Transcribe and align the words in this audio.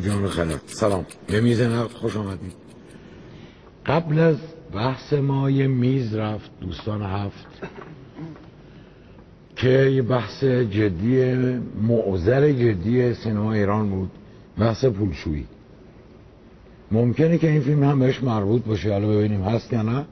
جان 0.00 0.28
خلق 0.28 0.60
سلام. 0.66 1.06
به 1.26 1.40
میز 1.40 1.60
نقد 1.60 1.90
خوش 1.90 2.16
آمدید. 2.16 2.52
قبل 3.86 4.18
از 4.18 4.36
بحث 4.74 5.12
ما 5.12 5.50
یه 5.50 5.66
میز 5.66 6.14
رفت 6.14 6.50
دوستان 6.60 7.02
هفت 7.02 7.46
که 9.56 9.68
یه 9.68 10.02
بحث 10.02 10.44
جدی 10.44 11.34
معذر 11.82 12.52
جدی 12.52 13.14
سینما 13.14 13.52
ایران 13.52 13.90
بود. 13.90 14.10
بحث 14.58 14.84
پولشویی. 14.84 15.46
ممکنه 16.92 17.38
که 17.38 17.50
این 17.50 17.60
فیلم 17.60 17.84
هم 17.84 17.98
بهش 17.98 18.22
مربوط 18.22 18.64
باشه 18.64 18.92
حالا 18.92 19.08
ببینیم 19.08 19.42
هست 19.42 19.72
یا 19.72 19.82
نه. 19.82 20.04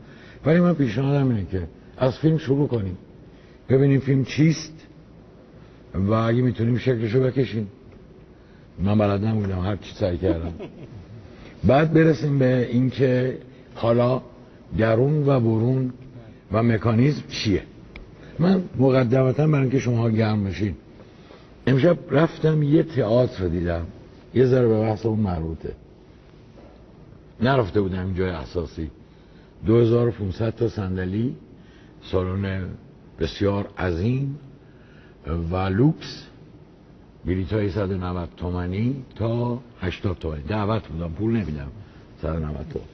ولی 0.47 0.61
من 0.61 0.75
پیشنهادم 0.75 1.29
اینه 1.29 1.47
که 1.51 1.69
از 1.99 2.19
فیلم 2.19 2.39
شروع 2.39 2.69
کنیم. 2.69 2.99
ببینیم 3.69 4.01
فیلم 4.01 4.25
چیست 4.25 4.75
و 5.95 6.13
اگه 6.13 6.43
می‌تونیم 6.43 6.79
شکلشو 6.79 7.21
بکشیم. 7.21 7.69
من 8.79 8.99
بلد 8.99 9.25
نبودم 9.25 9.61
هر 9.61 9.77
چی 9.77 9.95
سعی 9.95 10.19
کردم. 10.19 10.53
بعد 11.65 11.93
برسیم 11.93 12.39
به 12.39 12.69
اینکه 12.71 13.39
حالا 13.75 14.23
درون 14.79 15.29
و 15.29 15.41
برون 15.41 15.93
و 16.53 16.63
مکانیزم 16.63 17.23
چیه؟ 17.29 17.63
من 18.39 18.63
مقدمتا 18.79 19.47
برای 19.47 19.61
اینکه 19.61 19.79
شما 19.79 20.11
گرم 20.11 20.45
بشین. 20.45 20.75
امشب 21.67 21.99
رفتم 22.11 22.63
یه 22.63 22.83
تئاتر 22.83 23.49
دیدم. 23.49 23.87
یه 24.35 24.47
ذره 24.47 24.69
به 24.69 24.81
بحث 24.81 25.07
اون 25.07 25.19
مربوطه. 25.19 25.73
نرفته 27.41 27.81
بودم 27.81 28.15
جای 28.15 28.31
اساسی. 28.31 28.91
2500 29.67 30.51
تا 30.51 30.69
صندلی 30.69 31.37
سالن 32.03 32.65
بسیار 33.21 33.69
عظیم 33.79 34.39
و 35.51 35.57
لوکس. 35.57 36.27
بلیط 37.27 37.53
های 37.53 37.71
190 37.71 38.29
تومنی 38.37 39.05
تا 39.15 39.59
80 39.81 40.19
تومنی 40.19 40.43
دعوت 40.43 40.89
بودم 40.89 41.13
پول 41.13 41.37
نمیدم. 41.37 41.71
190 42.23 42.67
تومنی 42.73 42.85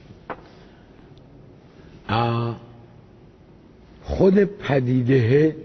خود 4.03 4.43
پدیده 4.43 5.55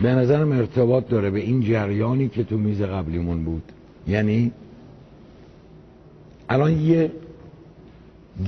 به 0.00 0.08
نظرم 0.14 0.52
ارتباط 0.52 1.08
داره 1.08 1.30
به 1.30 1.40
این 1.40 1.60
جریانی 1.60 2.28
که 2.28 2.44
تو 2.44 2.58
میز 2.58 2.82
قبلیمون 2.82 3.44
بود. 3.44 3.62
یعنی 4.08 4.52
الان 6.48 6.80
یه 6.80 7.12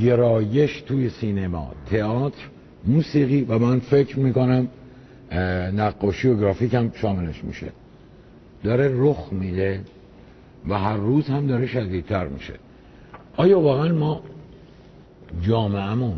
گرایش 0.03 0.81
توی 0.81 1.11
سینما 1.11 1.73
تئاتر 1.91 2.43
موسیقی 2.87 3.45
و 3.45 3.59
من 3.59 3.79
فکر 3.79 4.19
می‌کنم 4.19 4.69
نقاشی 5.77 6.29
و 6.29 6.37
گرافیک 6.37 6.75
هم 6.75 6.93
شاملش 6.95 7.45
میشه. 7.45 7.73
داره 8.65 8.91
رخ 8.95 9.33
میده 9.33 9.81
و 10.69 10.79
هر 10.79 10.97
روز 10.97 11.27
هم 11.27 11.47
داره 11.47 11.67
شدیدتر 11.67 12.29
میشه. 12.29 12.55
آیا 13.37 13.61
واقعا 13.61 13.93
ما 13.93 14.23
جامعهمون 15.43 16.17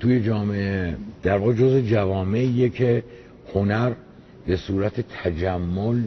توی 0.00 0.22
جامعه 0.22 0.96
در 1.22 1.38
واقع 1.38 1.52
جز 1.52 1.76
جوامعیه 1.76 2.68
که 2.68 3.04
هنر 3.54 3.92
به 4.46 4.56
صورت 4.56 5.00
تجمل 5.00 6.02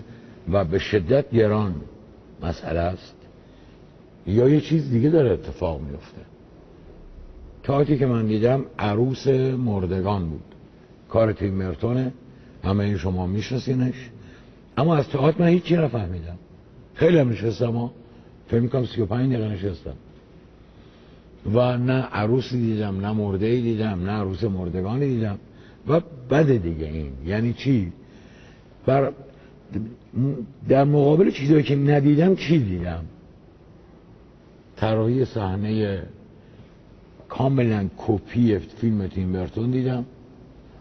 و 0.52 0.66
به 0.66 0.80
شدت 0.80 1.32
گران 1.32 1.76
مسئله 2.44 2.80
است؟ 2.80 3.16
یا 4.28 4.50
یه 4.50 4.62
چیز 4.62 4.92
دیگه 4.92 5.10
داره 5.10 5.32
اتفاق 5.32 5.82
میفته 5.82 6.22
تاعتی 7.64 7.98
که 7.98 8.06
من 8.06 8.28
دیدم 8.28 8.66
عروس 8.80 9.28
مردگان 9.58 10.30
بود. 10.30 10.44
کار 11.10 11.34
تیم 11.34 11.54
مرتونه 11.54 12.14
همه 12.64 12.98
شما 12.98 13.26
میشناسینش. 13.26 14.10
اما 14.78 14.96
از 14.96 15.10
تئاتر 15.10 15.42
من 15.42 15.48
هیچی 15.48 15.76
نفهمیدم. 15.76 16.38
خیلی 16.94 17.18
هم 17.18 17.30
نشستم 17.30 17.72
ها. 17.72 17.92
فکر 18.48 18.60
می‌کنم 18.60 18.86
35 18.86 19.34
دقیقه 19.34 19.50
نشستم. 19.50 19.94
و 21.54 21.78
نه 21.78 22.02
عروسی 22.02 22.62
دیدم 22.62 23.00
نه 23.00 23.12
مرده 23.12 23.62
دیدم 23.62 24.04
نه 24.04 24.12
عروس 24.12 24.44
مردگانی 24.44 25.08
دیدم. 25.08 25.38
و 25.88 26.02
بد 26.30 26.52
دیگه 26.52 26.86
این. 26.86 27.12
یعنی 27.26 27.54
چی؟ 27.54 27.92
بر 28.86 29.12
در 30.70 30.84
مقابل 30.84 31.32
چیزایی 31.32 31.64
که 31.64 31.76
ندیدم 31.76 32.36
چی 32.36 32.60
دیدم؟ 32.60 33.06
طراحی 34.76 35.26
صحنه 35.26 36.04
کاملا 37.30 37.88
کپی 37.98 38.60
فیلم 38.60 39.08
تیم 39.08 39.34
برتون 39.34 39.72
دیدم. 39.72 40.06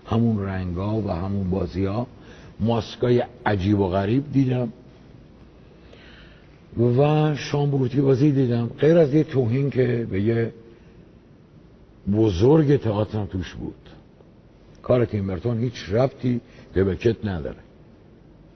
همون 0.06 0.44
رنگا 0.44 1.00
و 1.00 1.10
همون 1.10 1.50
بازی 1.50 1.84
ها 1.84 2.06
ماسکای 2.60 3.22
عجیب 3.46 3.80
و 3.80 3.88
غریب 3.88 4.32
دیدم 4.32 4.72
و 6.78 7.34
شامبروتی 7.34 8.00
بازی 8.00 8.32
دیدم. 8.32 8.70
غیر 8.78 8.98
از 8.98 9.14
یه 9.14 9.24
توهین 9.24 9.70
که 9.70 10.06
به 10.10 10.22
یه 10.22 10.52
بزرگ 12.12 12.76
تئاتر 12.76 13.24
توش 13.24 13.54
بود. 13.54 13.74
کار 14.82 15.04
تیمبرتون 15.04 15.60
هیچ 15.60 15.88
ربطی 15.90 16.40
به 16.74 16.84
بکت 16.84 17.24
نداره. 17.24 17.56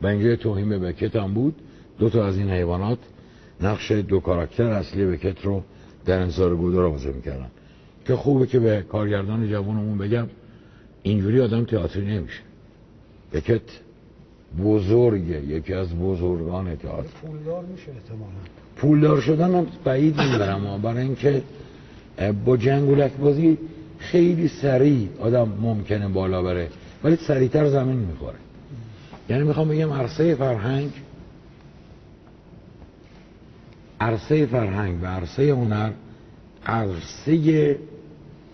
و 0.03 0.07
اینجا 0.07 0.37
توهین 0.37 0.69
به 0.69 0.79
بکت 0.79 1.17
هم 1.17 1.35
بود. 1.35 1.55
دو 1.99 2.11
تا 2.11 2.27
از 2.27 2.37
این 2.37 2.51
حیوانات 2.51 2.99
نقش 3.61 3.93
دو 3.93 4.21
کاراکتر 4.21 4.65
اصلی 4.65 5.07
بکت 5.07 5.45
رو 5.45 5.63
در 6.07 6.19
انصار 6.19 6.57
گوده 6.57 6.79
رو 6.79 6.91
بازی 6.91 7.13
می‌کردن. 7.13 7.51
که 8.07 8.17
خوبه 8.17 8.47
که 8.47 8.61
به 8.61 8.85
کارگردان 8.89 9.49
جوانمون 9.49 9.99
بگم 9.99 10.27
اینجوری 11.03 11.41
آدم 11.41 11.65
تئاتری 11.65 12.07
نمیشه. 12.07 12.41
بکت 13.33 13.61
بزرگه 14.59 15.45
یکی 15.47 15.75
از 15.75 15.95
بزرگان 15.99 16.77
تئاتر 16.77 17.09
پولدار 17.23 17.65
میشه 17.65 17.91
احتمالا. 17.91 18.33
پولدار 18.77 19.21
شدن 19.21 19.55
هم 19.55 19.67
بعید 19.85 20.21
می‌برم 20.21 20.81
برای 20.83 21.03
اینکه 21.03 21.43
با 22.45 22.57
جنگولک 22.57 23.13
بازی 23.13 23.59
خیلی 23.99 24.49
سریع 24.49 25.09
آدم 25.21 25.53
ممکنه 25.61 26.09
بالا 26.09 26.43
بره 26.43 26.69
ولی 27.05 27.17
سریعتر 27.17 27.69
زمین 27.69 27.97
می‌خوره. 27.97 28.39
یعنی 29.29 29.43
می‌خوام 29.43 29.69
بگم 29.69 29.93
عرصه 29.93 30.35
فرهنگ 30.35 30.91
عرصه 34.01 34.47
فرهنگ 34.47 35.03
و 35.03 35.07
عرصه 35.07 35.53
هنر 35.53 35.91
عرصه 36.67 37.79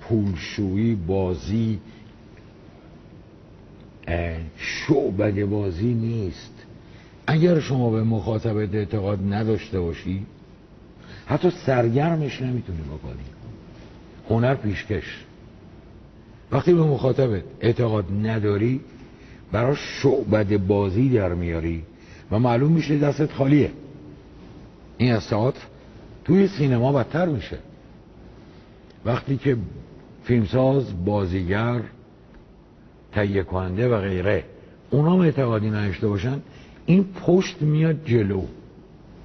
پولشویی 0.00 0.94
بازی 0.94 1.78
شعبد 4.56 5.44
بازی 5.44 5.94
نیست. 5.94 6.54
اگر 7.26 7.60
شما 7.60 7.90
به 7.90 8.02
مخاطبت 8.02 8.74
اعتقاد 8.74 9.18
نداشته 9.32 9.80
باشی 9.80 10.26
حتی 11.26 11.50
سرگرمش 11.50 12.42
نمی‌تونی 12.42 12.80
بکنی. 12.80 13.24
هنر 14.30 14.54
پیشکش. 14.54 15.24
وقتی 16.52 16.74
به 16.74 16.82
مخاطبت 16.82 17.42
اعتقاد 17.60 18.04
نداری 18.22 18.80
براش 19.52 19.78
شعبد 20.02 20.56
بازی 20.56 21.08
در 21.08 21.34
میاری 21.34 21.82
و 22.30 22.38
معلوم 22.38 22.72
میشه 22.72 22.98
دستت 22.98 23.32
خالیه. 23.32 23.70
این 24.98 25.12
از 25.12 25.28
توی 26.24 26.48
سینما 26.48 26.92
بدتر 26.92 27.26
میشه. 27.26 27.58
وقتی 29.04 29.36
که 29.36 29.56
فیلمساز 30.24 31.04
بازیگر 31.04 31.80
تهیه 33.16 33.42
کننده 33.42 33.88
و 33.88 34.00
غیره. 34.00 34.44
اونا 34.90 35.22
اعتقادی 35.22 35.70
نداشته 35.70 36.08
باشن. 36.08 36.42
این 36.86 37.04
پشت 37.26 37.62
میاد 37.62 38.04
جلو. 38.04 38.42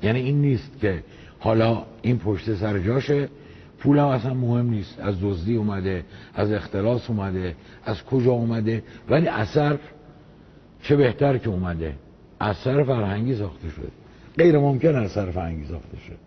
یعنی 0.03 0.19
این 0.19 0.41
نیست 0.41 0.79
که 0.81 1.03
حالا 1.39 1.83
این 2.01 2.19
پشت 2.19 2.55
سر 2.55 2.79
جاشه. 2.79 3.29
پول 3.79 3.97
هم 3.97 4.05
اصلا 4.05 4.33
مهم 4.33 4.69
نیست. 4.69 4.99
از 4.99 5.15
دزدی 5.21 5.55
اومده 5.55 6.05
از 6.35 6.51
اختلاس 6.51 7.09
اومده 7.09 7.55
از 7.85 8.03
کجا 8.03 8.31
اومده. 8.31 8.83
ولی 9.09 9.27
اثر 9.27 9.77
چه 10.83 10.95
بهتر 10.95 11.37
که 11.37 11.49
اومده. 11.49 11.93
اثر 12.41 12.83
فرهنگی 12.83 13.35
ساخته 13.35 13.69
شده. 13.69 13.87
غیر 14.37 14.57
ممکن 14.57 14.95
اثر 14.95 15.31
فرهنگی 15.31 15.65
ساخته 15.65 15.97
شده. 16.07 16.17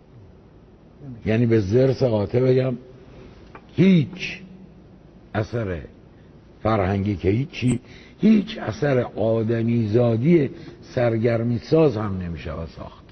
یعنی 1.25 1.45
به 1.45 1.59
زرس 1.59 2.03
قاطع 2.03 2.39
بگم 2.39 2.75
هیچ 3.75 4.41
اثر 5.33 5.81
فرهنگی 6.65 7.15
که 7.15 7.29
هیچی 7.29 7.79
هیچ 8.19 8.57
اثر 8.57 8.99
آدمیزادی 9.15 10.49
سرگرمی 10.81 11.57
ساز 11.59 11.97
هم 11.97 12.17
نمیشه 12.17 12.51
ساخت. 12.77 13.03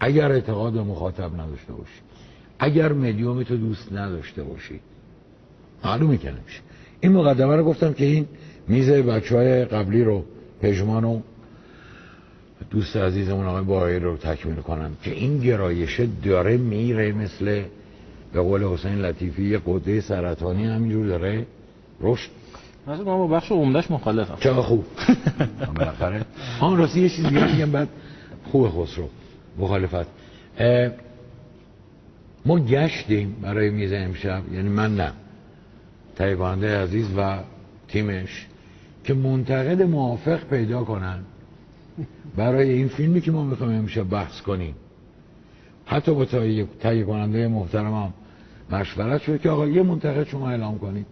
اگر 0.00 0.32
اعتقاد 0.32 0.76
مخاطب 0.76 1.34
نداشته 1.34 1.72
باشی 1.72 2.00
اگر 2.58 2.92
مدیوم 2.92 3.42
تو 3.42 3.56
دوست 3.56 3.92
نداشته 3.92 4.42
باشی. 4.42 4.80
معلومه 5.84 6.16
که 6.16 6.28
نمیشه. 6.28 6.60
این 7.00 7.12
مقدمه 7.12 7.56
رو 7.56 7.64
گفتم 7.64 7.92
که 7.92 8.04
این 8.04 8.26
میز 8.68 8.90
بچه 8.90 9.36
های 9.36 9.64
قبلی 9.64 10.04
رو 10.04 10.24
پژمان 10.62 11.04
و 11.04 11.20
دوست 12.70 12.96
عزیزمون 12.96 13.46
آقای 13.46 13.64
باهایی 13.64 13.98
رو 13.98 14.16
تکمیل 14.16 14.56
کنم 14.56 14.96
که 15.02 15.10
این 15.10 15.38
گرایشه 15.38 16.08
داره 16.24 16.56
میره 16.56 17.12
مثل 17.12 17.62
به 18.32 18.40
قول 18.40 18.62
حسین 18.62 18.98
لطیفی 18.98 19.42
یه 19.50 19.60
قده 19.66 20.00
سرطانی 20.00 20.66
همینجور 20.66 21.06
داره. 21.06 21.46
رشد. 22.00 22.30
مثلا 22.88 23.04
ما 23.04 23.26
با 23.26 23.36
بخش 23.36 23.52
عمدهش 23.52 23.90
مخالفم. 23.90 24.36
چه 24.40 24.52
خوب. 24.54 24.84
بالاخره. 25.76 26.24
آن 26.60 26.76
راستی 26.76 27.00
یه 27.00 27.08
چیزی 27.08 27.28
میگم 27.30 27.70
بعد 27.70 27.88
خوب 28.52 28.68
خسرو. 28.68 29.08
مخالفت. 29.58 30.06
ما 32.46 32.58
گشتیم 32.58 33.36
برای 33.42 33.70
میز 33.70 33.92
امشب 33.92 34.42
یعنی 34.52 34.68
من 34.68 34.96
نه. 34.96 35.12
تهیه 36.16 36.78
عزیز 36.78 37.06
و 37.16 37.38
تیمش 37.88 38.46
که 39.04 39.14
منتقد 39.14 39.82
موافق 39.82 40.44
پیدا 40.44 40.84
کنن. 40.84 41.18
برای 42.36 42.70
این 42.70 42.88
فیلمی 42.88 43.20
که 43.20 43.30
ما 43.30 43.44
می‌خوایم 43.44 43.78
امشب 43.78 44.08
بحث 44.08 44.40
کنیم. 44.40 44.74
حتی 45.86 46.14
با 46.14 46.24
تهیه 46.24 47.04
کننده 47.04 47.48
محترمم 47.48 48.12
مشورت 48.70 49.22
شد 49.22 49.40
که 49.40 49.50
آقا 49.50 49.66
یه 49.66 49.82
منتقد 49.82 50.26
شما 50.26 50.50
اعلام 50.50 50.78
کنید 50.78 51.06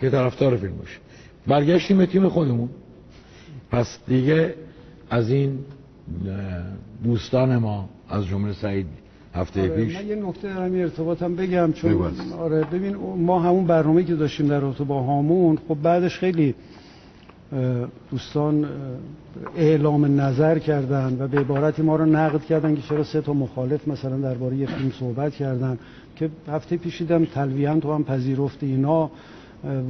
که 0.00 0.10
طرفدار 0.10 0.56
فیلم 0.56 0.76
باشه 0.76 0.98
برگشتیم 1.46 1.98
به 1.98 2.06
تیم 2.06 2.28
خودمون. 2.28 2.68
پس 3.70 3.98
دیگه 4.08 4.54
از 5.10 5.30
این 5.30 5.58
دوستان 7.04 7.56
ما 7.56 7.88
از 8.08 8.26
جمله 8.26 8.52
سعید 8.52 8.86
هفته 9.34 9.60
آره، 9.60 9.84
پیش. 9.84 9.96
من 9.96 10.06
یه 10.06 10.14
نکته 10.14 10.54
دارم 10.54 10.76
یه 10.76 10.82
ارتباطم 10.82 11.36
بگم 11.36 11.72
چون. 11.72 12.12
آره 12.38 12.64
ببین 12.64 12.96
ما 13.16 13.40
همون 13.40 13.66
برنامه 13.66 14.04
که 14.04 14.14
داشتیم 14.14 14.46
در 14.48 14.60
رابطه 14.60 14.84
با 14.84 15.02
هامون 15.02 15.58
خب 15.68 15.82
بعدش 15.82 16.18
خیلی 16.18 16.54
دوستان 18.10 18.68
اعلام 19.56 20.20
نظر 20.20 20.58
کردن 20.58 21.16
و 21.20 21.28
به 21.28 21.40
عبارتی 21.40 21.82
ما 21.82 21.96
رو 21.96 22.04
نقد 22.04 22.44
کردن 22.44 22.74
که 22.76 22.82
چرا 22.82 23.04
سه 23.04 23.20
تا 23.20 23.32
مخالف 23.32 23.88
مثلا 23.88 24.16
درباره 24.16 24.56
یه 24.56 24.66
فیلم 24.66 24.90
صحبت 25.00 25.34
کردن 25.34 25.78
که 26.16 26.30
هفته 26.48 26.76
پیش 26.76 26.98
دیدم 26.98 27.24
تلویحا 27.24 27.80
تو 27.80 27.94
هم 27.94 28.04
پذیرفت 28.04 28.62
اینا. 28.62 29.10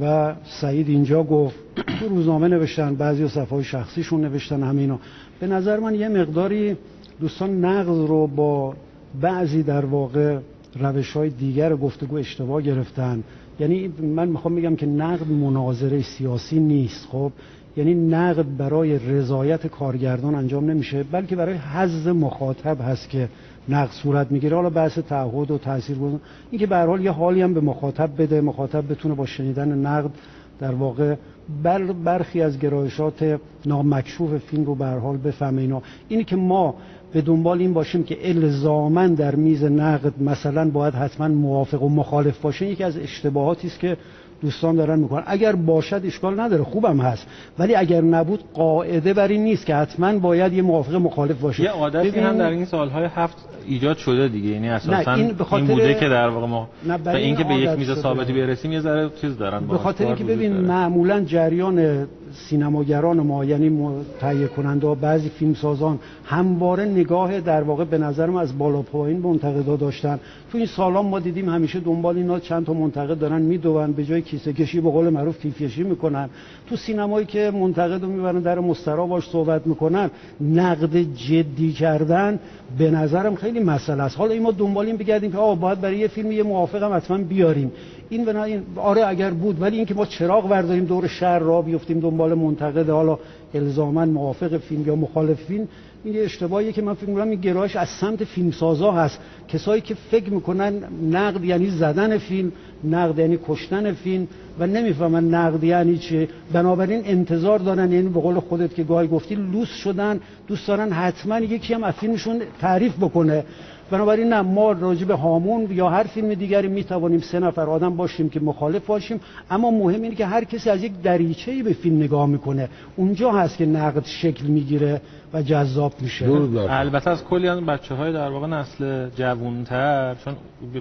و 0.01 0.35
سعید 0.61 0.89
اینجا 0.89 1.23
گفت 1.23 1.55
تو 1.99 2.07
روزنامه 2.09 2.47
نوشتن 2.47 2.95
بعضی 2.95 3.27
صفحه 3.27 3.63
شخصیشون 3.63 4.21
نوشتن 4.21 4.63
همه 4.63 4.81
اینا. 4.81 4.99
به 5.39 5.47
نظر 5.47 5.79
من 5.79 5.95
یه 5.95 6.09
مقداری 6.09 6.77
دوستان 7.19 7.65
نقض 7.65 7.97
رو 8.07 8.27
با 8.27 8.73
بعضی 9.21 9.63
در 9.63 9.85
واقع 9.85 10.37
روش 10.79 11.11
های 11.11 11.29
دیگر 11.29 11.75
گفتگو 11.75 12.15
اشتباه 12.15 12.61
گرفتن. 12.61 13.23
یعنی 13.59 13.87
من 13.87 14.29
می‌خوام 14.29 14.55
بگم 14.55 14.75
که 14.75 14.85
نقد 14.85 15.27
مناظره 15.27 16.01
سیاسی 16.01 16.59
نیست 16.59 17.07
خب؟ 17.11 17.31
یعنی 17.77 17.93
نقد 17.93 18.45
برای 18.57 18.99
رضایت 18.99 19.67
کارگردان 19.67 20.35
انجام 20.35 20.69
نمیشه 20.69 21.03
بلکه 21.03 21.35
برای 21.35 21.55
حظ 21.55 22.07
مخاطب 22.07 22.81
هست 22.81 23.09
که 23.09 23.29
نقد 23.69 23.91
صورت 23.91 24.31
می‌گیره. 24.31 24.55
حالا 24.55 24.69
بحث 24.69 24.99
تعهد 24.99 25.51
و 25.51 25.57
تاثیر 25.57 25.97
گذار 25.97 26.19
این 26.51 26.59
که 26.59 26.67
به 26.67 26.77
حال 26.77 27.01
یه 27.01 27.11
حالی 27.11 27.41
هم 27.41 27.53
به 27.53 27.61
مخاطب 27.61 28.21
بده 28.21 28.41
مخاطب 28.41 28.91
بتونه 28.91 29.15
با 29.15 29.25
شنیدن 29.25 29.77
نقد 29.77 30.11
در 30.59 30.75
واقع 30.75 31.15
بر 31.63 31.83
برخی 31.83 32.41
از 32.41 32.59
گرایشات 32.59 33.39
نامکشوف 33.65 34.37
فیلم 34.37 34.65
رو 34.65 34.75
به 34.75 34.85
حال 34.85 35.17
بفهمه 35.17 35.61
اینا. 35.61 35.81
اینی 36.09 36.23
که 36.23 36.35
ما 36.35 36.75
به 37.13 37.21
دنبال 37.21 37.59
این 37.59 37.73
باشیم 37.73 38.03
که 38.03 38.29
الزاما 38.29 39.07
در 39.07 39.35
میز 39.35 39.63
نقد 39.63 40.13
مثلا 40.23 40.69
باید 40.69 40.93
حتما 40.93 41.27
موافق 41.27 41.83
و 41.83 41.89
مخالف 41.89 42.41
باشه 42.41 42.65
یکی 42.65 42.83
از 42.83 42.97
اشتباهاتی 42.97 43.67
است 43.67 43.79
که 43.79 43.97
دوستان 44.41 44.75
دارن 44.75 44.99
می‌کنن. 44.99 45.23
اگر 45.25 45.55
باشد 45.55 46.01
اشکال 46.05 46.39
نداره 46.39 46.63
خوبم 46.63 46.99
هست. 47.01 47.27
ولی 47.59 47.75
اگر 47.75 48.01
نبود 48.01 48.39
قاعده 48.53 49.13
بر 49.13 49.27
این 49.27 49.43
نیست 49.43 49.65
که 49.65 49.75
حتما 49.75 50.19
باید 50.19 50.53
یه 50.53 50.61
موافق 50.61 50.95
مخالف 50.95 51.39
باشه. 51.39 51.63
یه 51.63 51.69
عادتی 51.69 52.09
ببین- 52.09 52.23
هم 52.23 52.37
در 52.37 52.49
این 52.49 52.65
سالهای 52.65 53.05
هفت 53.15 53.37
ایجاد 53.67 53.97
شده 53.97 54.27
دیگه. 54.27 54.49
یعنی 54.49 54.69
اساسا 54.69 55.13
این 55.13 55.25
این, 55.25 55.35
به 55.35 55.43
خاطر- 55.43 55.65
بوده 55.65 55.93
که 55.93 56.09
در 56.09 56.29
واقع 56.29 56.47
ما 56.47 56.69
این 56.87 57.15
اینکه 57.15 57.43
به 57.43 57.53
یک 57.53 57.69
میز. 57.69 57.91
ثابتی 57.99 58.33
برسیم 58.33 58.71
یه 58.71 58.79
ذره 58.79 59.09
چیز 59.21 59.37
دارن 59.37 59.67
به 59.67 59.77
خاطر 59.77 60.05
اینکه 60.05 60.23
ببین. 60.23 60.53
معمولا 60.53 61.19
جریان 61.19 62.07
سینماگران 62.33 63.19
ما 63.19 63.45
یعنی 63.45 63.89
تهیه 64.19 64.47
کننده 64.47 64.87
ها 64.87 64.95
بعضی 64.95 65.29
فیلمسازان 65.29 65.99
همواره 66.25 66.85
نگاه 66.85 67.39
در 67.39 67.61
واقع 67.63 67.83
به 67.83 67.97
نظر 67.97 68.25
من 68.25 68.41
از 68.41 68.57
بالا 68.57 68.81
پایین 68.81 69.19
منتقدا 69.19 69.75
داشتن. 69.75 70.19
تو 70.51 70.57
این 70.57 70.67
سالان 70.67 71.05
ما 71.05 71.19
دیدیم 71.19 71.49
همیشه 71.49 71.79
دنبال 71.79 72.17
اینا 72.17 72.39
چند 72.39 72.65
تا 72.65 72.73
منتقد 72.73 73.19
دارن 73.19 73.41
میدون 73.41 73.91
به 73.91 74.05
جای 74.05 74.21
کیسه 74.31 74.53
کشی 74.53 74.81
به 74.81 74.89
قول 74.89 75.09
معروف 75.09 75.45
کشی 75.45 75.83
می‌کنن. 75.83 76.29
تو 76.67 76.75
سینمایی 76.75 77.25
که 77.25 77.51
منتقد 77.53 78.01
رو 78.03 78.09
می‌برن 78.09 78.39
در 78.39 78.59
مسترا 78.59 79.05
باش 79.05 79.29
صحبت 79.29 79.67
می‌کنن 79.67 80.11
نقد 80.41 80.97
جدی 80.97 81.71
کردن 81.71 82.39
به 82.77 82.91
نظرم 82.91 83.35
خیلی 83.35 83.59
مسئله 83.59 84.03
است. 84.03 84.17
حالا 84.17 84.33
این 84.33 84.43
ما 84.43 84.51
دنبال 84.51 84.85
این 84.85 84.97
بگردیم 84.97 85.31
که 85.31 85.37
آقا 85.37 85.55
باید 85.55 85.81
برای 85.81 85.97
یه 85.97 86.07
فیلم 86.07 86.31
یه 86.31 86.43
موافقم 86.43 86.93
حتما 86.93 87.17
بیاریم. 87.17 87.71
این 88.09 88.25
بنا 88.25 88.43
این 88.43 88.61
آره 88.75 89.07
اگر 89.07 89.31
بود 89.31 89.61
ولی 89.61 89.77
اینکه 89.77 89.93
ما 89.93 90.05
چراغ 90.05 90.49
برداریم 90.49 90.85
دور 90.85 91.07
شهر 91.07 91.39
را 91.39 91.61
بیفتیم 91.61 91.99
دنبال 91.99 92.33
منتقد 92.33 92.89
حالا 92.89 93.19
الزاما 93.53 94.05
موافق 94.05 94.57
فیلم 94.57 94.87
یا 94.87 94.95
مخالف 94.95 95.43
فیلم 95.43 95.67
این 96.03 96.13
یه 96.13 96.23
اشتباهیه 96.23 96.71
که 96.71 96.81
من 96.81 96.93
فکر 96.93 97.09
می‌کنم 97.09 97.29
این 97.29 97.41
گرایش 97.41 97.75
از 97.75 97.89
سمت 97.89 98.23
فیلمسازا 98.23 98.91
هست. 98.91 99.19
کسایی 99.47 99.81
که 99.81 99.95
فکر 100.11 100.29
می‌کنن 100.29 100.73
نقد 101.11 101.43
یعنی 101.43 101.69
زدن 101.69 102.17
فیلم 102.17 102.51
نقد 102.83 103.19
یعنی 103.19 103.39
کشتن 103.47 103.91
فیلم 103.91 104.27
و 104.59 104.67
نمی‌فهمن 104.67 105.23
نقد 105.23 105.63
یعنی 105.63 105.97
چه 105.97 106.27
بنابراین 106.53 107.01
انتظار 107.05 107.59
دارن 107.59 107.91
یعنی 107.91 108.09
به 108.09 108.19
قول 108.19 108.39
خودت 108.39 108.75
که 108.75 108.83
گاهی 108.83 109.07
گفتی 109.07 109.35
لوس 109.35 109.69
شدن 109.69 110.19
دوست 110.47 110.67
دارن 110.67 110.91
حتما 110.91 111.39
یکی 111.39 111.73
هم 111.73 111.83
از 111.83 111.93
فیلمشون 111.93 112.41
تعریف 112.61 112.97
بکنه. 112.97 113.43
بنابراین 113.91 114.29
نه 114.29 114.41
ما 114.41 114.71
راجع 114.71 115.05
به 115.05 115.15
هامون 115.15 115.67
یا 115.71 115.89
هر 115.89 116.03
فیلم 116.03 116.33
دیگری 116.33 116.67
می‌توانیم 116.67 117.19
سه 117.19 117.39
نفر 117.39 117.69
آدم 117.69 117.95
باشیم 117.95 118.29
که 118.29 118.39
مخالف 118.39 118.85
باشیم 118.85 119.19
اما 119.49 119.71
مهم 119.71 120.01
اینه 120.01 120.15
که 120.15 120.25
هر 120.25 120.43
کسی 120.43 120.69
از 120.69 120.83
یک 120.83 120.91
دریچه‌ای 121.03 121.63
به 121.63 121.73
فیلم 121.73 121.97
نگاه 121.97 122.25
می‌کنه. 122.25 122.69
اونجا 122.95 123.31
هست 123.31 123.57
که 123.57 123.65
نقد 123.65 124.05
شکل 124.05 124.45
می‌گیره 124.45 125.01
و 125.33 125.41
جذاب 125.41 125.93
میشه. 126.01 126.25
البته 126.69 127.09
از 127.09 127.23
کلی 127.23 127.47
از 127.47 127.59
بچه 127.59 127.95
های 127.95 128.13
در 128.13 128.29
واقع 128.29 128.47
نسل 128.47 129.09
جوانتر 129.09 130.15
چون 130.25 130.35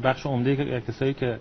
بخش 0.05 0.27
عمده 0.27 0.57
که- 0.57 0.83
کسایی 0.89 1.15
که 1.15 1.37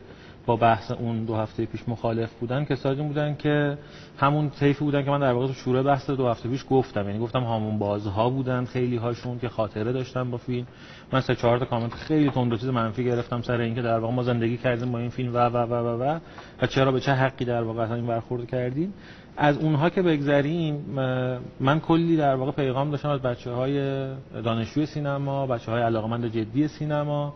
با 0.49 0.55
بحث 0.55 0.91
اون 0.91 1.25
دو 1.25 1.35
هفته 1.35 1.65
پیش 1.65 1.81
مخالف 1.87 2.33
بودن 2.39 2.65
کسایی 2.65 3.01
بودن 3.01 3.35
که 3.35 3.77
همون 4.17 4.49
طیفی 4.49 4.85
بودن 4.85 5.03
که 5.03 5.11
من 5.11 5.19
در 5.19 5.33
واقع 5.33 5.47
تو 5.47 5.53
شروع 5.53 5.83
بحث 5.83 6.09
دو 6.09 6.27
هفته 6.27 6.49
پیش 6.49 6.65
گفتم. 6.69 7.07
یعنی 7.07 7.19
گفتم 7.19 7.43
همون 7.43 7.79
بازها 7.79 8.29
بودن 8.29 8.65
خیلی 8.65 8.95
هاشون 8.95 9.39
که 9.39 9.49
خاطره 9.49 9.91
داشتن 9.91 10.31
با 10.31 10.37
فیلم. 10.37 10.67
من 11.13 11.21
سه 11.21 11.35
چهار 11.35 11.59
تا 11.59 11.65
کامنت 11.65 11.93
خیلی 11.93 12.29
تند 12.29 12.59
چیز 12.59 12.69
منفی 12.69 13.03
گرفتم 13.03 13.41
سر 13.41 13.61
اینکه 13.61 13.81
در 13.81 13.99
واقع 13.99 14.13
ما 14.13 14.23
زندگی 14.23 14.57
کردیم 14.57 14.91
با 14.91 14.99
این 14.99 15.09
فیلم 15.09 15.33
و 15.33 15.37
و 15.37 15.57
و 15.57 15.73
و 15.73 16.03
و. 16.03 16.19
و 16.61 16.67
چرا 16.67 16.91
به 16.91 16.99
چه 16.99 17.11
حقی 17.11 17.45
در 17.45 17.63
واقع 17.63 17.91
این 17.91 18.07
برخورد 18.07 18.47
کردیم؟ 18.47 18.93
از 19.37 19.57
اونها 19.57 19.89
که 19.89 20.01
بگذریم 20.01 20.75
من 21.59 21.79
کلی 21.79 22.17
در 22.17 22.35
واقع 22.35 22.51
پیغام 22.51 22.91
داشتم 22.91 23.09
از 23.09 23.21
بچه 23.21 23.51
های 23.51 24.07
دانشجوی 24.43 24.85
سینما 24.85 25.47
بچه 25.47 25.71
های 25.71 25.81
علاقمند 25.81 26.25
جدی 26.25 26.67
سینما. 26.67 27.33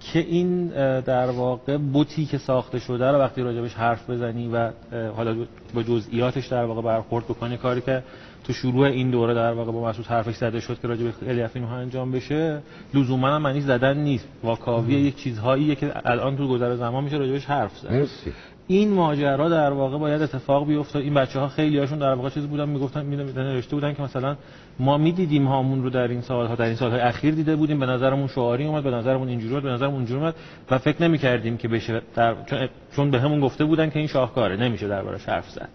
که 0.00 0.18
این 0.18 0.66
در 1.00 1.30
واقع 1.30 1.76
بوتی 1.76 2.26
که 2.26 2.38
ساخته 2.38 2.78
شده 2.78 3.10
رو 3.10 3.18
وقتی 3.18 3.42
راجبش 3.42 3.74
حرف 3.74 4.10
بزنی 4.10 4.48
و 4.48 4.70
حالا 5.16 5.36
با 5.74 5.82
جزئیاتش 5.82 6.46
در 6.46 6.64
واقع 6.64 6.82
برخورد 6.82 7.24
بکنی 7.24 7.56
کاری 7.56 7.80
که 7.80 8.02
تو 8.44 8.52
شروع 8.52 8.86
این 8.86 9.10
دوره 9.10 9.34
در 9.34 9.52
واقع 9.52 9.72
با 9.72 9.88
مسعود 9.88 10.06
حرفش 10.06 10.36
زده 10.36 10.60
شد 10.60 10.80
که 10.80 10.88
راجب 10.88 11.10
خیلی 11.10 11.42
از 11.42 11.50
فیلم‌ها 11.50 11.76
انجام 11.76 12.12
بشه 12.12 12.62
لزوما 12.94 13.28
هم 13.28 13.42
معنی 13.42 13.60
زدن 13.60 13.96
نیست. 13.96 14.28
واکاوی 14.42 14.94
یک 14.94 15.16
چیزهایی 15.16 15.74
که 15.76 15.92
الان 16.04 16.36
تو 16.36 16.48
گذر 16.48 16.76
زمان 16.76 17.04
میشه 17.04 17.16
راجبش 17.16 17.44
حرف 17.44 17.78
زد. 17.78 17.92
مرسی. 17.92 18.32
این 18.70 18.92
ماجرا 18.92 19.48
در 19.48 19.70
واقع 19.70 19.98
باید 19.98 20.22
اتفاق 20.22 20.66
بیفته 20.66 20.98
این 20.98 21.14
بچه 21.14 21.40
ها 21.40 21.48
خیلی 21.48 21.78
هاشون 21.78 21.98
در 21.98 22.14
واقع 22.14 22.28
چیز 22.28 22.46
بودن 22.46 22.68
می‌گفتن 22.68 23.02
نوشته 23.36 23.74
بودن 23.74 23.94
که 23.94 24.02
مثلا 24.02 24.36
ما 24.78 24.98
می‌دیدیم 24.98 25.46
هامون 25.46 25.82
رو 25.82 25.90
در 25.90 26.08
این 26.08 26.20
سالها 26.20 26.54
در 26.54 26.64
این 26.64 26.74
سالهای 26.74 27.00
اخیر 27.00 27.34
دیده 27.34 27.56
بودیم. 27.56 27.80
به 27.80 27.86
نظرمون 27.86 28.26
شعاری 28.26 28.64
اومد 28.64 28.82
به 28.82 28.90
نظرمون 28.90 29.28
اینجوری 29.28 29.52
اومد 29.52 29.62
به 29.62 29.70
نظرمون 29.70 29.96
اونجوری 29.96 30.20
اومد 30.20 30.34
و 30.70 30.78
فکر 30.78 31.02
نمی‌کردیم 31.02 31.56
که 31.56 31.68
بشه 31.68 32.02
در 32.14 32.34
چون 32.46 32.68
چون 32.96 33.10
به 33.10 33.20
همون 33.20 33.40
گفته 33.40 33.64
بودن 33.64 33.90
که 33.90 33.98
این 33.98 34.08
شاهکاره 34.08 34.56
نمیشه 34.56 34.88
دربارش 34.88 35.24
حرف 35.28 35.50
زد. 35.50 35.68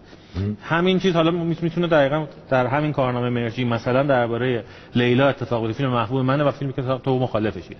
همین 0.62 0.98
چیز 0.98 1.14
حالا 1.14 1.30
می‌تونه 1.30 1.86
دقیقا 1.86 2.26
در 2.50 2.66
همین 2.66 2.92
کارنامه 2.92 3.28
مرجی 3.30 3.64
مثلا 3.64 4.02
درباره 4.02 4.64
لیلا 4.94 5.28
اتفاق 5.28 5.66
بیفته. 5.66 5.76
فیلم 5.76 5.90
محبوب 5.90 6.20
منه 6.20 6.44
و 6.44 6.50
فیلمی 6.50 6.72
که 6.72 6.82
تو 6.82 7.18
مخالفشی 7.18 7.76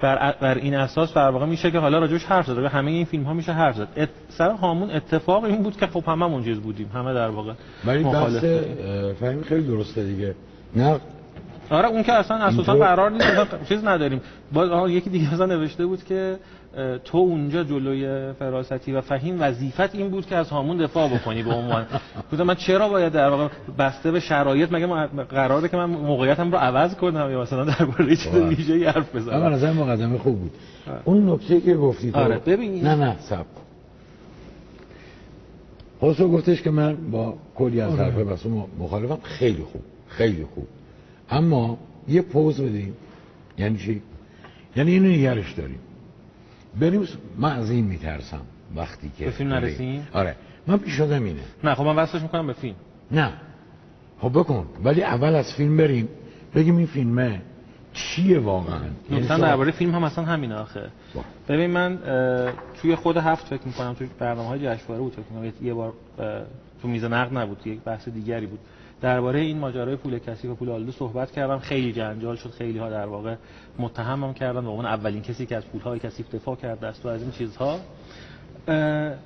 بر, 0.00 0.34
بر 0.40 0.54
این 0.54 0.74
اساس 0.74 1.14
در 1.14 1.30
واقع 1.30 1.46
میشه 1.46 1.70
که 1.70 1.78
حالا 1.78 1.98
راجعش 1.98 2.24
حرف 2.24 2.46
زد. 2.46 2.58
همه 2.58 2.90
این 2.90 3.04
فیلم 3.04 3.24
ها 3.24 3.32
میشه 3.32 3.52
حرف 3.52 3.76
زد. 3.76 3.88
ات... 3.96 4.08
سر 4.28 4.50
هامون 4.50 4.90
اتفاق 4.90 5.44
این 5.44 5.62
بود 5.62 5.76
که 5.76 5.86
خب 5.86 6.04
هممون 6.06 6.44
چیز 6.44 6.58
بودیم. 6.58 6.90
همه 6.94 7.14
در 7.14 7.28
واقع 7.28 7.52
ولی 7.84 8.04
بحث 8.04 8.44
فهمی 9.20 9.44
خیلی 9.44 9.66
درسته 9.66 10.04
دیگه. 10.04 10.34
نه؟ 10.76 11.00
آره 11.70 11.88
اون 11.88 12.02
که 12.02 12.12
اصلا 12.12 12.36
اساسا 12.36 12.74
قرار 12.74 13.10
نیست 13.10 13.64
چیز 13.68 13.84
نداریم. 13.84 14.20
باز 14.52 14.90
یکی 14.90 15.10
دیگه 15.10 15.32
اصلا 15.32 15.46
نوشته 15.46 15.86
بود 15.86 16.04
که 16.04 16.36
تو 17.04 17.18
اونجا 17.18 17.64
جلوی 17.64 18.32
فراستی 18.32 18.92
و 18.92 19.00
فهیم 19.00 19.36
وظیفت 19.40 19.94
این 19.94 20.08
بود 20.08 20.26
که 20.26 20.36
از 20.36 20.48
هامون 20.50 20.76
دفاع 20.76 21.08
بکنی 21.08 21.42
به 21.42 21.50
عنوان. 21.52 21.86
گفتم 22.32 22.44
من 22.44 22.54
چرا 22.54 22.88
باید 22.88 23.12
در 23.12 23.28
واقع 23.28 23.48
بسته 23.78 24.10
به 24.10 24.20
شرایط؟ 24.20 24.72
مگه 24.72 24.86
ما- 24.86 25.06
قراره 25.06 25.68
که 25.68 25.76
من 25.76 25.84
موقعیتم 25.84 26.52
رو 26.52 26.58
عوض 26.58 26.94
کنم 26.94 27.30
یا 27.30 27.42
مثلا 27.42 27.64
درباره 27.64 28.16
چیز 28.16 28.34
آره. 28.34 28.48
ویژه‌ای 28.48 28.84
حرف 28.84 29.14
من 29.14 29.20
بزنم 29.20 29.54
نظر 29.54 29.72
مقدمه 29.72 30.18
خوب 30.18 30.38
بود. 30.40 30.50
اون 31.04 31.30
نکته 31.30 31.60
که 31.60 31.74
گفتی 31.74 32.10
تو 32.12 32.18
آره، 32.18 32.38
ببین. 32.38 32.82
نه 32.84 32.94
نه 32.94 33.16
سب 33.20 33.44
خسرو 36.02 36.28
گفتش 36.28 36.62
که 36.62 36.70
من 36.70 36.96
با 37.10 37.34
کلی 37.54 37.80
از 37.80 37.98
حرف 37.98 38.14
بس 38.14 38.46
مخالفم. 38.78 39.18
خیلی 39.22 39.62
خوب 39.72 39.82
خیلی 40.08 40.46
خوب. 40.54 40.66
اما 41.30 41.78
یه 42.08 42.22
پوز 42.22 42.60
بدیم. 42.60 42.94
یعنی 43.58 43.78
چی؟ 43.78 44.02
یعنی 44.76 44.90
اینو 44.90 45.08
نگرش 45.08 45.52
داریم. 45.52 45.78
بریم 46.80 47.08
من 47.38 47.52
از 47.52 47.70
این 47.70 47.84
میترسم 47.84 48.40
وقتی 48.76 49.10
که 49.18 49.24
به 49.24 49.30
فیلم 49.30 49.50
نرسیم؟ 49.52 50.08
آره. 50.12 50.36
من 50.66 50.78
پیش 50.78 51.00
آدم 51.00 51.24
اینه. 51.24 51.40
نه 51.64 51.74
خب 51.74 51.82
من 51.84 51.96
وصلش 51.96 52.22
می‌کنم 52.22 52.46
به 52.46 52.52
فیلم. 52.52 52.74
نه. 53.10 53.32
خب 54.20 54.28
بکن. 54.28 54.66
ولی 54.84 55.02
اول 55.02 55.34
از 55.34 55.52
فیلم 55.54 55.76
بریم. 55.76 56.08
بگیم 56.54 56.76
این 56.76 56.86
فیلمه 56.86 57.42
چیه 57.92 58.38
واقعا؟ 58.38 58.80
یعنی 59.10 59.22
نکته 59.22 59.38
درباره 59.38 59.70
فیلم 59.72 59.94
هم 59.94 60.04
اصلا 60.04 60.24
همینه 60.24 60.54
آخه. 60.54 60.88
با. 61.14 61.24
ببین 61.48 61.70
من 61.70 61.98
توی 62.82 62.94
خود 62.94 63.16
هفت 63.16 63.46
فکر 63.46 63.60
می‌کنم 63.66 63.94
توی 63.94 64.08
برنامه 64.18 64.48
های 64.48 64.58
جشنواره 64.58 65.00
بود 65.02 65.12
فکر 65.12 65.22
می‌کنم. 65.30 65.52
یه- 65.66 65.74
بار 65.74 65.92
تو 66.82 66.88
میز 66.88 67.04
نقد 67.04 67.38
نبود 67.38 67.66
یک 67.66 67.80
بحث 67.80 68.08
دیگری 68.08 68.46
بود. 68.46 68.58
درباره 69.00 69.40
این 69.40 69.58
ماجرای 69.58 69.96
پول 69.96 70.18
کثیف 70.18 70.50
و 70.50 70.54
پول 70.54 70.70
آلوده 70.70 70.92
صحبت 70.92 71.30
کردم. 71.30 71.58
خیلی 71.58 71.92
جنجال 71.92 72.36
شد. 72.36 72.50
خیلی 72.50 72.78
ها 72.78 72.90
در 72.90 73.06
واقع 73.06 73.34
متهمم 73.78 74.34
کردن 74.34 74.60
به 74.60 74.68
عنوان 74.68 74.86
اولین 74.86 75.22
کسی 75.22 75.46
که 75.46 75.56
از 75.56 75.66
پول 75.66 75.80
های 75.80 75.98
کثیف 75.98 76.34
دفاع 76.34 76.56
کرده 76.56 76.86
است 76.86 77.06
و 77.06 77.08
از 77.08 77.22
این 77.22 77.30
چیزها. 77.30 77.78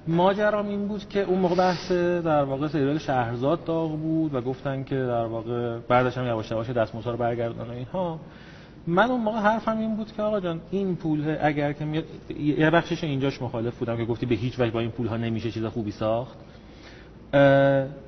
ماجرام 0.09 0.69
این 0.69 0.89
بود 0.89 1.09
که 1.09 1.23
اون 1.23 1.39
موقع 1.39 1.55
بحث 1.55 1.93
در 1.93 2.45
واقع 2.45 2.69
سریال 2.69 2.99
شهرزاد 2.99 3.65
داغ 3.65 3.99
بود 3.99 4.35
و 4.35 4.41
گفتن 4.41 4.85
که 4.85 4.97
در 4.97 5.25
واقع 5.25 5.79
بعدش 5.79 6.19
هم 6.19 6.27
یواش 6.27 6.51
یواش 6.51 6.71
دستمزد 6.71 7.09
رو 7.09 7.17
برگردن 7.17 7.69
و 7.69 7.71
اینها. 7.71 8.21
من 8.87 9.11
اون 9.11 9.21
موقع 9.21 9.39
حرفم 9.39 9.79
این 9.79 9.97
بود 9.97 10.13
که 10.13 10.23
آقا 10.23 10.41
جان 10.41 10.61
این 10.71 10.97
پول 10.97 11.37
اگر 11.41 11.73
که 11.73 11.85
میاد 11.85 12.05
یه 12.39 12.71
بخشش 12.71 13.05
اینجاش 13.05 13.43
مخالف 13.43 13.79
بودم 13.79 13.97
که 13.97 14.05
گفتی 14.05 14.27
به 14.27 14.35
هیچ 14.35 14.61
وجه 14.61 14.71
با 14.71 14.81
این 14.81 14.91
پول 14.91 15.07
ها 15.07 15.17
نمیشه 15.17 15.51
چیز 15.51 15.65
خوبی 15.65 15.91
ساخت. 15.91 16.39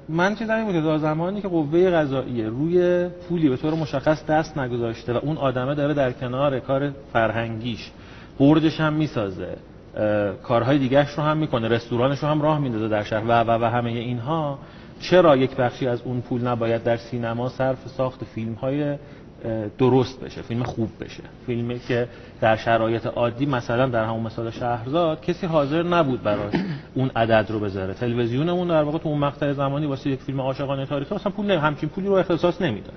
من 0.09 0.35
چیزم 0.35 0.55
این 0.55 0.65
بود 0.65 0.75
که 0.75 0.81
تا 0.81 0.99
زمانی 0.99 1.41
که 1.41 1.49
قوه 1.49 1.91
قضاییه 1.91 2.49
روی 2.49 3.09
پولی 3.09 3.49
به 3.49 3.57
طور 3.57 3.75
مشخص 3.75 4.27
دست 4.27 4.59
نگذاشته 4.59 5.13
و 5.13 5.17
اون 5.17 5.37
آدمه 5.37 5.75
داره 5.75 5.95
در 5.95 6.13
کنار 6.13 6.61
کار 6.61 6.91
فرهنگیش 7.13 7.91
برجش 8.41 8.81
هم 8.81 8.93
می‌سازه 8.93 9.57
کارهای 10.43 10.79
دیگهش 10.79 11.11
رو 11.11 11.23
هم 11.23 11.37
می‌کنه 11.37 11.69
رستورانش 11.69 12.19
رو 12.19 12.29
هم 12.29 12.43
راه 12.43 12.59
میندازه 12.59 12.89
در 12.89 13.03
شهر 13.03 13.25
و 13.29 13.41
و 13.41 13.51
و 13.51 13.65
همه 13.65 13.91
اینها 13.91 14.59
چرا 15.01 15.37
یک 15.37 15.57
بخشی 15.57 15.87
از 15.87 16.03
اون 16.05 16.21
پول 16.21 16.47
نباید 16.47 16.83
در 16.83 16.97
سینما 16.97 17.49
صرف 17.49 17.89
ساخت 17.89 18.25
فیلم 18.25 18.55
های 18.55 18.97
درست 19.79 20.21
بشه 20.21 20.43
فیلم 20.43 20.63
خوب 20.63 20.89
بشه. 21.01 21.23
فیلمی 21.47 21.79
که 21.79 22.09
در 22.41 22.57
شرایط 22.57 23.07
عادی 23.07 23.47
مثلا 23.47 23.87
در 23.87 24.05
همون 24.05 24.23
مثال 24.23 24.51
شهرزاد 24.51 25.21
کسی 25.21 25.47
حاضر 25.47 25.83
نبود 25.83 26.23
براش 26.23 26.55
اون 26.95 27.11
عدد 27.17 27.47
رو 27.51 27.61
بذاره. 27.61 27.95
تلویزیونمون 27.95 28.69
در 28.69 28.83
واقع 28.83 28.99
تو 28.99 29.09
اون 29.09 29.19
مقطع 29.19 29.53
زمانی 29.53 29.87
واسه 29.87 30.11
یک 30.11 30.21
فیلم 30.21 30.41
عاشقانه 30.41 30.87
تاریخی 30.87 31.15
اصلا 31.15 31.33
پول 31.33 31.47
نمی 31.47 31.57
همچین 31.57 31.89
پولی 31.89 32.07
رو 32.07 32.13
اختصاص 32.13 32.63
نمی‌داد. 32.63 32.95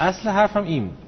اصل 0.00 0.28
حرفم 0.28 0.62
این 0.62 0.84
بود. 0.84 0.98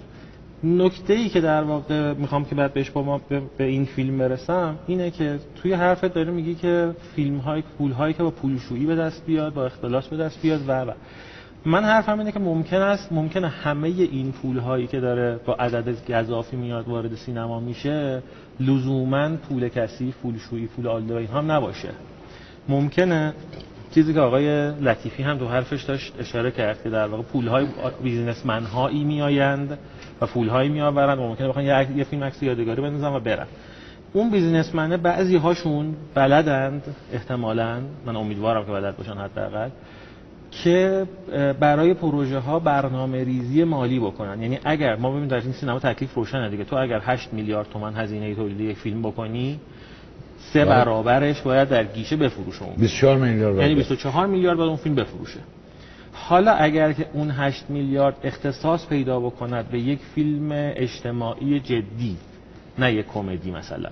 نکته 0.65 1.15
ای 1.15 1.29
که 1.29 1.41
در 1.41 1.63
واقع 1.63 2.13
می‌خوام 2.13 2.45
که 2.45 2.55
بعد 2.55 2.73
بهش 2.73 2.91
با 2.91 3.03
ما 3.03 3.21
به 3.29 3.43
به 3.59 3.65
این 3.65 3.85
فیلم 3.85 4.19
برسم 4.19 4.79
اینه 4.87 5.11
که 5.11 5.39
توی 5.63 5.73
حرفت 5.73 6.15
داری 6.15 6.31
میگی 6.31 6.55
که 6.55 6.91
فیلم 7.17 7.39
های 7.39 7.63
پول 7.79 7.93
هایی 7.93 8.15
که 8.15 8.23
با 8.23 8.31
پولشویی 8.31 8.87
به 8.87 8.97
دست 8.97 9.27
بیاد 9.27 9.55
با 9.55 9.67
اختلاس 9.67 10.09
به 10.09 10.17
دست 10.17 10.43
بیاد 10.43 10.69
و 10.69 10.73
و. 10.73 10.91
من 11.67 11.85
حرفم 11.85 12.19
اینه 12.19 12.33
که 12.33 12.39
ممکن 12.39 12.77
است 12.77 13.13
ممکنه 13.13 13.49
همه 13.49 13.89
این 13.89 14.33
پول 14.33 14.59
هایی 14.59 14.87
که 14.87 15.01
داره 15.01 15.41
با 15.47 15.55
عدد 15.55 16.11
گذافی 16.11 16.57
میاد 16.57 16.89
وارد 16.89 17.15
سینما 17.15 17.61
میشه 17.61 18.23
لزوما 18.61 19.37
پول 19.37 19.69
پولشویی 20.23 20.67
پول 20.67 20.87
آلوده 20.87 21.15
و 21.15 21.17
اینها 21.17 21.39
هم 21.39 21.53
نباشه. 21.53 21.89
ممکنه 22.69 23.35
چیزی 23.95 24.15
که 24.15 24.21
آقای 24.21 24.71
لطیفی 24.81 25.23
هم 25.23 25.39
تو 25.39 25.49
حرفش 25.49 25.83
داشت 25.83 26.15
اشاره 26.19 26.51
کرد 26.51 26.83
که 26.83 26.91
در 26.91 27.07
واقع 27.07 27.23
پول 27.23 27.49
های 27.49 27.67
بیزینسمن 28.03 28.65
هایی 28.65 29.05
میآیند 29.05 29.79
و 30.21 30.27
پول 30.27 30.49
هایی 30.49 30.69
میآورند 30.69 31.19
و 31.19 31.23
ممکنه 31.23 31.49
بخوان 31.49 31.65
یه, 31.65 31.89
یه 31.97 32.05
فیلم 32.05 32.25
عکس 32.25 32.43
یادگاری 32.43 32.83
بندازن 32.83 33.17
و 33.17 33.21
برن. 33.21 33.47
اون 34.13 34.31
بیزینسمنه 34.31 34.97
بعضی 34.97 35.37
هاشون 35.37 35.95
بلدند 36.15 36.83
احتمالاً 37.13 37.81
من 38.07 38.17
امیدوارم 38.17 38.65
که 38.65 38.73
بلد 38.73 38.97
باشن 38.97 39.15
حداقل 39.15 39.69
که 40.51 41.07
برای 41.61 41.95
پروژه 41.95 42.39
ها 42.39 42.59
برنامه 42.59 43.25
ریزی 43.25 43.65
مالی 43.65 43.99
بکنن. 43.99 44.43
یعنی 44.43 44.59
اگر 44.65 44.97
ما 44.97 45.11
ببینیم 45.11 45.29
در 45.29 45.41
این 45.41 45.53
سینما 45.53 45.79
تکلیف 45.79 46.15
روشنه 46.15 46.51
دیگه. 46.51 46.65
تو 46.65 46.77
اگر 46.77 47.01
8 47.05 47.33
میلیارد 47.33 47.67
تومن 47.73 47.95
هزینه 47.95 48.35
تولید 48.35 48.61
یک 48.61 48.77
فیلم 48.77 49.03
بکنی 49.03 49.61
سه 50.39 50.65
بله. 50.65 50.75
برابرش 50.75 51.41
باید 51.41 51.69
در 51.69 51.85
گیشه 51.85 52.17
بفروشه 52.17 52.63
اون 52.63 52.75
24 52.77 53.19
میلیارد 53.19 53.57
یعنی 53.57 53.75
بده. 53.75 53.79
24 53.79 54.27
میلیارد 54.27 54.57
باید 54.57 54.69
اون 54.69 54.77
فیلم 54.77 54.95
بفروشه. 54.95 55.41
حالا 56.13 56.53
اگر 56.53 56.93
که 56.93 57.07
اون 57.13 57.31
8 57.31 57.65
میلیارد 57.69 58.17
اختصاص 58.25 58.87
پیدا 58.87 59.21
بکند 59.21 59.69
به 59.69 59.79
یک 59.79 59.99
فیلم 60.15 60.49
اجتماعی 60.53 61.61
جدی 61.61 62.17
نه 62.79 62.95
یک 62.95 63.07
کمدی 63.07 63.51
مثلا. 63.51 63.91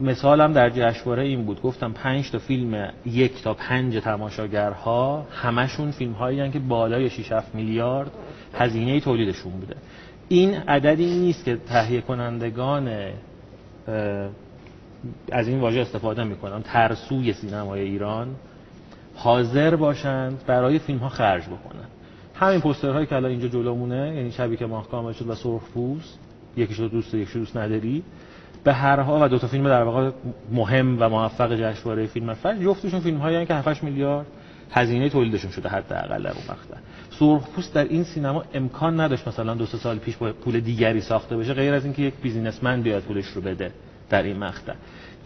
مثالم 0.00 0.52
در 0.52 0.70
جشنواره 0.70 1.22
این 1.22 1.44
بود. 1.44 1.62
گفتم 1.62 1.92
5 1.92 2.30
تا 2.30 2.38
فیلم 2.38 2.92
یک 3.06 3.42
تا 3.42 3.54
پنج 3.54 3.96
تماشاگرها 3.96 5.26
همشون 5.30 5.90
فیلم 5.90 6.12
هایی 6.12 6.50
که 6.50 6.58
بالای 6.58 7.10
6 7.10 7.32
7 7.32 7.54
میلیارد 7.54 8.10
هزینه 8.54 9.00
تولیدشون 9.00 9.52
بوده. 9.52 9.76
این 10.28 10.54
عددی 10.54 11.06
نیست 11.06 11.44
که 11.44 11.56
تهیه 11.56 12.00
کنندگان 12.00 12.88
از 15.32 15.48
این 15.48 15.60
واژه 15.60 15.80
استفاده 15.80 16.24
می‌کنم 16.24 16.60
ترسوی 16.64 17.32
سینمای 17.32 17.80
ایران 17.80 18.28
حاضر 19.14 19.76
باشند 19.76 20.44
برای 20.46 20.78
فیلم 20.78 20.98
ها 20.98 21.08
خرج 21.08 21.42
بکنن. 21.42 21.88
همین 22.34 22.60
پوسترهایی 22.60 23.06
که 23.06 23.16
الان 23.16 23.30
اینجا 23.30 23.48
جلومونه 23.48 24.12
یعنی 24.16 24.32
شبی 24.32 24.56
که 24.56 24.66
ماه 24.66 24.88
کامل 24.88 25.12
شد 25.12 25.28
و 25.28 25.34
سرخ 25.34 25.62
پوست 25.74 26.18
یکیشو 26.56 26.88
دوست 26.88 27.14
یکیشو 27.14 27.38
دوست 27.38 27.56
نداری. 27.56 28.02
به 28.64 28.72
هر 28.72 29.00
حال 29.00 29.22
و 29.22 29.28
دو 29.28 29.38
تا 29.38 29.46
فیلم 29.46 29.68
در 29.68 29.82
واقع 29.82 30.10
مهم 30.52 30.96
و 31.02 31.08
موفق 31.08 31.54
جشنواره 31.56 32.06
فیلم 32.06 32.34
فجر 32.34 32.64
جفتشون 32.64 33.00
فیلم 33.00 33.18
هایی 33.18 33.46
که 33.46 33.54
7 33.54 33.84
میلیارد 33.84 34.26
هزینه 34.70 35.08
تولیدشون 35.08 35.50
شده 35.50 35.68
حداقل 35.68 36.22
در 36.22 36.30
اون 36.30 36.44
مقطع 36.48 36.76
سرخپوست 37.10 37.74
در 37.74 37.84
این 37.84 38.04
سینما 38.04 38.44
امکان 38.54 39.00
نداشت 39.00 39.28
مثلا 39.28 39.54
دو 39.54 39.66
سه 39.66 39.78
سال 39.78 39.98
پیش 39.98 40.16
با 40.16 40.32
پول 40.32 40.60
دیگری 40.60 41.00
ساخته 41.00 41.36
بشه 41.36 41.54
غیر 41.54 41.74
از 41.74 41.84
اینکه 41.84 42.02
یک 42.02 42.14
بیزینسمن 42.22 42.82
بیاد 42.82 43.02
پولش 43.02 43.26
رو 43.26 43.40
بده 43.40 43.72
در 44.10 44.22
این 44.22 44.36
مقطع 44.36 44.72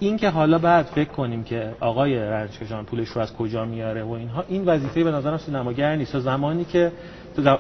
این 0.01 0.17
که 0.17 0.29
حالا 0.29 0.59
بعد 0.59 0.87
فکر 0.87 1.09
کنیم 1.09 1.45
که 1.45 1.73
آقای 1.81 2.19
رنجکشان 2.19 2.85
پولش 2.85 3.09
رو 3.09 3.21
از 3.21 3.35
کجا 3.35 3.65
میاره 3.65 4.03
و 4.03 4.11
اینها 4.11 4.45
این 4.49 4.65
وظیفه 4.65 5.05
به 5.05 5.11
نظرم 5.11 5.39
سینماگر 5.39 5.97
نیست. 5.97 6.13
تا 6.13 6.21
زمانی 6.21 6.65
که 6.65 6.93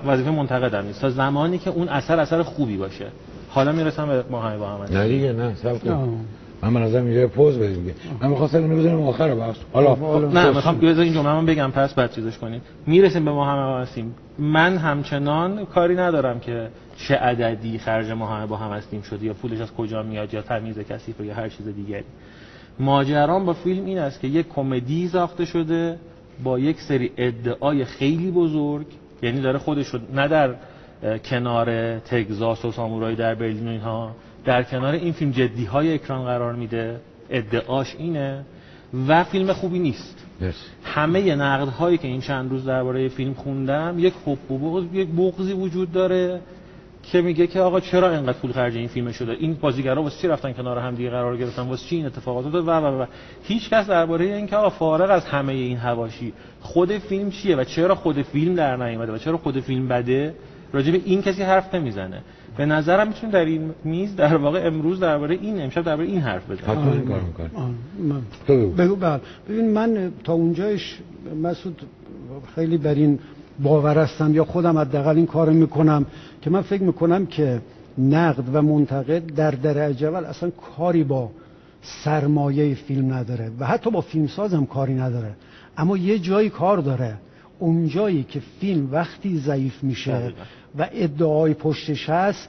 وظیفه 0.07 0.31
منتقدم 0.31 0.85
نیست. 0.85 1.01
تا 1.01 1.11
زمانی 1.11 1.59
که 1.59 1.71
اون 1.71 1.89
اثر 1.89 2.21
اثر 2.21 2.43
خوبی 2.43 2.77
باشه. 2.77 3.07
حالا 3.55 3.73
می‌رسم 3.73 4.07
به 4.07 4.25
ماهی 4.31 4.59
با 4.59 4.69
هم 4.69 4.97
نه 4.97 5.09
دیگه 5.09 5.33
نه 5.33 5.55
سب 5.55 5.79
کن. 5.85 6.27
من 6.63 6.75
به 6.75 6.81
نظرم 6.81 7.05
اینجا 7.05 7.29
پوز 7.29 7.59
بدیم 7.59 7.81
دیگه. 7.81 7.95
من 8.21 8.29
می‌خواستم 8.29 8.59
اینو 8.59 8.77
بزنیم 8.77 9.03
آخر 9.03 9.35
بحث 9.35 9.57
حالا. 9.73 9.95
حالا. 9.95 10.29
نه 10.29 10.51
می‌خوام 10.51 10.79
بذار 10.79 11.05
این 11.05 11.13
جمله 11.13 11.33
من 11.33 11.47
بگم 11.47 11.71
پس 11.71 11.95
بعد 11.95 12.13
چیزش 12.13 12.39
کنید 12.39 12.63
می‌رسیم 12.87 13.25
به 13.25 13.31
ما 13.31 13.45
همه 13.45 13.83
هستیم. 13.83 14.15
من 14.39 14.77
همچنان 14.77 15.65
کاری 15.65 15.95
ندارم 15.95 16.41
که 16.41 16.69
چه 16.97 17.15
عددی 17.15 17.79
خرج 17.79 18.11
ما 18.11 18.27
همه 18.27 18.47
با 18.47 18.57
هم 18.57 18.73
هستیم 18.73 19.03
شده 19.03 19.27
یا 19.27 19.35
پولش 19.35 19.61
از 19.61 19.73
کجا 19.73 20.03
میاد 20.03 20.35
یا 20.35 20.43
تمیز 20.43 20.79
کثیف 20.79 21.21
یا 21.21 21.35
هر 21.35 21.49
چیز 21.49 21.67
دیگری. 21.69 22.05
ماجرام 22.79 23.47
با 23.47 23.53
فیلم 23.53 23.87
این 23.87 23.99
است 23.99 24.21
که 24.21 24.29
یک 24.29 24.49
کمدی 24.49 25.09
ساخته 25.09 25.45
شده 25.45 25.99
با 26.45 26.59
یک 26.59 26.81
سری 26.81 27.11
ادعای 27.17 27.85
خیلی 27.85 28.31
بزرگ 28.31 28.87
یعنی 29.23 29.41
داره 29.41 29.59
خودش 29.59 29.87
رو 29.87 29.99
نه 30.15 30.29
در 30.29 30.55
کنار 31.25 31.99
تگزاس 31.99 32.65
و 32.65 32.73
سامورایی 32.73 33.17
در 33.17 33.35
برلین 33.35 33.69
و 33.69 33.71
اینها. 33.71 34.17
در 34.45 34.63
کنار 34.63 34.95
این 34.95 35.13
فیلم 35.13 35.31
جدی 35.31 35.65
های 35.65 35.95
اکران 35.95 36.25
قرار 36.25 36.53
میده. 36.53 37.01
ادعاش 37.31 37.95
اینه. 37.99 38.45
و 39.09 39.25
فیلم 39.25 39.53
خوبی 39.53 39.79
نیست. 39.79 40.27
مرسی. 40.41 40.57
همه 40.85 41.35
نقد 41.35 41.69
هایی 41.69 41.99
که 41.99 42.09
این 42.09 42.21
چند 42.21 42.51
روز 42.51 42.65
درباره 42.65 43.09
فیلم 43.09 43.35
خوندم 43.35 43.95
یک 43.99 44.15
حب 44.27 44.53
و 44.53 44.59
بغض 44.59 44.95
یک 44.95 45.09
بغضی 45.09 45.53
وجود 45.53 45.93
داره 45.93 46.41
که 47.13 47.23
میگه 47.23 47.47
که 47.47 47.61
آقا 47.61 47.81
چرا 47.81 48.11
اینقدر 48.11 48.39
پول 48.39 48.53
خرج 48.53 48.77
این 48.77 48.89
فیلم 48.89 49.13
شده؟ 49.13 49.33
این 49.33 49.55
بازیگرا 49.55 50.03
واسه 50.03 50.21
چی 50.21 50.29
رفتن 50.29 50.53
کنار 50.53 50.79
هم 50.79 50.95
دیگه 50.95 51.11
قرار 51.11 51.37
گرفتن؟ 51.37 51.63
واسه 51.63 51.87
چی 51.87 51.97
این 51.97 52.07
اتفاقات 52.07 52.47
افتاد؟ 52.47 52.69
و 52.69 52.71
و 52.71 53.03
و. 53.03 53.07
هیچ 53.43 53.71
کس 53.71 53.87
درباره 53.87 54.25
اینکه 54.25 54.57
آقا 54.57 54.71
فارغ 54.71 55.11
از 55.11 55.25
همه 55.25 55.53
این 55.53 55.77
حواشی 55.77 56.33
خود 56.61 56.99
فیلم 56.99 57.31
چیه 57.31 57.57
و 57.57 57.65
چرا 57.65 57.95
خود 57.95 58.23
فیلم 58.23 58.55
در 58.55 58.77
نیومده 58.77 59.13
و 59.13 59.19
چرا 59.19 59.37
خود 59.37 59.61
فیلم 59.61 59.89
بده؟ 59.89 60.35
راجع 60.75 60.93
به 60.93 61.01
این 61.05 61.23
کسی 61.23 61.43
حرف 61.43 61.75
نمی‌زنه. 61.75 62.23
به 62.57 62.67
نظرم 62.67 63.09
می‌تونیم 63.09 63.31
در 63.31 63.45
این 63.45 63.71
میز 63.85 64.17
در 64.17 64.37
واقع 64.37 64.67
امروز 64.67 65.01
درباره 65.01 65.35
این 65.35 65.63
امشب 65.63 65.83
درباره 65.83 66.09
این 66.09 66.21
حرف 66.21 66.51
بزنیم 66.51 66.71
حتما 66.71 66.93
این 66.93 67.05
کار 67.05 67.21
می‌کنه 67.21 67.51
بگو. 68.79 68.97
بله. 68.97 69.21
ببین 69.49 69.71
من 69.71 70.13
تا 70.25 70.33
اونجایش 70.33 70.99
مسعود 71.43 71.83
خیلی 72.55 72.79
بر 72.79 72.95
این 72.95 73.19
باور 73.63 73.99
هستم 73.99 74.35
یا 74.35 74.45
خودم 74.45 74.79
حداقل 74.79 75.17
این 75.17 75.27
کارو 75.27 75.53
می‌کنم 75.53 76.07
که 76.43 76.51
من 76.51 76.63
فکر 76.63 76.83
می‌کنم 76.83 77.27
که 77.27 77.61
نقد 77.99 78.45
و 78.53 78.63
منتقد 78.63 79.35
در 79.35 79.51
درجه 79.51 80.09
اول 80.09 80.25
اصلا 80.25 80.51
کاری 80.51 81.05
با 81.05 81.31
سرمایه 81.83 82.75
فیلم 82.75 83.15
نداره 83.15 83.51
و 83.59 83.67
حتی 83.67 83.91
با 83.91 84.01
فیلمساز 84.01 84.55
هم 84.55 84.67
کاری 84.67 84.95
نداره. 84.95 85.31
اما 85.77 85.97
یه 85.97 86.19
جایی 86.19 86.51
کار 86.51 86.79
داره. 86.79 87.15
اون 87.59 87.89
جایی 87.89 88.23
که 88.23 88.41
فیلم 88.61 88.89
وقتی 88.93 89.39
ضعیف 89.39 89.85
میشه 89.85 90.13
دقیقاً. 90.13 90.43
و 90.79 90.89
ادعای 90.93 91.55
پشتش 91.55 92.11
هست 92.11 92.49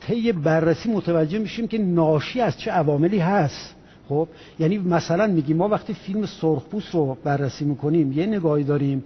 طی 0.00 0.32
بررسی 0.32 0.92
متوجه 0.92 1.38
میشیم 1.38 1.68
که 1.68 1.78
ناشی 1.78 2.40
از 2.40 2.58
چه 2.58 2.70
عواملی 2.70 3.18
هست. 3.18 3.74
خب 4.08 4.28
یعنی 4.58 4.78
مثلا 4.78 5.26
میگیم 5.26 5.56
ما 5.56 5.68
وقتی 5.68 5.94
فیلم 5.94 6.26
سرخپوست 6.26 6.94
رو 6.94 7.16
بررسی 7.24 7.64
می‌کنیم 7.64 8.12
یه 8.12 8.26
نگاهی 8.26 8.64
داریم 8.64 9.04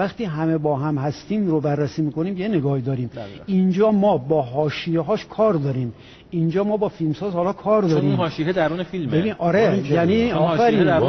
وقتی 0.00 0.24
همه 0.24 0.58
با 0.58 0.76
هم 0.76 0.98
هستیم 0.98 1.46
رو 1.46 1.60
بررسی 1.60 2.02
می‌کنیم 2.02 2.36
یه 2.36 2.48
نگاهی 2.48 2.82
داریم. 2.82 3.10
اینجا 3.46 3.90
ما 3.90 4.18
با 4.18 4.42
حاشیه 4.42 5.00
هاش 5.00 5.26
کار 5.26 5.54
داریم. 5.54 5.92
اینجا 6.30 6.64
ما 6.64 6.76
با 6.76 6.88
فیلمساز 6.88 7.32
حالا 7.32 7.52
کار 7.52 7.82
چون 7.82 7.90
داریم. 7.90 8.14
حاشیه 8.14 8.52
درون 8.52 8.82
فیلمه. 8.82 9.18
ببین 9.18 9.34
آره 9.38 9.82
یعنی 9.90 10.30
چون 10.30 10.38
آفرین. 10.38 11.00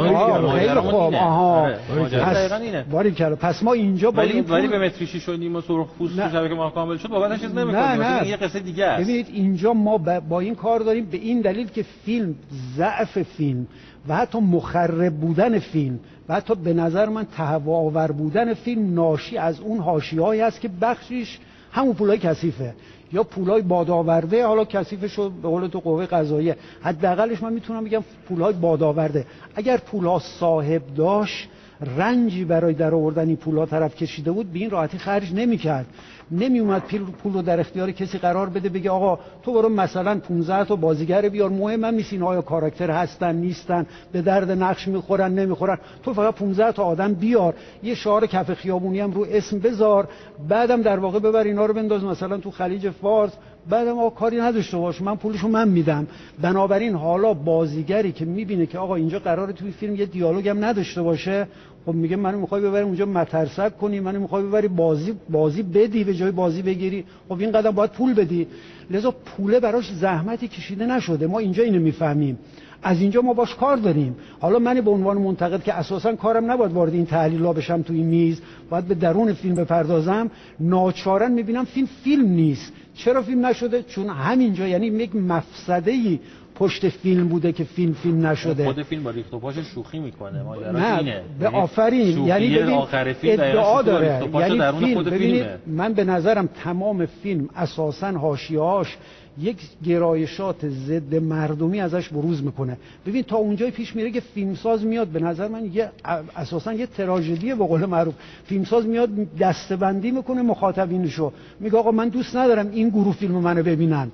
خیلی 0.58 0.74
خوب. 0.74 1.14
آها. 1.14 1.60
آره، 1.60 1.78
پس 2.24 2.52
اینه. 2.52 2.84
باریکلا. 2.90 3.36
پس 3.36 3.62
ما 3.62 3.72
اینجا 3.72 4.10
با 4.10 4.22
ولی 4.22 4.32
این 4.32 4.44
ولی 4.44 4.68
به 4.68 4.78
متری 4.78 5.06
شیش 5.06 5.28
و 5.28 5.60
سرخ 5.60 5.86
پوست 5.98 6.14
شبکه 6.14 6.54
ماه 6.54 6.74
کامل 6.74 6.96
شد 6.96 7.08
بابتش 7.08 7.40
چیز 7.40 7.54
نمی‌کنیم. 7.54 8.24
یه 8.24 8.36
قصه 8.36 8.60
دیگه 8.60 8.84
است. 8.84 9.04
ببینید 9.04 9.26
اینجا 9.32 9.72
ما 9.72 9.98
با 10.28 10.40
این 10.40 10.54
کار 10.54 10.80
داریم 10.80 11.04
به 11.04 11.16
این 11.16 11.40
دلیل 11.40 11.68
که 11.68 11.84
فیلم 12.04 12.34
ضعف 12.76 13.22
فیلم. 13.22 13.66
و 14.08 14.16
حتی 14.16 14.38
مخرب 14.38 15.14
بودن 15.14 15.58
فیلم 15.58 15.98
و 16.28 16.34
حتی 16.34 16.54
به 16.54 16.74
نظر 16.74 17.08
من 17.08 17.24
تهوع 17.24 17.76
آور 17.76 18.12
بودن 18.12 18.54
فیلم 18.54 18.94
ناشی 18.94 19.38
از 19.38 19.60
اون 19.60 19.78
حاشیه‌ای 19.78 20.40
است 20.40 20.60
که 20.60 20.70
بخشیش 20.80 21.38
همون 21.72 21.94
پولای 21.94 22.18
کثیفه. 22.18 22.74
یا 23.12 23.22
پولای 23.22 23.62
بادآورده 23.62 24.46
حالا 24.46 24.64
کثیفش 24.64 25.14
رو 25.14 25.30
به 25.30 25.48
قول 25.48 25.66
تو 25.66 25.80
قوه 25.80 26.06
قضاییه. 26.06 26.56
حداقلش 26.82 27.42
من 27.42 27.52
می‌تونم 27.52 27.84
بگم 27.84 28.04
پولای 28.28 28.52
بادآورده. 28.52 29.26
اگر 29.54 29.76
پولها 29.76 30.18
صاحب 30.18 30.82
داشت 30.96 31.48
رنجی 31.96 32.44
برای 32.44 32.74
در 32.74 32.94
آوردن 32.94 33.28
این 33.28 33.36
پولها 33.36 33.66
طرف 33.66 33.94
کشیده 33.94 34.32
بود 34.32 34.52
به 34.52 34.58
این 34.58 34.70
راحتی 34.70 34.98
خرج 34.98 35.34
نمی‌کرد. 35.34 35.86
نمی 36.32 36.58
اومد 36.58 36.82
پول 37.22 37.32
رو 37.32 37.42
در 37.42 37.60
اختیار 37.60 37.90
کسی 37.90 38.18
قرار 38.18 38.48
بده 38.48 38.68
بگه 38.68 38.90
آقا 38.90 39.18
تو 39.42 39.52
برو 39.52 39.68
مثلا 39.68 40.18
15 40.18 40.64
تا 40.64 40.76
بازیگر 40.76 41.28
بیار. 41.28 41.50
مهم 41.50 41.84
هم 41.84 41.94
نیست 41.94 42.12
آیا 42.22 42.42
کاراکتر 42.42 42.90
هستن 42.90 43.36
نیستن 43.36 43.86
به 44.12 44.22
درد 44.22 44.50
نقش 44.50 44.88
می‌خورن 44.88 45.34
نمی‌خورن. 45.34 45.78
تو 46.02 46.14
فقط 46.14 46.34
15 46.34 46.72
تا 46.72 46.84
آدم 46.84 47.14
بیار. 47.14 47.54
یه 47.82 47.94
شعار 47.94 48.26
کف 48.26 48.54
خیابونی 48.54 49.00
هم 49.00 49.10
رو 49.10 49.26
اسم 49.30 49.58
بذار. 49.58 50.08
بعدم 50.48 50.82
در 50.82 50.98
واقع 50.98 51.18
ببر 51.18 51.44
اینا 51.44 51.66
رو 51.66 51.74
بنداز 51.74 52.04
مثلا 52.04 52.36
تو 52.38 52.50
خلیج 52.50 52.90
فارس. 52.90 53.32
بعدم 53.70 53.98
آقا 53.98 54.10
کاری 54.10 54.40
نداشته 54.40 54.76
باش 54.76 55.02
من 55.02 55.16
پولشو 55.16 55.48
من 55.48 55.68
میدم. 55.68 56.06
بنابراین 56.42 56.94
حالا 56.94 57.34
بازیگری 57.34 58.12
که 58.12 58.24
می‌بینه 58.24 58.66
که 58.66 58.78
آقا 58.78 58.94
اینجا 58.94 59.18
قراره 59.18 59.52
توی 59.52 59.70
فیلم 59.70 59.96
یه 59.96 60.06
دیالوگ 60.06 60.48
هم 60.48 60.64
نداشته 60.64 61.02
باشه 61.02 61.46
خب 61.86 61.94
میگه 61.94 62.16
منو 62.16 62.40
می‌خوای 62.40 62.62
ببری 62.62 62.82
اونجا 62.82 63.06
مترسک 63.06 63.78
کنی 63.78 64.00
منو 64.00 64.20
می‌خوای 64.20 64.42
ببری 64.42 64.68
بازی 64.68 65.14
بازی 65.30 65.62
بدی 65.62 66.04
به 66.04 66.14
جای 66.14 66.30
بازی 66.30 66.62
بگیری. 66.62 67.04
خب 67.28 67.40
این 67.40 67.52
قدم 67.52 67.70
باید 67.70 67.90
پول 67.90 68.14
بدی. 68.14 68.46
لذا 68.90 69.10
پوله 69.10 69.60
براش 69.60 69.92
زحمتی 69.92 70.48
کشیده 70.48 70.86
نشده. 70.86 71.26
ما 71.26 71.38
اینجا 71.38 71.62
اینو 71.62 71.80
می‌فهمیم. 71.80 72.38
از 72.82 73.00
اینجا 73.00 73.20
ما 73.22 73.34
باش 73.34 73.54
کار 73.54 73.76
داریم. 73.76 74.16
حالا 74.40 74.58
من 74.58 74.80
به 74.80 74.90
عنوان 74.90 75.18
منتقد 75.18 75.62
که 75.62 75.74
اساسا 75.74 76.16
کارم 76.16 76.50
نباید 76.50 76.72
وارد 76.72 76.94
این 76.94 77.06
تحلیلا 77.06 77.52
بشم 77.52 77.82
توی 77.82 78.02
میز. 78.02 78.40
باید 78.70 78.84
به 78.84 78.94
درون 78.94 79.32
فیلم 79.32 79.54
بپردازم. 79.54 80.30
ناچارن 80.60 81.32
می‌بینم 81.32 81.64
فیلم 81.64 81.88
فیلم 82.04 82.28
نیست. 82.28 82.72
چرا 82.94 83.22
فیلم 83.22 83.46
نشده؟ 83.46 83.82
چون 83.82 84.08
همینجا 84.08 84.68
یعنی 84.68 84.86
یک 84.86 85.16
مفسده 85.16 85.90
ای 85.90 86.20
پشت 86.62 86.88
فیلم 86.88 87.28
بوده 87.28 87.52
که 87.52 87.64
فیلم 87.64 87.92
فیلم 87.92 88.26
نشده. 88.26 88.64
خود 88.64 88.82
فیلم 88.82 89.02
با 89.02 89.10
ریخت 89.10 89.34
و 89.34 89.38
پاش 89.38 89.54
شوخی 89.58 89.98
می‌کنه. 89.98 90.42
نه 90.72 90.98
اینه. 90.98 91.20
به 91.38 91.44
یعنی 91.44 91.56
آفرین. 91.56 92.26
یعنی 92.26 92.56
ببین 92.56 92.74
آخر 92.74 93.12
فیلم 93.12 93.42
ادعا 93.42 93.82
داره. 93.82 94.22
یعنی 94.34 94.58
درون 94.58 94.80
فیلم. 94.80 94.94
خود 94.94 95.10
فیلمه. 95.10 95.58
من 95.66 95.92
به 95.92 96.04
نظرم 96.04 96.48
تمام 96.64 97.06
فیلم 97.06 97.48
اساسا 97.56 98.10
حاشیه‌هاش 98.10 98.96
یک 99.40 99.56
گرایشات 99.86 100.68
ضد 100.68 101.14
مردمی 101.14 101.80
ازش 101.80 102.08
بروز 102.08 102.42
می‌کنه. 102.42 102.76
ببین 103.06 103.22
تا 103.22 103.36
اونجای 103.36 103.70
پیش 103.70 103.96
میره 103.96 104.10
که 104.10 104.20
فیلمساز 104.20 104.84
میاد 104.84 105.08
به 105.08 105.20
نظر 105.20 105.48
من 105.48 105.64
یه 105.72 105.90
اساسا 106.36 106.72
یه 106.72 106.86
تراژدی 106.86 107.54
به 107.54 107.66
قول 107.66 107.86
معروف. 107.86 108.14
فیلمساز 108.44 108.86
میاد 108.86 109.10
دستبندی 109.40 110.10
می‌کنه 110.10 110.42
مخاطبینشو. 110.42 111.32
میگه 111.60 111.78
آقا 111.78 111.90
من 111.90 112.08
دوست 112.08 112.36
ندارم 112.36 112.70
این 112.72 112.88
گروه 112.88 113.14
فیلم 113.14 113.34
منو 113.34 113.62
ببینن. 113.62 114.10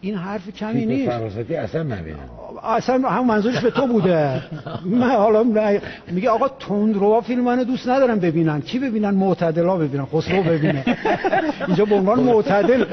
این 0.00 0.14
حرف 0.14 0.48
کمی 0.48 0.86
نیست. 0.86 1.10
فراستی 1.10 1.54
اصلا 1.56 1.82
نبینم. 1.82 2.18
اصلا 2.64 3.08
هم 3.08 3.26
منظورش 3.26 3.60
به 3.60 3.70
تو 3.70 3.86
بوده. 3.86 4.42
من 4.84 5.10
حالا 5.10 5.42
نه- 5.42 5.82
میگه 6.10 6.30
آقا 6.30 6.48
تندروا 6.48 7.20
فیلم 7.20 7.44
منو 7.44 7.64
دوست 7.64 7.88
ندارم 7.88 8.18
ببینن. 8.18 8.60
کی 8.60 8.78
ببینن؟ 8.78 9.10
معتدلا 9.10 9.76
ببینن. 9.76 10.04
خسرو 10.06 10.42
ببینه. 10.42 10.84
اینجا 11.66 11.84
به 11.84 11.94
عنوان 11.94 12.20
معتدل. 12.20 12.84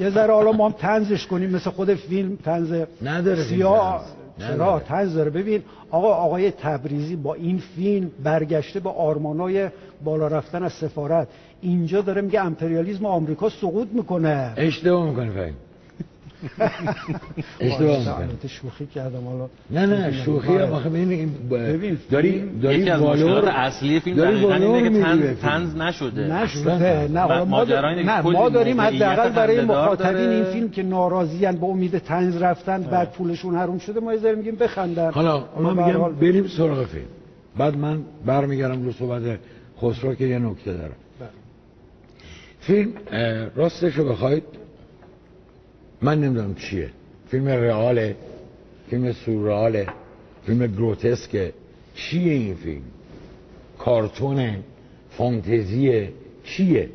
یه 0.00 0.10
ذره 0.10 0.32
حالا 0.32 0.52
ما 0.52 0.66
هم 0.66 0.74
تنزش 0.78 1.26
کنیم. 1.26 1.50
مثل 1.50 1.70
خود 1.70 1.94
فیلم 1.94 2.36
تنز 2.44 2.74
نداره 3.02 3.42
سیاه. 3.44 4.04
چرا. 4.38 4.80
تنز 4.80 5.14
داره. 5.14 5.30
ببین 5.30 5.62
آقا 5.90 6.08
آقای 6.14 6.50
تبریزی 6.50 7.16
با 7.16 7.34
این 7.34 7.58
فیلم 7.76 8.10
برگشته 8.24 8.80
به 8.80 8.90
آرمانای 8.90 9.68
بالا 10.04 10.26
رفتن 10.28 10.62
از 10.62 10.72
سفارت. 10.72 11.28
اینجا 11.60 12.00
داره 12.00 12.20
میگه 12.22 12.40
امپریالیسم 12.44 13.06
آمریکا 13.06 13.48
سقوط 13.48 13.88
می‌کنه. 13.92 14.52
اشتباه 14.56 15.08
می‌کنه 15.08 15.30
فهم 15.30 15.54
اشتباه 17.60 17.98
شوخی 18.48 18.86
کردم 18.86 19.24
حالا 19.24 19.48
نه 19.70 19.86
نه 19.86 20.12
شوخی 20.24 20.56
هم 20.56 20.72
آخه 20.72 20.88
ببین 20.88 21.98
داری 22.10 22.30
فیلم 22.32 22.60
داری 22.62 22.90
والور 22.90 23.48
اصلی 23.48 24.00
فیلم 24.00 24.16
داری 24.16 24.44
والور 24.44 24.82
که 24.82 24.88
می‌دی 24.88 25.34
تنز, 25.34 25.76
نشده. 25.76 26.34
نشده. 26.34 27.08
نه 27.08 27.20
حالا 27.20 27.44
ما, 27.44 27.64
نه 27.64 28.20
ما 28.20 28.48
داریم 28.48 28.80
حداقل 28.80 29.28
برای 29.28 29.60
مخاطبین. 29.64 30.28
این 30.28 30.44
فیلم 30.44 30.68
که 30.68 30.82
ناراضیان 30.82 31.56
به 31.56 31.66
امید 31.66 31.98
تنز 31.98 32.36
رفتن 32.42 32.82
بعد 32.82 33.12
پولشون 33.12 33.56
حروم 33.56 33.78
شده 33.78 34.00
ما 34.00 34.12
یه 34.12 34.18
ذره 34.18 34.34
میگیم 34.34 34.56
بخندن. 34.56 35.10
حالا 35.10 35.44
ما 35.60 35.70
میگم 35.74 36.12
بریم 36.12 36.46
سراغ 36.46 36.86
فیلم. 36.86 37.04
بعد 37.58 37.76
من 37.76 37.98
برمیگردم 38.26 38.84
رو 38.84 38.92
صحبت 38.92 39.22
خسرو 39.82 40.14
که 40.14 40.24
یه 40.24 40.38
نکته 40.38 40.72
دارم 40.72 40.92
بله. 41.20 41.28
فیلم 42.60 42.92
راستش 43.56 43.94
رو 43.94 44.08
بخواید 44.08 44.42
من 46.02 46.20
نمی‌دونم 46.20 46.54
چیه. 46.54 46.90
فیلم 47.28 47.48
رئاله 47.48 48.16
فیلم 48.90 49.12
سورئاله 49.12 49.86
فیلم 50.46 50.66
گروتسکه. 50.66 51.52
چیه 51.94 52.32
این 52.32 52.54
فیلم؟ 52.54 52.82
کارتونه 53.78 54.60
فانتزیه. 55.10 56.12
چیه؟ 56.44 56.88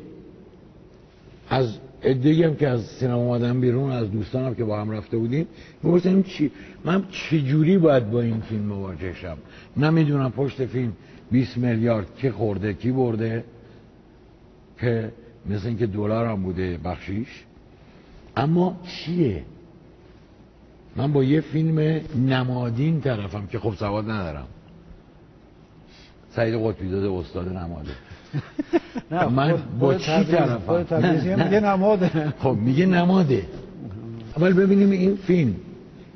از 1.50 1.78
ادهی 2.02 2.42
هم 2.42 2.56
که 2.56 2.68
از 2.68 2.86
سینما 2.86 3.16
اومدن 3.16 3.60
بیرون 3.60 3.90
از 3.90 4.10
دوستانم 4.10 4.54
که 4.54 4.64
با 4.64 4.80
هم 4.80 4.90
رفته 4.90 5.16
بودیم 5.16 5.46
می‌گفتم 5.82 6.22
چی؟ 6.22 6.50
من 6.84 7.04
چجوری 7.10 7.78
باید 7.78 8.10
با 8.10 8.20
این 8.20 8.40
فیلم 8.40 8.62
مواجه 8.62 9.14
شم؟ 9.14 9.36
نمی‌دونم 9.76 10.32
پشت 10.32 10.66
فیلم 10.66 10.92
20 11.30 11.56
میلیارد 11.56 12.06
کی 12.16 12.30
خورده 12.30 12.74
کی 12.74 12.90
برده 12.90 13.44
که 14.80 15.12
مثل 15.46 15.66
اینکه 15.66 15.86
دلار 15.86 16.26
هم 16.26 16.42
بوده 16.42 16.78
بخشیش. 16.84 17.44
اما 18.38 18.76
چیه؟ 18.82 19.44
من 20.96 21.12
با 21.12 21.24
یه 21.24 21.40
فیلم 21.40 22.00
نمادین 22.26 23.00
طرفم 23.00 23.46
که 23.46 23.58
خب 23.58 23.74
سواد 23.74 24.10
ندارم. 24.10 24.46
سعید 26.30 26.54
قطبی 26.54 26.88
داده 26.88 27.10
استاد 27.10 27.48
نماده. 27.48 27.90
من 29.36 29.62
با 29.80 29.94
چی 29.94 30.24
طرفم؟ 30.24 30.96
میگه. 31.14 31.60
نماده. 31.60 32.34
خب 32.38 32.56
میگه 32.60 32.86
نماده. 32.86 33.46
اول 34.36 34.52
ببینیم 34.52 34.90
این 34.90 35.16
فیلم. 35.16 35.54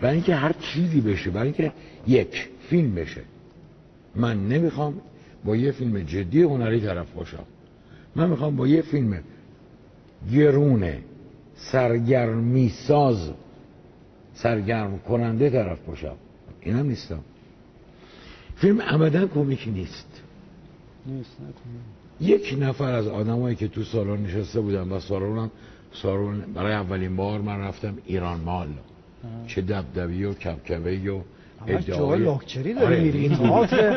برای 0.01 0.15
اینکه 0.15 0.35
هر 0.35 0.53
چیزی 0.53 1.01
بشه 1.01 1.31
برای 1.31 1.47
اینکه 1.47 1.73
یک 2.07 2.49
فیلم 2.71 2.95
بشه. 2.95 3.21
من 4.15 4.49
نمی‌خوام 4.49 4.95
با 5.45 5.57
یه 5.57 5.73
فیلم 5.73 6.01
جدی 6.01 6.43
هنری 6.43 6.81
طرف 6.81 7.11
باشم. 7.13 7.45
من 8.17 8.31
می‌خوام 8.31 8.57
با 8.57 8.67
یه 8.67 8.83
فیلم 8.83 9.19
گرونه 10.33 10.99
سرگرمی 11.63 12.69
ساز 12.69 13.31
سرگرم 14.35 14.99
کننده 14.99 15.51
طرف 15.51 15.79
باشم 15.87 16.15
اینم 16.61 16.87
نیستم 16.87 17.19
فیلم 18.57 18.79
ابدا 18.87 19.27
کمک 19.27 19.69
نیست 19.69 20.23
نیست. 21.07 21.37
یک 22.21 22.57
نفر 22.61 22.93
از 22.93 23.07
آدمایی 23.09 23.57
که 23.57 23.69
تو 23.69 23.83
سالن 23.83 24.23
نشسته 24.23 24.61
بودن 24.61 24.89
و 24.89 25.01
سالن 25.01 25.51
سالن 25.93 26.41
برای 26.55 26.73
اولین 26.73 27.17
بار 27.17 27.41
من 27.41 27.61
رفتم 27.61 27.95
ایران 28.07 28.41
مال 28.41 28.69
چه 29.47 29.63
دبدبی 29.63 30.25
و 30.25 30.35
کبکبه 30.35 31.11
و 31.11 31.21
ادعای 31.67 32.21
لاکچری 32.21 32.75
داری 32.75 32.85
آره، 32.85 33.01
میری. 33.01 33.19
این 33.19 33.33
دو. 33.33 33.53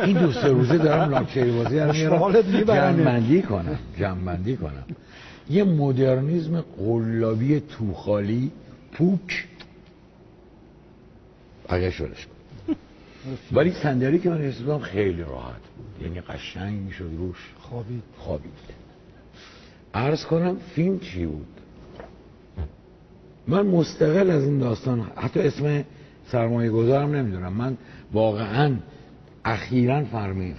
این 0.06 0.32
سه 0.32 0.48
روزه 0.48 0.78
دارم 0.78 1.10
لاکچری 1.10 1.52
بازی 1.52 1.76
در 1.76 1.92
میارم. 1.92 2.42
جمع‌بندی 2.66 3.42
کنم 3.42 3.80
جمع‌بندی 4.00 4.58
کنم 4.58 4.84
یه 5.50 5.64
مدرنیسم 5.64 6.62
قلابی 6.62 7.60
توخالی 7.60 8.52
پوک. 8.92 9.48
اگه 11.70 11.92
شدش 11.92 12.26
کن. 12.26 12.32
ولی 13.52 13.72
صندلی 13.72 14.20
که 14.20 14.30
من 14.30 14.42
نشستم 14.42 14.80
خیلی 14.80 15.22
راحت. 15.22 15.62
بود 15.78 16.08
یعنی 16.08 16.22
قشنگ 16.22 16.82
می‌شد 16.82 17.10
روش. 17.18 17.38
خوابید. 17.60 18.04
خوابید. 18.18 18.52
عرض 19.94 20.26
کنم 20.26 20.58
فیلم 20.76 21.00
چی 21.00 21.26
بود؟ 21.26 21.48
من 23.48 23.66
مستقل 23.66 24.30
از 24.30 24.44
این 24.44 24.60
داستان 24.60 25.12
حتی 25.16 25.40
اسم 25.40 25.84
سرمایه 26.28 26.70
گذارم 26.70 27.16
نمی‌دونم. 27.16 27.54
من 27.54 27.78
واقعا 28.14 28.76
اخیرا 29.46 30.04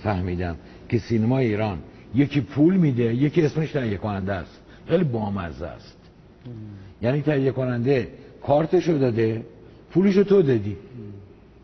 فهمیدم 0.03 0.57
که 0.89 0.99
سینما 0.99 1.39
ایران 1.39 1.79
یکی 2.15 2.41
پول 2.41 2.77
میده 2.77 3.15
یکی 3.15 3.43
اسمش 3.43 3.73
تهیه 3.73 3.97
کننده 3.97 4.33
است. 4.33 4.61
خیلی 4.89 5.05
بامزه 5.05 5.67
است. 5.67 5.97
یعنی 7.03 7.23
تهیه 7.23 7.53
کننده 7.53 8.09
کارتشو 8.43 8.99
داده 8.99 9.43
پولشو 9.91 10.25
تو 10.25 10.43
دادی. 10.43 10.77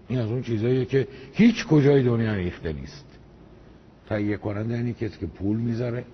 این 0.08 0.18
از 0.18 0.28
اون 0.28 0.42
چیزاییه 0.42 0.84
که 0.84 1.08
هیچ 1.32 1.66
کجای 1.66 2.02
دنیا 2.02 2.34
ریخته 2.34 2.72
نیست. 2.72 3.04
تهیه 4.08 4.36
کننده 4.36 4.74
یعنی 4.74 4.92
کسی 4.92 5.18
که 5.20 5.26
پول 5.26 5.56
می‌ذاره 5.56 6.04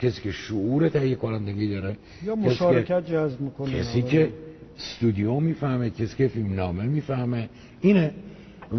کسی 0.00 0.22
که 0.22 0.30
شعور 0.30 0.88
تهیه 0.88 1.14
کنندگی 1.14 1.70
داره 1.70 1.96
یا 2.24 2.34
مشارکت 2.34 3.06
جذب 3.06 3.40
می‌کنه. 3.40 3.80
کسی 3.80 4.02
که 4.02 4.32
استودیو 4.78 5.40
می‌فهمه 5.40 5.90
کسی 5.90 6.16
که 6.16 6.28
فیلم 6.28 6.54
نامه 6.54 6.84
می‌فهمه. 6.84 7.48
اینه. 7.80 8.14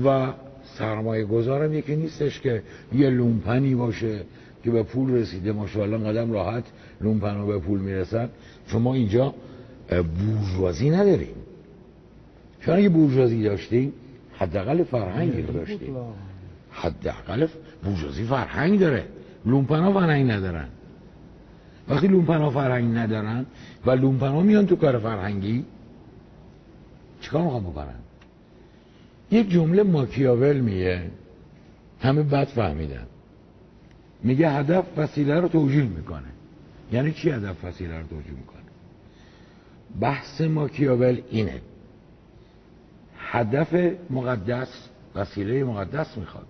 و 0.05 0.33
سرمایه 0.63 1.25
گذارم 1.25 1.73
یکی 1.73 1.95
نیستش 1.95 2.39
که 2.39 2.63
یه 2.95 3.09
لومپنی 3.09 3.75
باشه 3.75 4.21
که 4.65 4.71
به 4.71 4.83
پول 4.83 5.11
رسیده 5.11 5.51
ماشاءالله 5.51 5.97
چقدم 5.97 6.31
راحت 6.31 6.63
لومپن 7.01 7.47
به 7.47 7.59
پول 7.59 7.79
می‌رسن 7.79 8.29
شما 8.67 8.93
اینجا 8.93 9.33
بورژوازی 9.89 10.89
نداریم 10.89 11.35
چون 12.61 12.75
اگه 12.75 12.89
بورژوازی 12.89 13.43
داشتیم 13.43 13.93
حداقل 14.37 14.83
فرهنگی 14.83 15.41
رو 15.41 15.53
داشتیم 15.53 15.95
حداقل 16.71 17.47
بورژوازی 17.83 18.23
فرهنگ 18.23 18.79
داره. 18.79 19.03
لومپنا 19.45 19.93
فرهنگ 19.93 20.31
ندارن. 20.31 20.67
وقتی 21.89 22.07
لومپنا 22.07 22.49
فرهنگ 22.49 22.97
ندارن 22.97 23.45
و 23.85 23.91
لومپنا 23.91 24.41
میان 24.41 24.65
تو 24.65 24.75
کار 24.75 24.99
فرهنگی 24.99 25.65
چیکار 27.21 27.41
می‌خوان 27.41 27.63
بکنن؟ 27.63 27.99
یک 29.31 29.49
جمله 29.49 29.83
ماکیاول 29.83 30.57
میگه 30.59 31.01
همه 31.99 32.23
بد 32.23 32.47
فهمیدن. 32.47 33.05
میگه 34.23 34.49
هدف 34.49 34.85
وسیله 34.97 35.39
رو 35.39 35.47
توجیه 35.47 35.83
می‌کنه. 35.83 36.27
یعنی 36.91 37.11
چی 37.11 37.29
هدف 37.29 37.65
وسیله 37.65 37.99
رو 37.99 38.07
توجیه 38.07 38.31
می‌کنه؟ 38.31 38.61
بحث 39.99 40.41
ماکیاول 40.41 41.21
اینه. 41.29 41.61
هدف 43.17 43.93
مقدس 44.09 44.89
وسیله 45.15 45.63
مقدس 45.63 46.17
می‌خواد. 46.17 46.47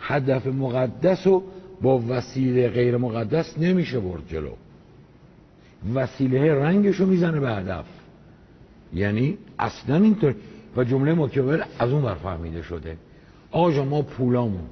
هدف 0.00 0.46
مقدس 0.46 1.26
رو 1.26 1.42
با 1.82 2.02
وسیله 2.08 2.68
غیر 2.68 2.96
مقدس 2.96 3.58
نمیشه 3.58 4.00
برد 4.00 4.28
جلو. 4.28 4.50
وسیله 5.94 6.54
رنگش 6.54 6.96
رو 6.96 7.06
می‌زنه 7.06 7.40
به 7.40 7.50
هدف. 7.50 7.84
یعنی 8.92 9.38
اصلا 9.58 9.96
اینطور. 9.96 10.34
و 10.76 10.84
جمله 10.84 11.14
ماکیاول 11.14 11.62
از 11.78 11.90
اون 11.90 12.02
برفهمیده 12.02 12.62
شده. 12.62 12.96
آقا 13.50 13.84
ما 13.84 14.02
پولامون. 14.02 14.66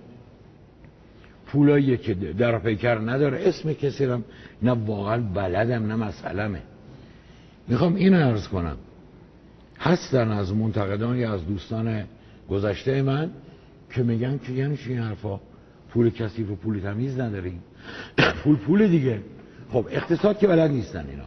پولایی 1.52 1.96
که 1.96 2.14
در 2.14 2.58
پیکر 2.58 2.98
نداره 2.98 3.48
اسم 3.48 3.72
کسی 3.72 4.06
رم 4.06 4.24
نه 4.62 4.70
واقعا 4.70 5.20
بلدم 5.34 5.86
نه 5.86 5.96
مسئلمه. 5.96 6.62
می‌خوام 7.68 7.94
این 7.94 8.14
عرض 8.14 8.48
کنم. 8.48 8.76
هستن 9.78 10.30
از 10.30 10.54
منتقدان 10.54 11.16
یا 11.16 11.34
از 11.34 11.46
دوستان 11.46 12.04
گذشته 12.50 13.02
من 13.02 13.30
که 13.94 14.02
میگن 14.02 14.40
که 14.46 14.52
یعنی 14.52 14.76
چی 14.76 14.94
حرفا؟ 14.94 15.40
پول 15.90 16.10
کسی 16.10 16.42
و 16.42 16.54
پول 16.54 16.80
تمیز 16.80 17.20
نداریم. 17.20 17.62
پول 18.44 18.56
پول 18.56 18.88
دیگه. 18.88 19.20
خب 19.72 19.86
اقتصاد 19.90 20.38
که 20.38 20.46
بلد 20.46 20.70
نیستن 20.70 21.06
اینا. 21.10 21.26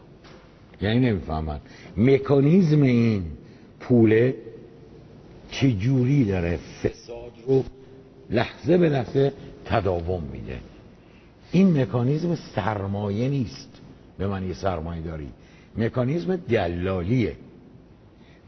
یعنی 0.82 1.00
نمی‌فهمن. 1.10 1.60
مکانیزم 1.98 2.82
این 2.82 3.24
پوله 3.80 4.36
چه 5.52 5.72
جوری 5.72 6.26
داره؟ 6.26 6.60
فساد 6.84 7.32
رو 7.48 7.64
لحظه 8.30 8.78
به 8.78 8.90
لحظه 8.90 9.34
تداوم 9.66 10.24
میده. 10.24 10.60
این 11.52 11.82
مکانیزم 11.82 12.36
سرمایه 12.36 13.30
نیست. 13.30 13.82
به 14.18 14.28
معنی 14.28 14.54
سرمایه 14.54 15.02
داری. 15.02 15.28
مکانیزم 15.78 16.36
دلالیه. 16.36 17.36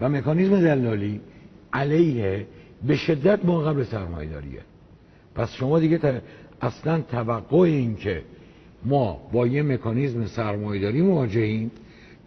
و 0.01 0.09
مکانیزم 0.09 0.61
دلالی 0.61 1.21
علیه 1.73 2.45
به 2.87 2.95
شدت 2.95 3.45
ما 3.45 3.59
قبل 3.59 3.83
سرمایه 3.83 4.29
داریه. 4.29 4.61
پس 5.35 5.53
شما 5.53 5.79
دیگه 5.79 6.21
اصلا 6.61 7.01
توقع 7.01 7.57
این 7.57 7.95
که 7.95 8.23
ما 8.85 9.29
با 9.31 9.47
یه 9.47 9.63
مکانیزم 9.63 10.25
سرمایه 10.25 10.81
داری 10.81 11.01
مواجهیم 11.01 11.71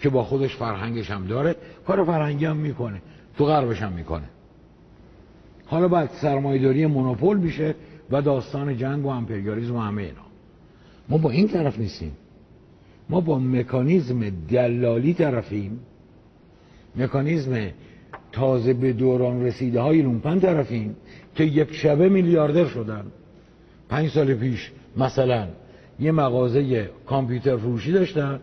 که 0.01 0.09
با 0.09 0.25
خودش 0.25 0.57
فرهنگش 0.57 1.11
هم 1.11 1.27
داره 1.27 1.57
کار 1.87 2.05
فرهنگی 2.05 2.45
هم 2.45 2.57
می‌کنه. 2.57 3.03
تو 3.39 3.45
غربش 3.45 3.83
هم 3.83 3.93
می‌کنه. 3.93 4.25
حالا 5.67 5.89
بعد 5.89 6.11
سرمایه‌داری 6.13 6.87
مونوپول 6.87 7.37
میشه. 7.37 7.75
و 8.11 8.23
داستان 8.23 8.77
جنگ 8.77 9.07
و 9.07 9.09
امپریالیسم 9.09 9.77
و 9.77 9.81
همه 9.81 10.03
اینا. 10.03 10.15
ما 11.09 11.19
با 11.19 11.31
این 11.31 11.49
طرف 11.49 11.79
نیستیم. 11.79 12.13
ما 13.09 13.21
با 13.21 13.39
مکانیزم 13.39 14.31
دلالی 14.31 15.15
طرفیم. 15.15 15.81
مکانیزم 16.97 17.71
تازه 18.33 18.73
به 18.73 18.93
دوران 18.93 19.43
رسیده 19.43 19.81
های 19.81 20.03
لومپن 20.03 20.41
طرفیم 20.41 20.97
که 21.35 21.45
یک 21.45 21.75
شبه 21.75 22.09
میلیاردر 22.09 22.65
شدن. 22.65 23.05
پنج 23.89 24.11
سال 24.11 24.35
پیش 24.35 24.71
مثلا 24.97 25.49
یه 26.01 26.13
مغازه 26.13 26.91
کامپیوتر 27.07 27.57
فروشی 27.57 27.93
داشتن. 27.93 28.41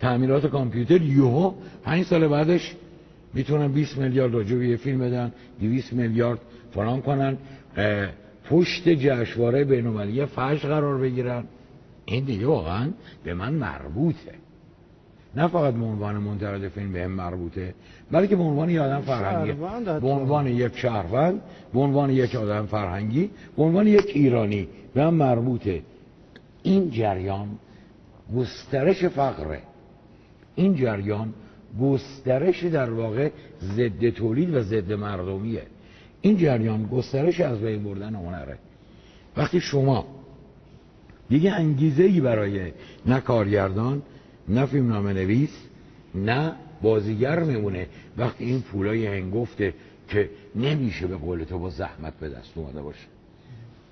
تعمیرات 0.00 0.46
کامپیوتر 0.46 1.02
یوهو 1.02 1.54
پنج 1.84 2.04
سال 2.04 2.28
بعدش 2.28 2.74
می‌تونن 3.34 3.72
20 3.72 3.98
میلیارد 3.98 4.34
راجع 4.34 4.76
فیلم 4.76 4.98
بدن 4.98 5.32
200 5.60 5.92
میلیارد 5.92 6.38
فلان 6.74 7.02
کنن. 7.02 7.36
پشت 8.50 8.88
جشنواره 8.88 9.64
بین‌المللی 9.64 10.26
فجر 10.26 10.68
قرار 10.68 10.98
بگیرن. 10.98 11.44
این 12.04 12.24
دیگه 12.24 12.46
واقعا 12.46 12.90
به 13.24 13.34
من 13.34 13.54
مربوطه. 13.54 14.34
نه 15.36 15.48
فقط 15.48 15.74
به 15.74 15.84
عنوان 15.84 16.16
منتقد 16.16 16.68
فیلم 16.68 16.92
به 16.92 17.04
هم 17.04 17.10
مربوطه 17.10 17.74
بلکه 18.10 18.36
به 18.36 18.42
عنوان 18.42 18.70
یک 18.70 18.78
آدم 18.78 19.00
فرهنگی. 19.00 19.52
به 20.00 20.08
عنوان 20.08 20.46
یک 20.46 20.76
شهروند 20.76 21.40
به 21.72 21.80
عنوان 21.80 22.10
یک 22.10 22.34
آدم 22.34 22.66
فرهنگی 22.66 23.30
به 23.56 23.62
عنوان 23.62 23.86
یک 23.86 24.06
ایرانی 24.14 24.68
به 24.94 25.02
هم 25.02 25.14
مربوطه. 25.14 25.82
این 26.62 26.90
جریان 26.90 27.48
گسترش 28.36 29.04
فقره. 29.04 29.60
این 30.54 30.74
جریان 30.74 31.34
گسترش 31.80 32.64
در 32.64 32.90
واقع 32.90 33.30
ضد 33.62 34.10
تولید 34.10 34.54
و 34.54 34.62
ضد 34.62 34.92
مردمیه. 34.92 35.62
این 36.26 36.36
جریان 36.36 36.86
گسترش 36.86 37.40
از 37.40 37.60
بین 37.60 37.84
بردن 37.84 38.14
هنره. 38.14 38.58
وقتی 39.36 39.60
شما 39.60 40.06
دیگه 41.28 41.52
انگیزه 41.52 42.02
ای 42.02 42.20
برای 42.20 42.72
نه 43.06 43.20
کارگردان 43.20 44.02
نه 44.48 44.66
فیلم 44.66 44.92
نامه 44.92 45.12
نویس 45.12 45.50
نه 46.14 46.52
بازیگر 46.82 47.42
میمونه 47.42 47.86
وقتی 48.18 48.44
این 48.44 48.60
پولای 48.60 49.06
هنگفته 49.06 49.74
که 50.08 50.30
نمیشه 50.56 51.06
به 51.06 51.16
قول 51.16 51.44
تو 51.44 51.58
با 51.58 51.70
زحمت 51.70 52.14
به 52.20 52.28
دست 52.28 52.52
اومده 52.54 52.82
باشه. 52.82 53.06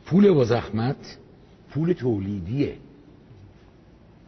پول 0.07 0.31
با 0.31 0.45
زحمت 0.45 1.19
پول 1.71 1.93
تولیدیه. 1.93 2.75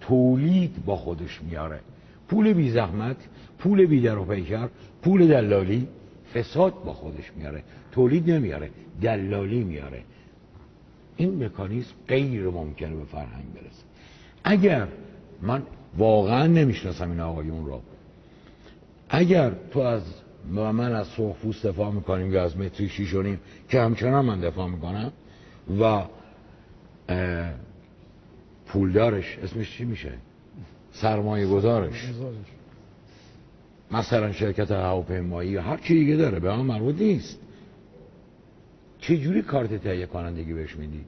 تولید 0.00 0.84
با 0.84 0.96
خودش 0.96 1.40
میاره. 1.42 1.80
پول 2.28 2.52
بی 2.52 2.70
زحمت 2.70 3.16
پول 3.58 3.86
بی 3.86 4.00
در 4.00 4.18
و 4.18 4.24
پیکر 4.24 4.68
پول 5.02 5.26
دلالی. 5.26 5.88
فساد 6.34 6.84
با 6.84 6.92
خودش 6.92 7.32
میاره 7.36 7.62
تولید 7.92 8.30
نمیاره 8.30 8.70
دلالی 9.02 9.64
میاره. 9.64 10.02
این 11.16 11.44
مکانیزم 11.44 11.94
غیر 12.08 12.42
ممکنه 12.42 12.96
به 12.96 13.04
فرهنگ 13.04 13.52
برسه. 13.54 13.84
اگر 14.44 14.88
من 15.42 15.62
واقعا 15.98 16.46
نمی‌شناسم 16.46 17.10
این 17.10 17.20
آقایون 17.20 17.66
را 17.66 17.80
اگر 19.08 19.52
تو 19.70 19.80
از 19.80 20.02
من 20.50 20.92
از 20.92 21.06
سرخپوست 21.06 21.66
دفاع 21.66 21.92
می‌کنیم 21.92 22.32
یا 22.32 22.42
از 22.42 22.56
متری 22.56 22.88
شیشونیم 22.88 23.40
که 23.68 23.80
همچنان 23.80 24.24
من 24.24 24.40
دفاع 24.40 24.68
می‌کنم 24.68 25.12
و 25.80 26.02
پولدارش 28.66 29.38
اسمش 29.42 29.76
چی 29.76 29.84
میشه؟ 29.84 30.12
سرمایه 30.92 31.46
گذارش 31.46 32.12
مثلا 33.90 34.32
شرکت 34.32 34.70
هواپیمایی 34.70 35.50
یا 35.50 35.62
هر 35.62 35.76
چی 35.76 35.94
دیگه 35.94 36.16
داره 36.16 36.40
به 36.40 36.50
آن 36.50 36.66
مربوط 36.66 37.00
نیست. 37.00 37.38
چه 39.00 39.16
جوری 39.16 39.42
کارت 39.42 39.74
تهیه 39.74 40.06
کنندگی 40.06 40.52
بهش 40.52 40.76
می‌دید؟ 40.76 41.06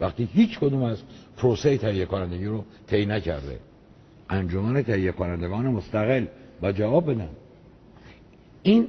وقتی 0.00 0.28
هیچ 0.32 0.58
کدوم 0.58 0.82
از 0.82 0.98
پروسه 1.36 1.78
تهیه 1.78 2.06
کنندگی 2.06 2.44
رو 2.44 2.64
طی 2.86 3.06
نکرده. 3.06 3.58
انجمن 4.30 4.82
تهیه 4.82 5.12
کنندگان 5.12 5.66
مستقل 5.66 6.26
و 6.62 6.72
جواب 6.72 7.10
بدن. 7.10 7.28
این 8.62 8.88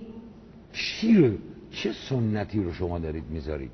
چی 0.73 1.17
رو 1.17 1.31
چه 1.71 1.93
سنتی 2.09 2.63
رو 2.63 2.73
شما 2.73 2.99
دارید 2.99 3.23
می‌ذارید؟ 3.29 3.71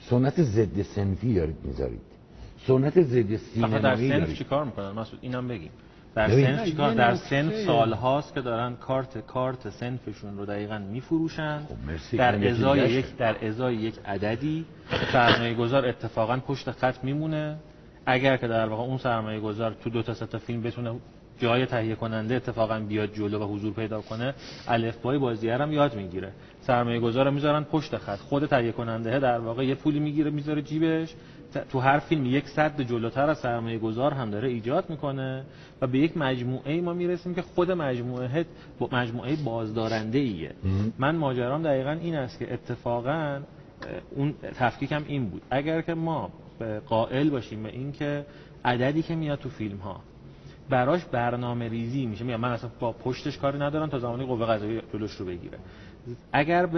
سنت 0.00 0.42
ضد 0.42 0.82
سنفی 0.82 1.34
دارید 1.34 1.56
می‌ذارید. 1.64 2.00
سنت 2.66 3.02
ضد 3.02 3.36
سینمایی 3.36 3.82
در 3.82 3.96
سنف 3.96 4.34
چی 4.34 4.44
کار 4.44 4.64
می‌کنن؟ 4.64 4.90
مسعود 4.90 5.18
اینم 5.22 5.48
بگیم. 5.48 5.70
در. 6.14 6.28
سن 6.28 6.64
چیکار 6.64 6.94
در 6.94 7.14
سن 7.14 7.64
سال 7.66 7.92
هاست 7.92 8.34
که 8.34 8.40
دارن 8.40 8.76
کارت 8.76 9.18
کارت 9.18 9.70
سنفشون 9.70 10.38
رو 10.38 10.46
دقیقا 10.46 10.78
میفروشن 10.78 11.58
خب،. 11.58 12.16
در 12.16 12.48
ازای. 12.48 12.90
یک 12.90 13.16
در 13.16 13.46
ازای 13.46 13.76
یک 13.76 13.94
عددی 14.04 14.64
سرمایه 15.12 15.54
گذار 15.54 15.86
اتفاقا 15.86 16.36
پشت 16.36 16.70
خط 16.70 17.04
میمونه 17.04 17.56
اگر 18.06 18.36
که 18.36 18.48
در 18.48 18.66
واقع 18.66 18.82
اون 18.82 18.98
سرمایه 18.98 19.40
گذار 19.40 19.76
تو 19.84 19.90
دو 19.90 20.02
تا 20.02 20.14
سه 20.14 20.26
تا 20.26 20.38
فیلم 20.38 20.62
بتونه 20.62 20.92
جای 21.38 21.66
تهیه 21.66 21.94
کننده 21.94 22.34
اتفاقا 22.34 22.78
بیاد 22.78 23.14
جلو 23.14 23.38
و 23.38 23.54
حضور 23.54 23.72
پیدا 23.72 24.00
کنه 24.00 24.34
الفبای 24.68 25.18
بازیگر 25.18 25.62
هم 25.62 25.72
یاد 25.72 25.94
می‌گیره 25.94 26.32
سرمایه 26.60 27.00
گذار 27.00 27.24
رو 27.24 27.30
می‌ذارن 27.30 27.64
پشت 27.64 27.96
خط 27.96 28.18
خود 28.18 28.46
تهیه 28.46 28.72
کننده 28.72 29.18
در 29.18 29.38
واقع 29.38 29.64
یه 29.64 29.74
پولی 29.74 30.00
می‌گیره 30.00 30.30
می‌ذاره 30.30 30.62
جیبش 30.62 31.14
تو 31.72 31.78
هر 31.80 31.98
فیلم 31.98 32.26
یک 32.26 32.48
صد 32.48 32.80
جلوتر 32.80 33.30
از 33.30 33.38
سرمایه 33.38 33.78
گذار 33.78 34.12
هم 34.14 34.30
داره 34.30 34.48
ایجاد 34.48 34.90
می‌کنه 34.90 35.44
و 35.80 35.86
به 35.86 35.98
یک 35.98 36.16
مجموعه 36.16 36.72
ای 36.72 36.80
ما 36.80 36.92
می‌رسیم 36.92 37.34
که 37.34 37.42
خود 37.42 37.70
مجموعه 37.70 38.46
با- 38.78 38.88
مجموعه 38.92 39.36
بازدارنده 39.36 40.18
ایه 40.18 40.52
من 40.98 41.16
ماجرام 41.16 41.62
دقیقا 41.62 41.90
این 41.90 42.14
است 42.14 42.38
که 42.38 42.52
اتفاقا 42.54 43.40
اون 44.16 44.34
تفکیکم 44.54 45.02
این 45.06 45.26
بود. 45.26 45.42
اگر 45.50 45.80
که 45.80 45.94
ما 45.94 46.30
قائل 46.86 47.30
باشیم 47.30 47.62
به 47.62 47.68
اینکه 47.68 48.26
عددی 48.64 49.02
که 49.02 49.14
میاد 49.14 49.38
تو 49.38 49.48
فیلم 49.48 49.76
ها 49.76 50.00
براش 50.70 51.04
برنامه 51.04 51.68
ریزی 51.68 52.06
میشه 52.06 52.24
میگم 52.24 52.40
من 52.40 52.52
اصلا 52.52 52.70
با 52.80 52.92
پشتش 52.92 53.38
کاری 53.38 53.58
ندارم 53.58 53.88
تا 53.88 53.98
زمانی 53.98 54.24
قوه 54.26 54.46
قضاییه 54.46 54.82
جلوش 54.92 55.12
رو 55.14 55.26
بگیره. 55.26 55.58
اگر 56.32 56.68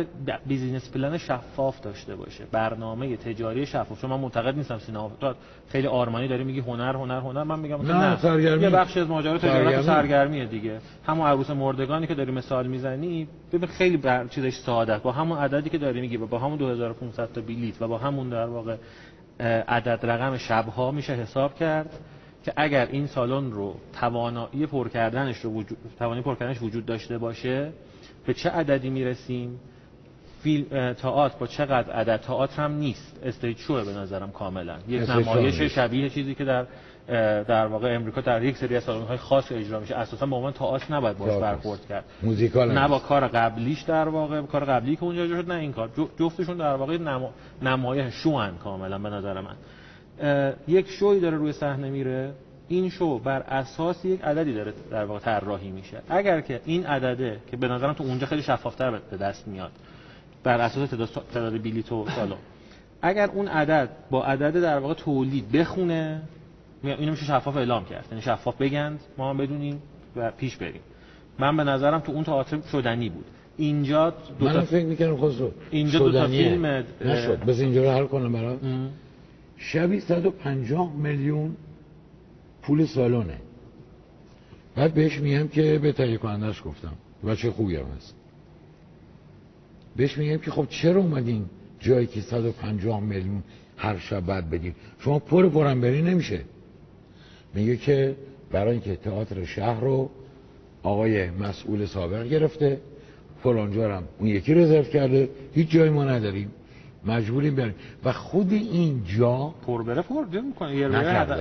business 0.47 0.91
plan 0.91 1.19
شفاف 1.19 1.81
داشته 1.81 2.17
باشه 2.17 2.45
برنامه 2.53 3.17
تجاری 3.17 3.67
شفاف 3.67 4.01
چون 4.01 4.11
من 4.11 4.21
معتقد 4.21 4.57
نیستم 4.57 4.79
سینما 4.79 5.13
تو 5.21 5.35
خیلی 5.69 5.87
آرمانی 5.87 6.29
داری 6.29 6.45
میگی 6.45 6.61
هنر 6.61 6.97
هنر 6.97 7.21
هنر 7.21 7.43
من 7.43 7.59
میگم 7.59 7.83
نه، 7.83 7.93
نه 7.93 8.17
سرگرمی. 8.17 8.63
یه 8.63 8.71
بخشی 8.71 9.01
از 9.01 9.09
ماجرا 9.09 9.39
تجارت 9.39 9.65
سرگرمی. 9.65 9.87
سرگرمیه 9.87 10.47
دیگه 10.47 10.79
همون 11.07 11.27
عروس 11.27 11.51
مردگانی 11.51 12.07
که 12.07 12.15
داری 12.15 12.33
مثال 12.33 12.67
می‌زنی 12.67 13.29
ببین 13.53 13.69
خیلی 13.69 13.97
بر 13.97 14.27
چیزش 14.27 14.55
ساده. 14.55 14.99
با 14.99 15.13
همون 15.13 15.39
عددی 15.39 15.71
که 15.71 15.79
داری 15.79 16.01
میگی 16.01 16.17
با 16.17 16.39
همون 16.39 16.59
2500 16.59 17.33
تا 17.33 17.41
بلیت 17.41 17.83
و 17.83 17.89
با 17.89 17.99
همون 17.99 18.29
در 18.29 18.47
واقع 18.47 18.77
عدد 19.69 19.99
رقم 20.03 20.37
شبها 20.37 20.91
میشه 20.91 21.13
حساب 21.13 21.55
کرد 21.55 21.99
که 22.45 22.53
اگر 22.57 22.87
این 22.87 23.07
سالن 23.07 23.51
رو 23.51 23.75
توانایی 24.01 24.67
پر 24.67 24.89
کردنش 24.89 25.39
رو 25.39 25.51
وجود 25.51 25.79
توانایی 25.99 26.23
پر 26.23 26.35
کردنش 26.35 26.63
وجود 26.63 26.87
داشته 26.87 27.19
باشه 27.19 27.73
به 28.27 28.35
چه 28.35 28.51
عددی 28.51 28.91
می‌رسیم؟ 28.91 29.61
فیلم 30.43 30.93
تئاتر 30.93 31.39
با 31.39 31.47
چقدر 31.47 31.93
عدد؟ 31.93 32.17
تئاتر 32.17 32.63
هم 32.63 32.73
نیست. 32.73 33.21
استیج 33.25 33.59
شوه 33.59 33.85
به 33.85 33.93
نظرم 33.93 34.31
کاملا. 34.31 34.77
یک 34.89 35.05
شو 35.05 35.21
نمایش. 35.21 35.63
شبیه 35.63 36.09
چیزی 36.09 36.35
که 36.35 36.45
در 36.45 36.67
در 37.43 37.67
واقع 37.67 37.95
امریکا 37.95 38.21
در 38.21 38.43
یک 38.43 38.57
سری 38.57 38.77
از 38.77 38.83
سالن‌های 38.83 39.17
خاص 39.17 39.53
اجرا 39.53 39.81
میشه. 39.81 39.97
اساسا 39.97 40.27
به 40.27 40.37
عنوان 40.37 40.53
تئاتر 40.53 40.95
نباید 40.95 41.19
باش 41.19 41.41
برخورد. 41.41 41.87
کرد. 41.89 42.05
موزیکال 42.23 42.73
نه 42.73 42.89
با. 42.89 42.99
کار 42.99 43.29
قبلیش 43.29 43.83
در 43.83 44.09
واقع 44.09 44.43
کار 44.43 44.65
قبلی 44.65 44.97
که 44.97 45.05
اونجا 45.05 45.23
اجرا 45.23 45.43
شد 45.43 45.53
نه 45.53 45.59
این 45.59 45.73
کار. 45.73 45.91
جفتشون 46.19 46.57
در 46.57 46.75
واقع 46.75 46.99
نما... 46.99 47.31
نمایش 47.63 48.15
شوان 48.15 48.59
کاملا 48.59 48.99
به 48.99 49.11
نظر 49.11 49.41
من. 49.41 49.57
یک 50.69 50.89
شوی 50.89 51.21
داره 51.21 51.37
روی 51.37 51.53
صحنه 51.53 51.91
میره. 51.91 52.33
این 52.73 52.89
شو 52.91 53.19
بر 53.19 53.41
اساس 53.41 54.05
یک 54.05 54.23
عددی 54.25 54.55
داره 54.55 54.73
در 54.91 55.05
واقع 55.05 55.21
طراحی 55.21 55.71
میشه. 55.71 56.03
اگر 56.09 56.41
که 56.41 56.61
این 56.65 56.87
عدده 56.87 57.41
که 57.51 57.57
به 57.57 57.69
نظرم 57.69 57.93
تو 57.93 58.05
اونجا 58.05 58.27
خیلی 58.27 58.43
شفافتر 58.43 58.91
به 59.11 59.17
دست 59.17 59.49
میاد 59.49 59.73
بر 60.45 60.61
اساس 60.61 60.91
تعداد 61.33 61.63
بلیط 61.63 61.93
و 61.93 62.07
سالن 62.17 62.37
اگر 63.03 63.31
اون 63.31 63.49
عدد 63.49 63.89
با 64.11 64.25
عدد 64.25 64.61
در 64.63 64.79
واقع 64.79 64.95
تولید 64.95 65.53
بخونه 65.53 66.23
اینو 66.85 67.11
میشه 67.11 67.25
شفاف 67.25 67.57
اعلام 67.57 67.85
کرد. 67.85 68.07
یعنی 68.11 68.23
شفاف 68.23 68.57
بگند 68.57 69.01
ما 69.19 69.31
هم 69.31 69.37
بدونیم 69.37 69.83
و 70.17 70.31
پیش 70.31 70.57
بریم. 70.57 70.81
من 71.39 71.57
به 71.57 71.65
نظرم 71.65 72.01
تو 72.01 72.13
اون 72.13 72.25
تئاتر 72.25 72.61
شدنی 72.73 73.09
بود. 73.09 73.25
اینجا 73.57 74.11
دو 74.39 74.45
من 74.45 74.53
تا 74.53 74.61
فکر 74.61 74.87
می‌کنم 74.87 75.17
خسرو 75.17 75.51
اینجا 75.71 75.99
دو 75.99 76.13
تا. 76.13 76.27
فیلم، 76.27 76.67
نشد. 77.05 77.39
بس 77.45 77.61
اینجا 77.61 77.83
رو 77.83 77.91
حل 77.91 78.07
کنم 78.07 78.33
برات 78.33 78.65
ام. 78.65 78.91
شبی 79.57 80.01
150 80.01 80.97
میلیون 80.97 81.57
پول 82.63 82.87
سالونه 82.87 83.39
بعد 84.77 84.95
بهش 84.95 85.21
میگم 85.21 85.49
که 85.49 85.79
به 85.79 85.93
تهیه 85.93 86.17
کنندش 86.17 86.63
گفتم. 86.65 86.93
بچه 87.27 87.51
خوبی 87.51 87.77
هم 87.77 87.87
هست. 87.97 88.15
بهش 89.97 90.19
میگم 90.19 90.39
که 90.39 90.51
خب 90.51 90.67
چرا 90.69 91.01
اومدین 91.01 91.45
جایی 91.81 92.07
که 92.07 92.21
150 92.21 93.01
میلیون 93.01 93.43
هر 93.77 93.99
شب 93.99 94.21
بعد 94.21 94.51
بدین؟ 94.51 94.75
شما 94.99 95.19
پر 95.19 95.49
پرم 95.49 95.81
بری 95.81 96.03
نمیشه. 96.03 96.41
میگه 97.55 97.77
که 97.77 98.17
برای 98.51 98.73
اینکه 98.73 98.97
تئاتر 98.97 99.45
شهر 99.45 99.81
رو 99.81 100.11
آقای 100.83 101.31
مسئول 101.31 101.87
سابق 101.87 102.29
گرفته 102.29 102.81
فلانجا 103.43 103.97
هم 103.97 104.05
اون 104.19 104.29
یکی 104.29 104.55
رزرو 104.55 104.83
کرده 104.83 105.29
هیچ 105.55 105.71
جایی 105.71 105.91
ما 105.91 106.05
نداریم. 106.05 106.51
مجبوریم 107.07 107.55
بریم. 107.55 107.75
و 108.05 108.13
خود 108.13 108.53
این 108.53 109.03
جا 109.19 109.55
پر 109.67 109.83
بره 109.83 110.03
پر 110.03 110.25
می‌کنه. 110.43 110.77
یه 110.77 110.89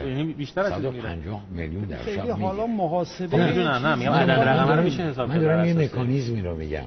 یعنی 0.08 0.34
بیشتر 0.34 0.62
از 0.62 0.71
این 0.71 0.93
میره. 0.93 1.02
150 1.02 1.41
میلیون 1.52 1.84
در 1.84 1.97
خیلی 1.97 2.17
شب 2.17 2.30
حالا 2.30 2.67
محاسبه 2.67 3.28
خب 3.28 3.50
می‌دونم، 3.50 3.69
نه، 3.69 3.95
میگم 3.95 4.12
عدد 4.12 4.32
رقم 4.32 4.62
رو 4.62 4.67
دارم- 4.67 4.84
میشه 4.84 5.04
حساب 5.04 5.30
من 5.30 5.36
کرد 5.36 5.43
دارم 5.43 5.58
بر 5.58 5.67
یه 5.67 5.74
مکانیزمی 5.74 6.41
رو 6.41 6.56
میگم. 6.56 6.86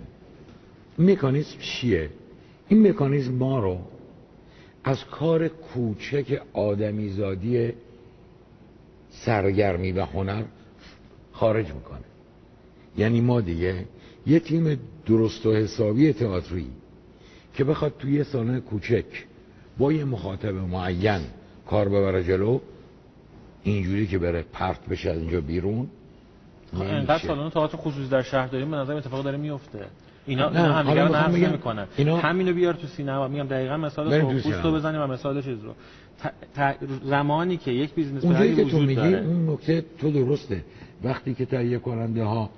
این 0.98 1.10
مکانیزم 1.10 1.58
چیه؟ 1.60 2.10
این 2.68 2.88
مکانیزم 2.88 3.34
ما 3.34 3.58
رو 3.58 3.78
از 4.84 5.04
کار 5.04 5.48
کوچک 5.48 6.42
آدمیزادی 6.52 7.72
سرگرمی 9.10 9.92
و 9.92 10.04
هنر 10.04 10.42
خارج 11.32 11.66
می‌کنه. 11.72 11.98
یعنی 12.96 13.20
ما 13.20 13.40
دیگه 13.40 13.84
یه 14.26 14.40
تیم 14.40 14.78
درست 15.06 15.46
و 15.46 15.52
حسابی 15.52 16.12
تئاتری 16.12 16.66
که 17.54 17.64
بخواد 17.64 17.94
توی 17.98 18.12
یه 18.12 18.22
سالن 18.22 18.60
کوچک 18.60 19.04
با 19.78 19.92
یه 19.92 20.04
مخاطب 20.04 20.54
معین 20.54 21.20
کار 21.66 21.88
ببره 21.88 22.24
جلو 22.24 22.60
اینجوری 23.62 24.06
که 24.06 24.18
بره 24.18 24.44
پرت 24.52 24.86
بشه 24.88 25.10
از 25.10 25.18
اینجا 25.18 25.40
بیرون 25.40 25.86
نمیشه. 26.72 27.18
سالن 27.18 27.50
تئاتر 27.50 27.76
خصوصی 27.76 28.08
در 28.08 28.22
شهر 28.22 28.46
داریم 28.46 28.70
به 28.70 28.76
نظر 28.76 28.94
اتفاق 28.94 29.24
داره 29.24 29.38
میفته. 29.38 29.86
اینا 30.26 30.48
نه، 30.48 30.60
اینا 30.62 30.72
همدیگه 30.74 31.04
رو 31.04 31.14
نقض 31.14 31.34
بگم، 31.34 31.46
نمی‌کنن. 31.48 31.86
اینا- 31.96 32.16
همینو 32.16 32.52
بیار 32.52 32.74
تو 32.74 32.86
سینما 32.86 33.28
میگم 33.28 33.46
دقیقا 33.46 33.76
مثال 33.76 34.10
سرخپوست 34.10 34.64
رو. 34.64 34.72
بزنیم 34.72 35.00
و 35.00 35.06
مثال 35.06 35.42
چیز 35.42 35.58
رو. 35.64 35.72
ت- 36.22 36.58
ت- 36.60 36.76
زمانی 37.04 37.56
که 37.56 37.70
یک 37.70 37.94
business 37.94 38.24
اونجایی 38.24 38.54
پلنی 38.54 38.64
که 38.64 38.70
تو 38.70 38.76
وجود 38.76 38.88
میگی 38.88 39.10
داره. 39.10 39.26
اون 39.26 39.50
نکته 39.50 39.84
تو 39.98 40.10
درسته. 40.10 40.64
وقتی 41.04 41.34
که 41.34 41.44
تهیه 41.44 41.78
کننده 41.78 42.24
ها 42.24 42.50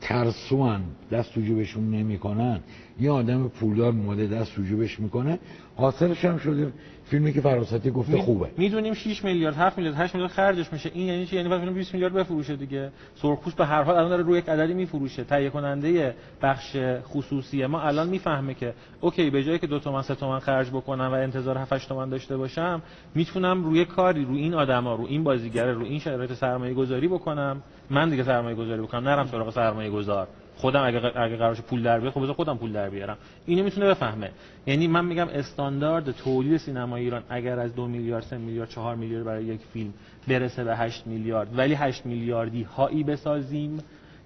ترسوان 0.00 0.82
دست 1.12 1.32
تو 1.34 1.40
جیبشون 1.40 1.90
نمی‌کنن 1.90 2.60
یه 3.00 3.10
آدم 3.10 3.48
پولدار 3.48 3.88
اومده 3.88 4.26
دست 4.26 4.54
تو 4.54 4.62
جیبش 4.62 5.00
می‌کنه. 5.00 5.38
حاصلش 5.76 6.24
هم 6.24 6.38
شده 6.38 6.72
فیلمی 7.04 7.32
که 7.32 7.40
فراستی 7.40 7.90
گفته 7.90 8.12
می- 8.12 8.20
خوبه. 8.22 8.50
می‌دونیم 8.58 8.94
6 8.94 9.24
میلیارد 9.24 9.54
7 9.56 9.78
میلیارد 9.78 9.98
8 9.98 10.14
میلیارد 10.14 10.32
خرجش 10.32 10.72
میشه. 10.72 10.90
این 10.94 11.06
یعنی 11.06 11.26
چی؟ 11.26 11.36
یعنی 11.36 11.48
باید 11.48 11.74
20 11.74 11.94
میلیارد 11.94 12.14
بفروشه 12.14 12.56
دیگه. 12.56 12.90
سرخپوست 13.14 13.56
به 13.56 13.66
هر 13.66 13.82
حال 13.82 13.94
الان 13.96 14.08
داره 14.08 14.22
روی 14.22 14.38
یک 14.38 14.48
عددی 14.48 14.74
میفروشه. 14.74 15.24
تهیه 15.24 15.50
کننده 15.50 16.14
بخش 16.42 16.76
خصوصی 17.02 17.66
ما 17.66 17.80
الان 17.80 18.08
می‌فهمه 18.08 18.54
که 18.54 18.74
اوکی 19.00 19.30
به 19.30 19.44
جایی 19.44 19.58
که 19.58 19.66
دو 19.66 19.78
تومن 19.78 20.02
سه 20.02 20.14
تومن 20.14 20.38
خرج 20.38 20.70
بکنم 20.70 21.04
و 21.12 21.14
انتظار 21.14 21.58
7 21.58 21.72
8 21.72 21.88
تومن 21.88 22.08
داشته 22.08 22.36
باشم 22.36 22.82
می‌تونم 23.14 23.64
روی 23.64 23.84
کاری 23.84 24.24
رو 24.24 24.34
این 24.34 24.54
آدما 24.54 24.94
رو 24.94 25.06
این 25.06 25.24
بازیگره 25.24 25.72
رو 25.72 25.84
این 25.84 25.98
شرایط 25.98 26.32
سرمایه 26.32 26.74
گذاری 26.74 27.08
بکنم. 27.08 27.62
من 27.90 28.08
دیگه 28.10 28.22
سرمایه 28.24 28.56
گذاری 28.56 28.82
بکنم 28.82 29.08
نرم 29.08 29.26
سراغ 29.26 29.50
سرمایه 29.50 29.90
گذار 29.90 30.28
خودم 30.56 30.82
اگه 30.86 31.20
اگه 31.20 31.36
قرارش 31.36 31.60
پول 31.60 31.82
در 31.82 32.00
بیاد 32.00 32.12
خب 32.12 32.22
بذار 32.22 32.34
خودم 32.34 32.56
پول 32.56 32.72
در 32.72 32.90
بیارم. 32.90 33.16
اینو 33.46 33.64
می‌تونه 33.64 33.86
بفهمه. 33.86 34.30
یعنی 34.66 34.86
من 34.88 35.04
میگم 35.04 35.28
استاندارد 35.28 36.10
تولید 36.10 36.56
سینما 36.56 36.96
ایران 36.96 37.22
اگر 37.28 37.58
از 37.58 37.74
دو 37.74 37.86
میلیارد 37.86 38.22
سه 38.24 38.38
میلیارد 38.38 38.68
چهار 38.68 38.96
میلیارد 38.96 39.24
برای 39.24 39.44
یک 39.44 39.60
فیلم 39.72 39.92
برسه 40.28 40.64
به 40.64 40.76
8 40.76 41.06
میلیارد 41.06 41.58
ولی 41.58 41.74
8 41.74 42.06
میلیاردی 42.06 42.62
هایی 42.62 43.04
بسازیم 43.04 43.78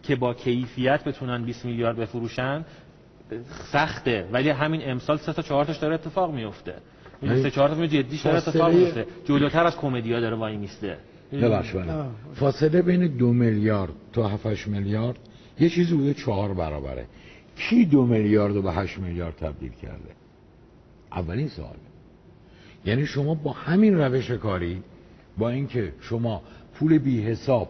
که 0.03 0.17
با 0.17 0.35
کیفیت 0.35 1.05
بتونن 1.05 1.43
20 1.45 1.65
میلیارد 1.65 1.97
بفروشن 1.97 2.65
سخته. 3.73 4.29
ولی 4.33 4.49
همین 4.49 4.81
امسال 4.85 5.17
سه 5.17 5.33
تا 5.33 5.43
چهار 5.43 5.65
تاش 5.65 5.77
داره 5.79 5.95
اتفاق 5.95 6.35
میفته 6.35 6.75
سه 7.43 7.51
چهار 7.51 7.69
تا 7.69 7.75
فیلم 7.75 7.87
جدیش 7.87 8.23
داره 8.23 8.37
اتفاق 8.37 8.53
فاصله- 8.73 8.75
میفته 8.85 9.07
جلوتر 9.25 9.65
از 9.65 9.77
کمدیا 9.77 10.21
داره 10.21 10.37
وای 10.37 10.57
میسته. 10.57 10.97
ببخش 11.33 11.73
بله. 11.73 11.93
آه. 11.93 12.07
فاصله 12.35 12.83
بین 12.83 13.07
دو 13.07 13.33
میلیارد 13.33 13.93
تا 14.13 14.29
7 14.29 14.69
میلیارد 14.69 15.19
یه 15.61 15.69
چیزی 15.69 15.95
بوده 15.95 16.15
چهار 16.15 16.55
برابره. 16.55 17.07
کی 17.57 17.85
دو 17.85 18.07
میلیارد 18.07 18.55
رو 18.55 18.63
به 18.63 18.73
8 18.73 18.99
میلیارد 18.99 19.37
تبدیل 19.37 19.73
کرده؟ 19.73 20.11
اولین 21.13 21.49
سوال. 21.49 21.77
یعنی 22.87 23.07
شما 23.07 23.35
با 23.35 23.53
همین 23.53 23.99
روش 23.99 24.31
کاری 24.31 24.83
با 25.39 25.51
اینکه 25.51 25.93
شما 26.01 26.43
پول 26.75 26.99
بی 26.99 27.23
حساب 27.23 27.69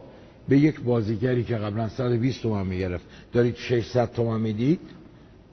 به 0.48 0.58
یک 0.58 0.80
بازیگری 0.80 1.44
که 1.44 1.56
قبلا 1.56 1.88
120 1.88 2.42
تومن 2.42 2.66
می‌گرفت 2.66 3.04
دارید 3.32 3.56
600 3.56 4.12
تومن 4.12 4.40
می‌دید 4.40 4.80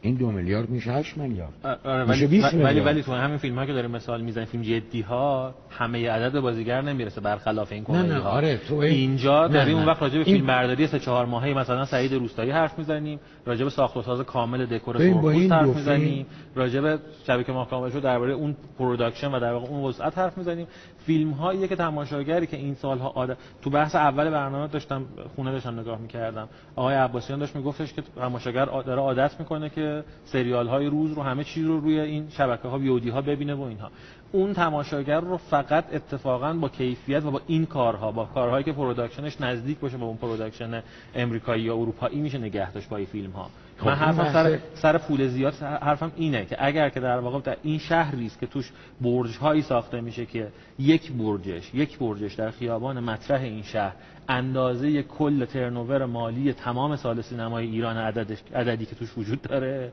این 0.02 0.16
دو 0.16 0.32
میلیارد 0.32 0.70
میشه 0.70 0.92
8 0.92 1.18
میلیارد. 1.18 1.80
آره 1.84 2.04
ولی 2.04 2.42
ولی 2.64 2.80
ولی 2.80 3.04
تو 3.04 3.14
همین 3.14 3.38
فیلم 3.38 3.60
ها 3.60 3.66
که 3.66 3.74
داریم 3.74 3.92
مثال 3.92 4.22
می‌زنیم 4.22 4.46
فیلم 4.46 4.64
جدی 4.64 5.02
ها 5.02 5.54
همه 5.70 6.10
عدد 6.10 6.40
بازیگر 6.40 6.82
نمی‌رسه 6.82 7.22
برخلاف 7.22 7.72
این 7.72 7.84
کمدی 7.84 8.12
ها 8.12 8.30
آره 8.30 8.58
تو 8.58 8.76
اینجا 8.76 9.48
داریم 9.48 9.78
اون 9.78 9.86
وقت 9.86 10.02
راجع 10.02 10.18
به 10.18 10.24
فیلم 10.24 10.48
برداری 10.48 10.88
سه 10.88 11.00
چهار 11.00 11.26
ماهه 11.26 11.54
مثلا 11.54 11.86
سعید 11.86 12.14
روستایی 12.14 12.52
حرف 12.52 12.80
می‌زنیم 12.80 13.20
راجع 13.46 13.64
به 13.64 13.70
ساخت 13.70 13.98
و 13.98 14.02
ساز 14.02 14.22
کامل 14.22 14.66
دکور 14.66 14.98
سرخپوست 14.98 15.52
حرف 15.52 15.76
می‌زنیم 15.76 16.26
راجع 16.56 16.82
به 16.82 17.00
شبی 17.28 17.42
که 17.42 17.52
ماه 17.52 17.70
کامل 17.70 17.90
شد 17.90 18.00
درباره 18.00 18.34
اون 18.34 18.56
production 18.80 19.32
و 19.32 19.40
در 19.40 19.54
واقع 19.54 19.68
اون 19.68 19.84
وسعت 19.84 20.18
حرف 20.18 20.38
می‌زنیم. 20.38 20.68
فیلم 21.08 21.32
هایی 21.32 21.68
که 21.68 21.76
تماشاگری 21.76 22.48
که 22.48 22.58
این 22.58 22.76
سالها 22.76 23.08
عادت 23.08 23.38
تو 23.62 23.70
بحث 23.70 23.96
اول 23.96 24.30
برنامه 24.30 24.68
داشتم 24.68 25.06
خونه 25.36 25.52
داشتم 25.52 25.80
نگاه 25.80 26.00
می‌کردم. 26.00 26.50
آقای 26.76 26.96
عباسیان 26.96 27.40
داشت 27.40 27.56
میگفتش 27.56 27.94
که 27.94 28.04
تماشاگر 28.16 28.66
داره 28.66 29.02
عادت 29.02 29.40
می‌کنه 29.40 29.70
که 29.70 30.04
سریال 30.26 30.68
های 30.68 30.86
روز 30.86 31.14
رو 31.14 31.24
همه 31.24 31.44
چیز 31.44 31.66
رو 31.66 31.80
روی 31.80 32.00
این 32.00 32.30
شبکه 32.30 32.68
ها 32.68 32.80
VOD 32.80 33.10
ها 33.10 33.22
ببینه 33.22 33.54
و 33.54 33.62
اینها. 33.62 33.92
اون 34.32 34.54
تماشاگر 34.54 35.20
رو 35.20 35.38
فقط 35.38 35.86
اتفاقا 35.94 36.54
با 36.54 36.70
کیفیت 36.70 37.26
و 37.26 37.32
با 37.32 37.42
این 37.48 37.66
کارها 37.66 38.12
با 38.12 38.26
کارهایی 38.26 38.64
که 38.64 38.72
production 38.72 39.30
ش 39.30 39.42
نزدیک 39.42 39.80
باشه 39.80 39.98
با 39.98 40.06
اون 40.06 40.18
production 40.18 40.84
امریکایی 41.16 41.64
یا 41.64 41.76
اروپایی 41.76 42.22
میشه 42.22 42.38
نگه 42.38 42.72
داشت 42.72 42.90
با 42.90 42.98
این 42.98 43.06
فیلم 43.06 43.32
ها 43.32 43.50
من 43.86 43.96
حرفم 43.96 44.34
سر 44.34 44.60
سر 44.74 44.98
پول 44.98 45.28
زیاد 45.28 45.54
حرفم 45.54 46.12
اینه 46.16 46.46
که 46.46 46.56
اگر 46.60 46.90
که 46.90 47.00
در 47.00 47.20
واقع 47.20 47.40
در 47.40 47.58
این 47.64 47.80
شهری 47.80 48.26
است 48.26 48.40
که 48.40 48.48
توش 48.48 48.72
برج 49.02 49.38
هایی 49.38 49.62
ساخته 49.62 50.02
میشه 50.02 50.26
که 50.26 50.48
یک 50.80 51.12
برجش 51.12 51.74
یک 51.74 52.00
برجش 52.00 52.34
در 52.34 52.52
خیابان 52.52 53.00
مطرح 53.00 53.42
این 53.42 53.64
شهر 53.64 53.94
اندازه 54.30 55.04
کل 55.04 55.46
ترنوور 55.46 56.06
مالی 56.06 56.54
تمام 56.54 56.96
سال 56.96 57.22
سینمای 57.22 57.66
ایران 57.66 57.98
عددش 57.98 58.38
عددی 58.56 58.86
که 58.86 58.96
توش 58.96 59.18
وجود 59.18 59.42
داره 59.42 59.92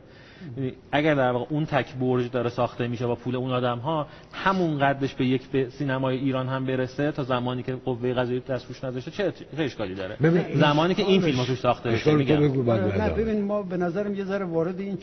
اگر 0.92 1.14
در 1.14 1.30
واقع 1.30 1.46
اون 1.50 1.66
تک 1.66 1.94
برج 1.94 2.30
داره 2.30 2.50
ساخته 2.50 2.88
میشه 2.88 3.07
با 3.07 3.14
پول 3.14 3.37
اون 3.37 3.50
آدم 3.50 3.78
ها 3.78 4.07
همون 4.33 4.78
قدش 4.78 5.14
به 5.14 5.26
یک 5.26 5.48
به 5.50 5.68
سینمای 5.70 6.16
ایران 6.16 6.48
هم 6.48 6.66
برسه 6.66 7.12
تا 7.12 7.24
زمانی 7.24 7.62
که 7.62 7.72
قوه 7.72 8.12
قضایی 8.12 8.40
دست 8.40 8.68
روش 8.68 8.85
نداشته 8.85 9.11
چه 9.11 9.33
اشکالی 9.59 9.94
داره؟ 9.94 10.16
زمانی 10.54 10.94
که 10.94 11.02
این 11.02 11.20
فیلم 11.20 11.44
توش 11.44 11.59
ساخته 11.59 11.90
بشه 11.90 12.14
میگم. 12.14 12.40
نه 12.72 13.11
ببین 13.11 13.44
ما 13.44 13.62
به 13.62 13.76
نظرم 13.76 14.14
یه 14.14 14.24
ذره 14.24 14.44
وارد 14.44 14.80
این 14.80 14.98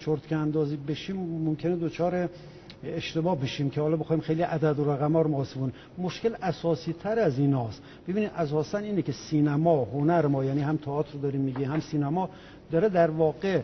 چرتکه 0.00 0.36
اندازی 0.36 0.76
بشیم 0.76 1.16
ممکنه 1.16 1.76
دوچار 1.76 2.28
اشتباه 2.84 3.40
بشیم 3.40 3.70
که 3.70 3.80
حالا 3.80 3.96
بخوایم 3.96 4.22
خیلی 4.22 4.42
عدد 4.42 4.78
و 4.78 4.92
رقم 4.92 5.12
ها 5.12 5.22
رو 5.22 5.30
محاسبون. 5.30 5.72
مشکل 5.98 6.34
اساسی 6.42 6.92
تر 6.92 7.18
از 7.18 7.38
ایناست 7.38 7.82
ببینید 8.08 8.30
اساسا 8.36 8.78
اینه 8.78 9.02
که 9.02 9.12
سینما 9.12 9.84
هنر 9.84 10.26
ما 10.26 10.44
یعنی 10.44 10.60
هم 10.60 10.76
تئاتر 10.76 11.12
رو 11.12 11.20
داریم 11.20 11.40
میگی 11.40 11.64
هم 11.64 11.80
سینما 11.80 12.30
داره 12.70 12.88
در 12.88 13.10
واقع 13.10 13.60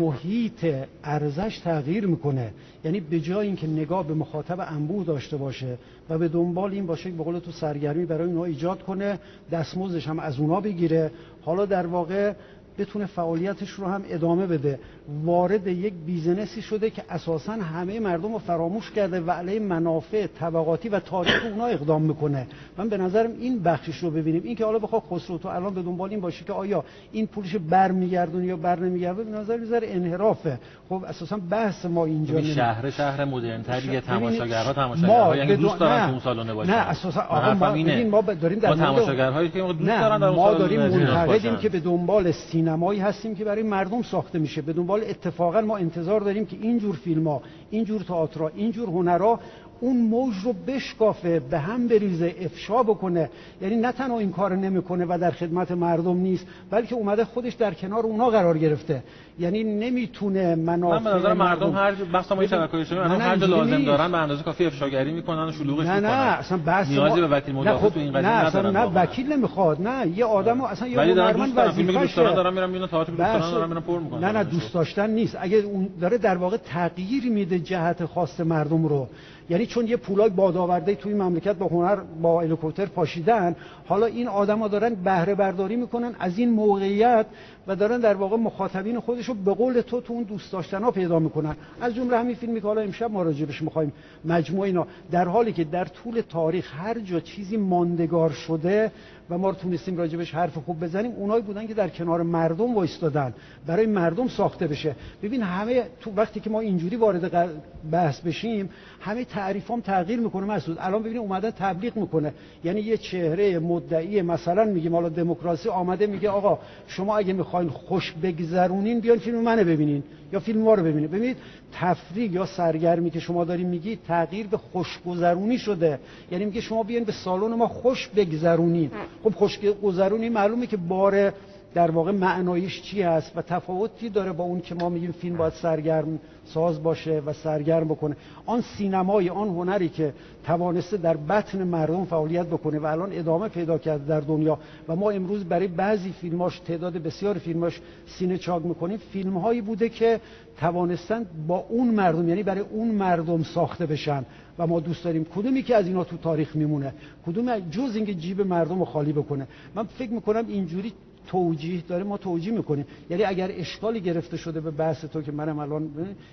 محیط 0.00 0.66
ارزش 1.04 1.58
تغییر 1.58 2.06
می‌کنه. 2.06 2.50
یعنی 2.84 3.00
به 3.00 3.20
جای 3.20 3.46
اینکه 3.46 3.66
نگاه 3.66 4.06
به 4.06 4.14
مخاطب 4.14 4.60
انبوه 4.60 5.04
داشته 5.04 5.36
باشه 5.36 5.78
و 6.10 6.18
به 6.18 6.28
دنبال 6.28 6.72
این 6.72 6.86
باشه 6.86 7.10
که 7.10 7.16
به 7.16 7.24
قول 7.24 7.38
تو 7.38 7.52
سرگرمی 7.52 8.06
برای 8.06 8.26
اونها 8.26 8.44
ایجاد 8.44 8.82
کنه 8.82 9.18
دستمزدش 9.52 10.08
هم 10.08 10.18
از 10.18 10.38
اونا 10.38 10.60
بگیره 10.60 11.10
حالا 11.42 11.66
در 11.66 11.86
واقع 11.86 12.32
بتونه 12.78 13.06
فعالیتش 13.06 13.70
رو 13.70 13.86
هم 13.86 14.02
ادامه 14.08 14.46
بده. 14.46 14.78
وارد 15.24 15.66
یک 15.66 15.94
business 16.06 16.56
ی 16.56 16.62
شده 16.62 16.90
که 16.90 17.02
اساسا 17.10 17.52
همه 17.52 18.00
مردم 18.00 18.32
رو 18.32 18.38
فراموش 18.38 18.90
کرده 18.90 19.20
و 19.20 19.30
علیه 19.30 19.60
منافع 19.60 20.26
طبقاتی 20.26 20.88
و 20.88 21.00
تاریخ 21.00 21.44
اونا 21.44 21.66
اقدام 21.66 22.02
می‌کنه. 22.02 22.46
من 22.78 22.88
به 22.88 22.96
نظرم 22.96 23.30
این 23.40 23.62
بخشش 23.62 23.96
رو 23.96 24.10
ببینیم. 24.10 24.42
این 24.44 24.56
که 24.56 24.64
حالا 24.64 24.78
بخواد 24.78 25.02
خسرو 25.10 25.38
تو 25.38 25.48
الان 25.48 25.74
به 25.74 25.82
دنبال 25.82 26.10
این 26.10 26.20
باشه 26.20 26.44
که 26.44 26.52
آیا 26.52 26.84
این 27.12 27.26
پولش 27.26 27.56
برمیگردونه 27.56 28.46
یا 28.46 28.56
بر 28.56 28.78
نمیگرده 28.78 29.24
به 29.24 29.30
نظر 29.30 29.56
می‌ذاره 29.56 29.88
انحرافه. 29.90 30.58
خب 30.88 31.04
اساسا 31.08 31.38
بحث 31.50 31.84
ما 31.84 32.04
اینجا 32.04 32.34
نمی... 32.34 32.54
شهر 32.54 32.90
شهر 32.90 33.24
مدرن 33.24 33.62
تریه 33.62 34.00
تماشاگرها 34.00 34.72
تماشاگرها 34.72 35.36
یعنی 35.36 35.56
دوست 35.56 35.78
دارن 35.78 36.06
تو 36.06 36.10
اون 36.10 36.20
سالن 36.20 36.54
باشه 36.54 36.70
نه 36.70 36.76
اساسا 36.76 37.20
آقا 37.20 37.54
ما, 37.54 37.74
ما 38.10 38.20
داریم 38.20 38.58
در 38.58 38.74
تماشاگرهایی 38.74 39.48
که 39.48 39.58
دوست 39.58 39.80
دارن 39.80 40.20
در 40.20 40.30
ما 40.30 40.54
داریم 40.54 40.80
منتقدیم 40.80 41.56
که 41.56 41.68
به 41.68 41.80
دنبال 41.80 42.32
سینمایی 42.32 43.00
هستیم 43.00 43.34
که 43.34 43.44
برای 43.44 43.62
مردم 43.62 44.02
ساخته 44.02 44.38
میشه. 44.38 44.62
به 44.62 44.72
دنبال 44.72 44.91
اتفاقا 45.00 45.60
ما 45.60 45.76
انتظار 45.76 46.20
داریم 46.20 46.46
که 46.46 46.56
اینجور 46.60 46.96
فیلم 46.96 47.28
ها 47.28 47.42
اینجور 47.70 48.00
تئاتر 48.00 48.42
اینجور 48.42 48.88
هنرها 48.88 49.40
اون 49.82 49.96
موج 49.96 50.34
رو 50.44 50.52
بشکافه 50.66 51.40
به 51.40 51.58
هم 51.58 51.88
بریزه 51.88 52.34
افشا 52.40 52.82
بکنه. 52.82 53.30
یعنی 53.62 53.76
نه 53.76 53.92
تنها 53.92 54.18
این 54.18 54.32
کار 54.32 54.56
نمی‌کنه 54.56 55.06
و 55.08 55.18
در 55.20 55.30
خدمت 55.30 55.72
مردم 55.72 56.16
نیست 56.16 56.46
بلکه 56.70 56.94
اومده 56.94 57.24
خودش 57.24 57.54
در 57.54 57.74
کنار 57.74 58.02
اونا 58.02 58.30
قرار 58.30 58.58
گرفته. 58.58 59.02
یعنی 59.38 59.64
نمی‌تونه 59.64 60.54
منافع 60.54 60.98
من 60.98 61.04
به 61.04 61.18
نظر 61.18 61.32
مردم 61.32 61.72
هر 61.72 61.94
بحث 61.94 62.32
ما 62.32 62.46
شبکه 62.46 62.76
اجتماعی 62.76 63.20
هر 63.20 63.36
جا 63.36 63.46
لازم 63.46 63.84
دارن 63.84 64.12
به 64.12 64.18
اندازه 64.18 64.42
کافی 64.42 64.66
افشاگری 64.66 65.12
می‌کنن 65.12 65.48
و 65.48 65.52
شلوغش 65.52 65.86
نه 65.86 65.94
می‌کنن. 65.94 66.10
نه 66.10 66.38
اصلا 66.38 66.58
بحث 66.58 66.88
نیازی 66.88 67.20
به 67.20 67.28
وکیل 67.28 67.54
مدافع 67.54 67.88
خب 67.88 67.94
تو 67.94 68.00
این 68.00 68.12
قضیه 68.12 68.28
نه 68.28 68.28
اصلا 68.28 68.70
نه 68.70 68.80
وکیل 68.80 69.32
نمی‌خواد. 69.32 69.80
نه 69.80 70.06
یه 70.08 70.24
آدمو 70.24 70.64
اصلا 70.64 70.88
یه 70.88 70.98
ولی 70.98 71.14
دارن 71.14 71.32
دوست 71.32 72.16
دارن 72.16 72.54
میرن 72.54 72.66
می‌بینن 72.66 72.86
تئاتر 72.86 73.12
دوست 73.12 73.52
دارن 73.52 73.68
میرن 73.68 73.80
پر 73.80 73.98
می‌کنن. 73.98 74.24
نه 74.24 74.32
نه 74.32 74.44
دوست 74.44 74.74
داشتن 74.74 75.10
نیست. 75.10 75.36
اگه 75.40 75.56
اون 75.56 75.88
داره 76.00 76.18
در 76.18 76.36
واقع 76.36 76.56
تغییر 76.56 77.24
میده 77.24 77.58
جهت 77.58 78.04
خواست 78.04 78.40
مردم 78.40 78.86
رو. 78.86 79.08
یعنی 79.52 79.66
چون 79.66 79.86
یه 79.86 79.96
پولای 79.96 80.30
بادآورده 80.30 80.94
توی 80.94 81.14
مملکت 81.14 81.56
با 81.56 81.66
هنر 81.66 81.96
با 81.96 82.40
هلیکوپتر 82.40 82.86
پاشیدن 82.86 83.56
حالا 83.86 84.06
این 84.06 84.28
آدما 84.28 84.68
دارن 84.68 84.94
بهره 84.94 85.34
برداری 85.34 85.76
می‌کنن 85.76 86.14
از 86.18 86.38
این 86.38 86.50
موقعیت 86.50 87.26
و 87.66 87.76
دارن 87.76 88.00
در 88.00 88.14
واقع 88.14 88.36
مخاطبین 88.36 89.00
خودش 89.00 89.28
رو 89.28 89.34
به 89.34 89.54
قول 89.54 89.80
تو 89.80 90.00
تو 90.00 90.12
اون 90.12 90.22
دوست 90.22 90.52
داشتن 90.52 90.82
ها 90.82 90.90
پیدا 90.90 91.18
می‌کنن. 91.18 91.56
از 91.80 91.94
جمله 91.94 92.18
همین 92.18 92.34
فیلمی 92.34 92.60
که 92.60 92.66
حالا 92.66 92.80
امشب 92.80 93.10
ما 93.10 93.22
راجبش 93.22 93.62
می‌خوایم 93.62 93.92
مجموعه 94.24 94.66
اینا. 94.66 94.86
در 95.10 95.24
حالی 95.24 95.52
که 95.52 95.64
در 95.64 95.84
طول 95.84 96.22
تاریخ 96.28 96.72
هر 96.76 96.98
جا 96.98 97.20
چیزی 97.20 97.56
ماندگار 97.56 98.30
شده 98.30 98.92
و 99.32 99.38
ما 99.38 99.50
رو 99.50 99.54
تونستیم 99.54 99.96
راجبش 99.96 100.34
حرف 100.34 100.58
خوب 100.58 100.84
بزنیم. 100.84 101.12
اونایی 101.12 101.42
بودن 101.42 101.66
که 101.66 101.74
در 101.74 101.88
کنار 101.88 102.22
مردم 102.22 102.74
وایستادن. 102.74 103.34
برای 103.66 103.86
مردم 103.86 104.28
ساخته 104.28 104.66
بشه. 104.66 104.94
ببین 105.22 105.42
همه 105.42 105.82
تو 106.00 106.12
وقتی 106.16 106.40
که 106.40 106.50
ما 106.50 106.60
اینجوری 106.60 106.96
وارد 106.96 107.50
بحث 107.92 108.20
بشیم 108.20 108.70
همه 109.00 109.24
تعریفام 109.24 109.80
تغییر 109.80 110.20
می‌کنه 110.20 110.46
مسعود. 110.46 110.76
الان 110.80 111.00
ببینید 111.00 111.18
اومده 111.18 111.50
تبلیغ 111.50 111.96
می‌کنه. 111.96 112.32
یعنی 112.64 112.80
یه 112.80 112.96
چهره 112.96 113.58
مدعی 113.58 114.22
مثلا 114.22 114.64
میگیم 114.64 114.94
حالا 114.94 115.08
دموکراسی 115.08 115.68
آمده 115.68 116.06
میگه 116.06 116.30
آقا 116.30 116.58
شما 116.86 117.16
اگه 117.16 117.32
می‌خواین 117.32 117.68
خوش 117.68 118.14
بگذرونین 118.22 119.00
بیان 119.00 119.18
فیلم 119.18 119.42
منو 119.42 119.64
ببینین. 119.64 120.02
یا 120.32 120.40
فیلم 120.40 120.62
ما 120.62 120.74
رو 120.74 120.82
ببینید. 120.82 121.10
ببینید 121.10 121.36
تفریح 121.72 122.32
یا 122.32 122.46
سرگرمی 122.46 123.10
که 123.10 123.20
شما 123.20 123.44
دارین 123.44 123.68
میگی 123.68 123.96
تغییر 123.96 124.46
به 124.46 124.56
خوشگذرونی 124.56 125.58
شده. 125.58 125.98
یعنی 126.30 126.44
میگه 126.44 126.60
شما 126.60 126.82
بیاین 126.82 127.04
به 127.04 127.12
سالن 127.12 127.54
ما 127.54 127.68
خوش 127.68 128.08
بگذرونین 128.08 128.90
خب 129.24 129.34
خوشگذرونی 129.34 130.28
معلومه 130.28 130.66
که 130.66 130.76
بار 130.76 131.32
در 131.74 131.90
واقع 131.90 132.10
معنایش 132.10 132.82
چی 132.82 133.02
هست 133.02 133.32
و 133.36 133.42
تفاوتی 133.42 134.08
داره 134.08 134.32
با 134.32 134.44
اون 134.44 134.60
که 134.60 134.74
ما 134.74 134.88
میگیم 134.88 135.12
فیلم 135.12 135.36
باید 135.36 135.52
سرگرم 135.52 136.18
ساز 136.44 136.82
باشه 136.82 137.22
و 137.26 137.32
سرگرم 137.32 137.88
بکنه. 137.88 138.16
آن 138.46 138.60
سینمای 138.60 139.28
آن 139.28 139.48
هنری 139.48 139.88
که 139.88 140.14
توانسته 140.46 140.96
در 140.96 141.16
بطن 141.16 141.62
مردم 141.62 142.04
فعالیت 142.04 142.46
بکنه 142.46 142.78
و 142.78 142.86
الان 142.86 143.12
ادامه 143.12 143.48
پیدا 143.48 143.78
کرده 143.78 144.04
در 144.04 144.20
دنیا 144.20 144.58
و 144.88 144.96
ما 144.96 145.10
امروز 145.10 145.44
برای 145.44 145.66
بعضی 145.66 146.12
فیلماش 146.12 146.58
تعداد 146.58 146.92
بسیار 146.92 147.38
فیلماش 147.38 147.80
سینه 148.06 148.38
چاک 148.38 148.64
می‌کنیم 148.64 148.98
فیلم 149.12 149.38
هایی 149.38 149.60
بوده 149.60 149.88
که 149.88 150.20
توانستن 150.60 151.26
با 151.46 151.66
اون 151.68 151.88
مردم 151.88 152.28
یعنی 152.28 152.42
برای 152.42 152.60
اون 152.60 152.88
مردم 152.88 153.42
ساخته 153.42 153.86
بشن 153.86 154.24
و 154.58 154.66
ما 154.66 154.80
دوست 154.80 155.04
داریم. 155.04 155.24
کدومی 155.24 155.62
که 155.62 155.76
از 155.76 155.86
اینا 155.86 156.04
تو 156.04 156.16
تاریخ 156.16 156.56
میمونه؟ 156.56 156.94
کدوم 157.26 157.58
جز 157.58 157.96
اینکه 157.96 158.14
جیب 158.14 158.40
مردم 158.40 158.78
رو 158.78 158.84
خالی 158.84 159.12
بکنه؟ 159.12 159.46
من 159.74 159.84
فکر 159.84 160.10
می‌کنم 160.10 160.44
اینجوری 160.48 160.92
توجیه 161.26 161.82
داره 161.88 162.04
ما 162.04 162.16
توجیه 162.16 162.52
می‌کنیم. 162.52 162.86
یعنی 163.10 163.24
اگر 163.24 163.50
اشکالی 163.54 164.00
گرفته 164.00 164.36
شده 164.36 164.60
به 164.60 164.70
بحث 164.70 165.04
تو 165.04 165.22
که 165.22 165.32
منم 165.32 165.58
الان 165.58 165.90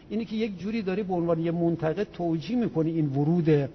اینی 0.10 0.26
که 0.26 0.36
یک 0.36 0.60
جوری 0.60 0.82
داری 0.82 1.04
به 1.04 1.14
عنوان 1.14 1.40
یه 1.40 1.52
منتقد 1.52 2.08
توجیه 2.14 2.58
می‌کنی 2.58 2.92
این 2.92 3.06
ورود 3.06 3.70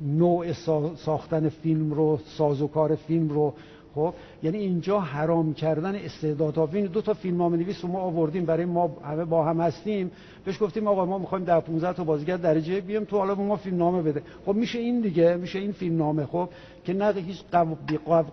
نوع 0.00 0.52
ساختن 0.96 1.48
فیلم 1.48 1.92
رو 1.92 2.18
سازوکار 2.24 2.94
فیلم 2.94 3.28
رو. 3.28 3.54
خب 3.94 4.14
یعنی 4.42 4.58
اینجا 4.58 5.00
حرام 5.00 5.54
کردن 5.54 5.94
استعدادها 5.94 6.68
این 6.72 6.86
دو 6.86 7.00
تا 7.00 7.14
فیلم 7.14 7.36
نامه 7.36 7.56
نویس 7.56 7.84
ما 7.84 7.98
آوردیم 7.98 8.44
برای 8.44 8.64
ما 8.64 8.96
همه 9.04 9.24
با 9.24 9.44
هم 9.44 9.60
هستیم. 9.60 10.10
بهش 10.44 10.62
گفتیم 10.62 10.86
آقا 10.86 11.06
ما 11.06 11.18
می‌خوایم 11.18 11.44
در 11.44 11.60
15 11.60 11.92
تا 11.92 12.04
بازیگر 12.04 12.36
درجه 12.36 12.80
بیام 12.80 13.04
تو 13.04 13.18
حالا 13.18 13.34
ما 13.34 13.56
فیلم 13.56 13.76
نامه 13.76 14.02
بده. 14.02 14.22
خب 14.46 14.54
میشه 14.54 14.78
این 14.78 15.00
دیگه 15.00 15.36
میشه 15.36 15.58
این 15.58 15.72
فیلم 15.72 15.96
نامه. 15.96 16.26
خب 16.26 16.48
که 16.84 16.92
نه 16.92 17.12
هیچ 17.12 17.42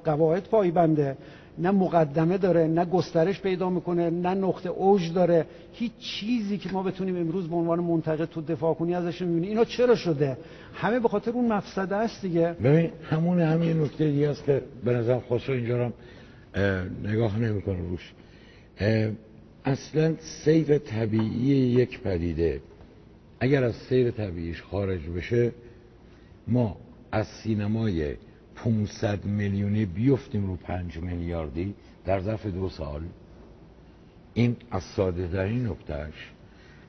قواعد 0.03 0.43
پایبنده. 0.43 1.17
نه 1.61 1.71
مقدمه 1.71 2.37
داره 2.37 2.67
نه 2.67 2.85
گسترش 2.85 3.41
پیدا 3.41 3.69
می‌کنه 3.69 4.09
نه 4.09 4.33
نقطه 4.33 4.69
اوج 4.69 5.13
داره. 5.13 5.45
هیچ 5.73 5.91
چیزی 5.99 6.57
که 6.57 6.69
ما 6.71 6.83
بتونیم 6.83 7.15
امروز 7.15 7.47
به 7.47 7.55
عنوان 7.55 7.79
منتقد 7.79 8.25
تو 8.25 8.41
دفاع 8.41 8.73
کنی 8.73 8.95
ازش 8.95 9.21
می‌بینی. 9.21 9.47
اینا 9.47 9.65
چرا 9.65 9.95
شده؟ 9.95 10.37
همه 10.73 10.99
به 10.99 11.07
خاطر 11.07 11.31
اون 11.31 11.53
مفسده 11.53 11.95
است 11.95 12.21
دیگه. 12.21 12.55
ببین 12.63 12.89
همون 13.09 13.39
همین 13.39 13.81
نکته 13.81 14.11
دیگه 14.11 14.29
است 14.29 14.45
که 14.45 14.61
به 14.85 14.93
نظر 14.93 15.19
خسرو 15.19 15.55
اینجا 15.55 15.93
نگاه 17.03 17.39
نمی‌کنه 17.39 17.77
روش. 17.77 18.13
اصلا 19.65 20.13
سیر 20.19 20.77
طبیعی 20.77 21.55
یک 21.55 21.99
پدیده. 21.99 22.61
اگر 23.39 23.63
از 23.63 23.75
سیر 23.75 24.11
طبیعیش 24.11 24.61
خارج 24.61 25.01
بشه 25.09 25.51
ما 26.47 26.77
از 27.11 27.27
سینمای 27.27 28.15
500 28.63 29.25
میلیونی 29.25 29.85
بیفتیم 29.85 30.47
رو 30.47 30.55
5 30.55 30.97
میلیاردی 30.97 31.73
در 32.05 32.19
ظرف 32.19 32.45
دو 32.45 32.69
سال. 32.69 33.01
این 34.33 34.55
از 34.71 34.83
ساده 34.83 35.27
ترین 35.27 35.67
نکتهش 35.67 36.31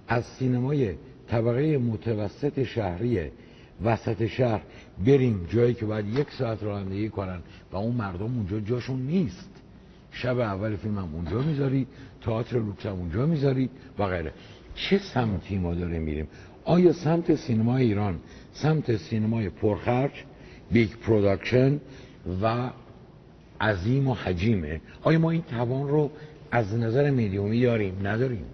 از 0.09 0.25
سینمای 0.25 0.95
طبقه 1.29 1.79
متوسط 1.79 2.63
شهری 2.63 3.31
وسط 3.85 4.27
شهر 4.27 4.63
بریم 5.07 5.47
جایی 5.51 5.75
که 5.75 5.87
باید 5.87 6.19
یک 6.19 6.31
ساعت 6.31 6.63
رانندگی 6.63 7.09
کنن 7.09 7.39
و 7.73 7.77
اون 7.77 7.97
مردم 7.97 8.37
اونجا 8.37 8.61
جاشون 8.61 9.03
نیست. 9.03 9.51
شب 10.11 10.39
اول 10.39 10.77
فیلم 10.77 10.99
هم 10.99 11.15
اونجا 11.15 11.43
می‌ذاری 11.43 11.87
تئاتر 12.21 12.59
لوکس 12.59 12.87
هم 12.87 12.93
اونجا 12.93 13.27
می‌ذاری 13.27 13.71
و 13.99 14.07
غیره. 14.07 14.33
چه 14.75 14.99
سمتی 14.99 15.59
ما 15.59 15.75
داریم 15.75 16.03
میریم؟ 16.03 16.29
آیا 16.65 16.93
سمت 16.93 17.35
سینمای 17.35 17.83
ایران 17.83 18.19
سمت 18.53 18.97
سینمای 18.97 19.49
پرخرج؟ 19.49 20.25
big 20.73 20.91
production 20.91 21.81
و 22.43 22.71
عظیم 23.61 24.09
و 24.09 24.15
حجیمه. 24.15 24.81
آیا 25.03 25.19
ما 25.19 25.31
این 25.31 25.43
توان 25.43 25.89
رو 25.89 26.11
از 26.51 26.75
نظر 26.75 27.11
میدیومی 27.11 27.63
داریم؟ 27.63 28.07
نداریم. 28.07 28.45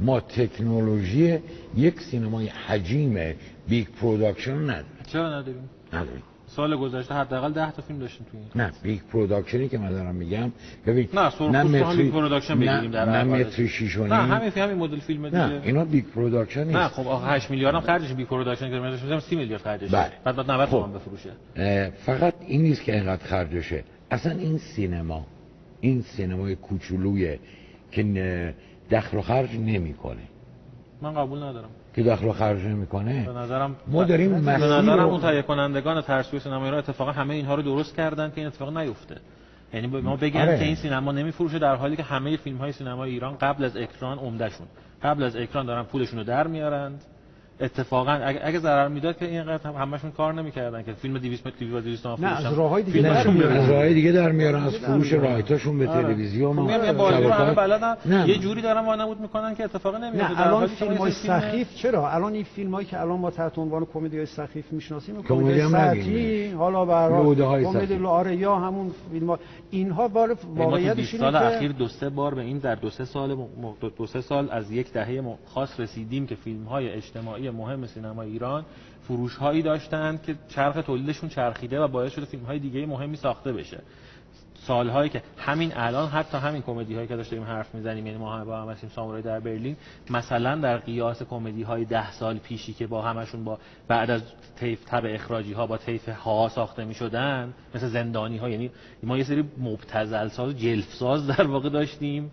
ما 0.00 0.20
تکنولوژی 0.20 1.38
یک 1.76 2.00
سینمای 2.00 2.46
حجیم 2.46 3.34
big 3.68 3.86
production 4.00 4.56
نداریم. 4.56 4.86
چرا 5.06 5.40
نداریم؟ 5.40 5.70
نداریم. 5.92 6.22
سال 6.56 6.76
گذشته 6.76 7.14
حداقل 7.14 7.52
10 7.52 7.70
تا 7.72 7.82
فیلم 7.82 7.98
داشتیم 7.98 8.26
تو 8.32 8.38
این 8.38 8.46
نه 8.54 8.72
big 8.82 9.00
production 9.12 9.63
ی 9.63 9.68
که 9.68 9.78
من 9.78 9.90
دارم 9.90 10.14
میگم. 10.14 10.52
ببین 10.86 11.08
نه 11.14 11.30
هم 11.58 11.96
بیگ 11.96 12.12
پروداکشن 12.12 12.54
بگیریم 12.58 12.90
در 12.90 13.04
نه. 13.04 13.24
متری 13.24 13.68
شیش 13.68 13.96
و 13.96 14.06
نه. 14.06 14.14
همین 14.14 14.48
همین 14.50 14.76
مدل 14.76 15.00
فیلم 15.00 15.24
دیگه. 15.28 15.46
نه 15.46 15.60
اینا 15.64 15.84
big 15.84 16.04
production 16.04 16.64
نیست. 16.64 16.76
نه 16.76 16.88
خب 16.88 17.08
آخه 17.08 17.26
8 17.26 17.50
میلیارد 17.50 17.74
هم 17.74 17.80
خرجش 17.80 18.12
big 18.12 18.24
production 18.24 18.70
که 18.70 18.76
مثلا 18.76 19.20
30 19.20 19.36
میلیارد 19.36 19.62
خرجش 19.62 19.90
بله. 19.90 20.12
بعد 20.24 20.36
بعد 20.36 20.50
90 20.50 20.68
خب. 20.68 20.70
تومن 20.70 20.92
بفروشه. 20.92 21.30
فقط 22.06 22.34
این 22.46 22.62
نیست 22.62 22.84
که 22.84 22.94
اینقدر 22.94 23.24
خرجشه. 23.24 23.84
اصلا 24.10 24.32
این 24.32 24.58
سینما 24.58 25.26
این 25.80 26.02
سینمای 26.02 26.54
کوچولویه 26.56 27.38
که 27.90 28.02
نه- 28.02 28.54
دخل 28.90 29.18
و 29.18 29.22
خرج 29.22 29.54
نمی‌کنه. 29.56 30.22
من 31.02 31.14
قبول 31.14 31.42
ندارم. 31.42 31.68
که 31.94 32.02
دخل 32.02 32.26
و 32.26 32.32
خرج 32.32 32.62
به 32.62 32.68
نمی‌کنه 32.68 33.28
نظرم 33.38 33.76
ما 33.86 34.04
داریم 34.04 34.30
به 34.30 34.36
مسیر 34.40 34.54
نظرم 34.54 34.90
رو- 34.90 35.08
اون 35.08 35.20
تهیه 35.20 35.42
کنندگان 35.42 36.02
ترسوی 36.02 36.40
سینما 36.40 36.64
ایران 36.64 36.78
اتفاقا 36.78 37.12
همه 37.12 37.34
اینها 37.34 37.54
رو 37.54 37.62
درست 37.62 37.96
کردن 37.96 38.28
که 38.30 38.38
این 38.38 38.46
اتفاق 38.46 38.76
نیفته. 38.78 39.16
یعنی 39.74 39.86
به 39.86 40.00
ما 40.00 40.16
بگن 40.16 40.40
آره. 40.40 40.58
که 40.58 40.64
این 40.64 40.74
سینما 40.74 41.12
نمیفروشه 41.12 41.58
در 41.58 41.74
حالی 41.74 41.96
که 41.96 42.02
همه 42.02 42.36
فیلم 42.36 42.56
های 42.56 42.72
سینمای 42.72 43.10
ایران 43.10 43.36
قبل 43.36 43.64
از 43.64 43.76
اکران 43.76 44.18
عمدهشون. 44.18 44.66
قبل 45.02 45.22
از 45.22 45.36
اکران 45.36 45.66
دارن 45.66 45.82
پولشون 45.82 46.18
رو 46.18 46.24
در 46.24 46.46
میارند. 46.46 47.04
اتفاقا 47.62 48.12
اگه, 48.12 48.40
اگه 48.44 48.58
ضرر 48.58 48.88
می‌داد 48.88 49.18
که 49.18 49.24
اینقدر 49.24 49.70
هم 49.70 49.74
همشون 49.74 50.10
کار 50.10 50.34
نمی‌کردن 50.34 50.82
که 50.82 50.92
فیلم 50.92 51.18
200 51.18 51.46
متر 51.46 51.56
تیوی 51.56 51.72
و 51.72 51.80
200 51.80 52.06
نه 52.06 52.46
از 52.46 52.58
راههای 52.58 52.82
دیگه. 52.82 53.08
از 53.08 53.70
راه 53.70 53.88
دیگه 53.88 54.12
در 54.12 54.32
میارن 54.32 54.62
از 54.62 54.74
فروش. 54.76 55.12
رایتاشون 55.12 55.78
به 55.78 55.88
آره. 55.88 56.02
تلویزیون 56.02 56.58
و 56.58 56.62
میگم 56.62 56.92
بازی 56.92 57.22
همه 57.22 57.54
بلدن 57.54 57.96
نه. 58.06 58.28
یه 58.28 58.38
جوری 58.38 58.62
دارن 58.62 58.86
وانمود 58.86 59.20
می‌کنن 59.20 59.54
که 59.54 59.64
اتفاق 59.64 59.96
نمیفته 59.96 60.32
نه 60.32 60.46
الان 60.46 60.66
فیلم 60.66 60.94
های 60.94 61.12
سخیف 61.12 61.74
چرا 61.74 62.10
الان 62.10 62.32
این 62.32 62.44
فیلم 62.44 62.74
هایی 62.74 62.86
که 62.86 63.00
الان 63.00 63.20
ما 63.20 63.30
تحت 63.30 63.58
عنوان 63.58 63.86
کمدی 63.94 64.16
های 64.16 64.26
سخیف 64.26 64.72
می‌شناسیم 64.72 65.22
کمدی 65.22 65.68
سطحی. 65.68 66.50
حالا 66.50 66.84
های 66.84 67.64
کمدی. 67.64 68.04
آره 68.04 68.36
یا 68.36 68.56
همون 68.56 68.90
فیلم 69.12 69.30
ها 69.30 69.38
اینها 69.70 70.08
بار 70.08 70.36
واقعیتش 70.56 70.96
20 70.96 71.14
اینه 71.14 71.30
سال 71.32 71.40
که 71.40 71.56
اخیر 71.56 71.72
دو 71.72 71.88
سه 71.88 72.08
بار 72.08 72.34
به 72.34 72.40
این 72.40 72.58
در 72.58 72.74
دو 72.74 72.90
سه 72.90 73.04
سال 73.04 73.36
دو- 73.96 74.06
سه 74.06 74.20
سال 74.20 74.50
از 74.50 74.70
یک 74.72 74.92
دهه 74.92 75.36
خاص 75.46 75.80
رسیدیم 75.80 76.26
که 76.26 76.34
فیلم 76.34 76.64
های 76.64 76.88
اجتماعی 76.90 77.50
مهم 77.52 77.86
سینما 77.86 78.22
ایران 78.22 78.64
فروش 79.02 79.36
هایی 79.36 79.62
داشتند 79.62 80.22
که 80.22 80.34
چرخ 80.48 80.86
تولیدشون 80.86 81.28
چرخیده 81.28 81.80
و 81.80 81.88
باعث 81.88 82.12
شده 82.12 82.24
فیلم 82.24 82.44
های 82.44 82.58
دیگه 82.58 82.86
مهمی 82.86 83.16
ساخته 83.16 83.52
بشه. 83.52 83.80
سالهایی 84.66 85.10
که 85.10 85.22
همین 85.38 85.72
الان 85.76 86.08
حتی 86.08 86.38
همین 86.38 86.62
کمدی 86.62 86.94
هایی 86.94 87.06
که 87.06 87.16
داشتیم 87.16 87.42
حرف 87.42 87.74
می‌زنیم 87.74 88.06
یعنی 88.06 88.18
ما 88.18 88.36
هم 88.36 88.44
با 88.44 88.62
هم 88.62 88.68
هستیم 88.68 88.90
سامورای 88.90 89.22
در 89.22 89.40
برلین 89.40 89.76
مثلا 90.10 90.56
در 90.56 90.76
قیاس 90.76 91.22
کمدی 91.22 91.62
های 91.62 91.84
ده 91.84 92.12
سال 92.12 92.38
پیشی 92.38 92.72
که 92.72 92.86
با 92.86 93.02
همشون 93.02 93.44
با 93.44 93.58
بعد 93.88 94.10
از 94.10 94.22
طیف 94.56 94.84
تب 94.84 95.04
اخراجی 95.06 95.52
ها 95.52 95.66
با 95.66 95.76
طیف 95.76 96.08
ها 96.08 96.48
ساخته 96.48 96.84
می 96.84 96.94
شدن 96.94 97.54
مثل 97.74 97.88
زندانی 97.88 98.36
ها 98.36 98.48
یعنی 98.48 98.70
ما 99.02 99.18
یه 99.18 99.24
سری 99.24 99.44
مبتذل 99.58 100.28
ساز 100.28 100.58
جلف 100.58 100.94
ساز 100.94 101.26
در 101.26 101.46
واقع 101.46 101.68
داشتیم. 101.68 102.30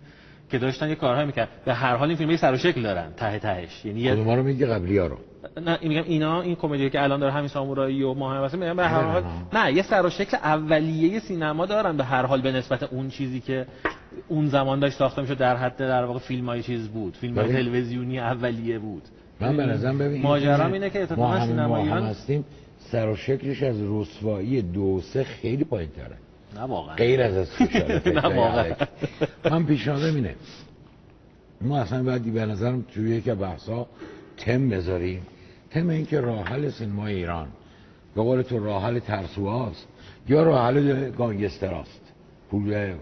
که 0.50 0.58
داشتن 0.58 0.88
یه 0.88 0.94
کارهایی 0.94 1.26
می‌کرد. 1.26 1.48
به 1.64 1.74
هر 1.74 1.96
حال 1.96 2.08
این 2.08 2.16
فیلم 2.16 2.30
یه 2.30 2.36
سر 2.36 2.52
و 2.52 2.56
شکل 2.56 2.82
دارن 2.82 3.12
ته 3.16 3.38
تهش. 3.38 3.84
یعنی 3.84 4.00
یه 4.00 4.14
خود 4.14 4.24
ما 4.24 4.34
رو 4.34 4.42
میگه 4.42 4.66
قبلی 4.66 4.98
ها 4.98 5.06
رو 5.06 5.18
نه 5.64 5.78
این 5.80 5.88
میگم 5.88 6.04
اینا 6.06 6.40
این 6.40 6.56
کمدی 6.56 6.90
که 6.90 7.02
الان 7.02 7.20
داره 7.20 7.32
همین 7.32 7.48
سامورایی 7.48 8.02
و 8.02 8.14
ماه 8.14 8.38
واسه 8.38 8.56
میگم 8.56 8.76
به 8.76 8.88
هر 8.88 9.02
حال 9.02 9.22
نه. 9.52 9.64
نه 9.64 9.72
یه 9.72 9.82
سر 9.82 10.06
و 10.06 10.10
شکل 10.10 10.36
اولیه 10.36 11.20
سینما 11.20 11.66
دارن 11.66 11.96
به 11.96 12.04
هر 12.04 12.26
حال 12.26 12.42
به 12.42 12.52
نسبت 12.52 12.82
اون 12.82 13.08
چیزی 13.08 13.40
که 13.40 13.66
اون 14.28 14.46
زمان 14.46 14.80
داشت 14.80 14.98
ساخته 14.98 15.22
می‌شد 15.22 15.38
در 15.38 15.56
حد 15.56 15.76
در 15.76 16.04
واقع 16.04 16.18
فیلم 16.18 16.46
های 16.46 16.62
چیز 16.62 16.88
بود. 16.88 17.16
فیلم 17.16 17.38
های. 17.38 17.52
تلویزیونی 17.52 18.18
اولیه 18.18 18.78
بود. 18.78 19.02
من 19.40 19.56
به 19.56 19.66
نظرم 19.66 19.98
ببین 19.98 20.22
ماجرام 20.22 20.72
اینه 20.72 20.90
که 20.90 21.02
اتفاقا 21.02 21.46
سینما 21.46 21.76
ایران 21.76 22.02
هستیم 22.02 22.44
سر 22.78 23.08
و 23.08 23.16
شکلش 23.16 23.62
از 23.62 23.76
رسوایی 23.82 24.62
دو 24.62 25.00
سه 25.00 25.24
خیلی 25.24 25.64
پایین 25.64 25.90
تره 25.90 26.16
نه 26.56 26.62
واقعا. 26.62 26.94
غیر 26.94 27.22
از 27.22 27.36
از 27.36 27.48
نه 28.06 28.36
واقعا. 28.36 28.74
من 29.50 29.66
پیشنهادم 29.66 30.14
اینه 30.14 30.34
ما 31.60 31.78
اصلا 31.78 32.02
باید 32.02 32.34
به 32.34 32.46
نظرم 32.46 32.84
توی 32.94 33.16
یک 33.16 33.24
بحثا 33.24 33.86
تم 34.36 34.68
بذاریم. 34.68 35.22
تم 35.70 35.88
این 35.88 36.06
که 36.06 36.20
راه 36.20 36.44
حل 36.44 36.70
سینما 36.70 37.06
ایران 37.06 37.48
به 38.14 38.22
قول 38.22 38.42
تو 38.42 38.64
راه 38.64 38.84
حل 38.84 38.98
ترسوهاست 38.98 39.88
یا 40.28 40.42
راه 40.42 40.66
حل 40.66 41.10
گانگستراست. 41.10 42.00
پول 42.50 42.94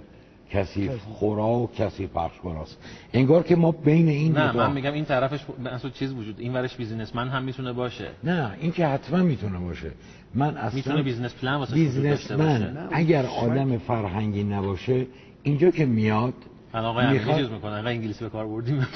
کسی 0.50 0.90
خورا 0.90 1.48
و 1.48 1.70
کسی 1.78 2.06
پخش 2.06 2.38
کناست 2.42 2.78
انگار 3.12 3.42
که 3.42 3.56
ما 3.56 3.72
بین 3.72 4.08
این 4.08 4.32
نه 4.32 4.52
من 4.52 4.72
میگم 4.72 4.92
این 4.92 5.04
طرفش 5.04 5.40
اصلا 5.66 5.90
چیز 5.90 6.12
وجود 6.12 6.40
این 6.40 6.52
ورش 6.52 6.76
businessman 6.76 7.28
هم 7.28 7.42
می‌تونه 7.44 7.72
باشه. 7.72 8.10
نه 8.24 8.52
این 8.60 8.72
که 8.72 8.86
حتما 8.86 9.22
می‌تونه 9.22 9.58
باشه. 9.58 9.90
من 10.34 10.56
اصلا 10.56 10.76
می‌تونه 10.76 11.02
business 11.02 11.34
plan 11.34 11.54
واسه 11.54 11.70
باشه. 11.70 11.84
businessman 11.84 12.88
اگر 12.92 13.26
آدم 13.26 13.78
فرهنگی 13.78 14.44
نباشه 14.44 15.06
اینجا 15.42 15.70
که 15.70 15.86
میاد 15.86 16.34
الان 16.74 16.86
آقای 16.86 17.12
میخواد- 17.12 17.40
چیز 17.40 17.50
می‌کنه. 17.50 17.72
انقدر 17.72 17.88
انگلیسی 17.88 18.24
به 18.24 18.30
کار 18.30 18.46
بردیم. 18.46 18.86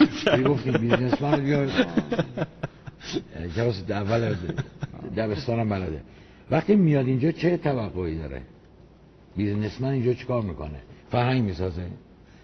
گفتیم 0.47 0.73
businessman 0.73 1.33
رو 1.33 1.43
بیار. 1.43 1.71
کلاس 3.57 3.83
اول 3.91 4.35
دبستانم 5.17 5.69
بلده. 5.69 6.01
وقتی 6.51 6.77
میاد 6.77 7.07
اینجا 7.07 7.33
چه 7.33 7.57
توقعی 7.57 8.19
داره؟ 8.19 8.43
businessman 9.37 9.89
اینجا 9.89 10.15
چیکار 10.15 10.43
می‌کنه؟ 10.43 10.81
فرهنگ 11.13 11.43
می‌سازه 11.45 11.83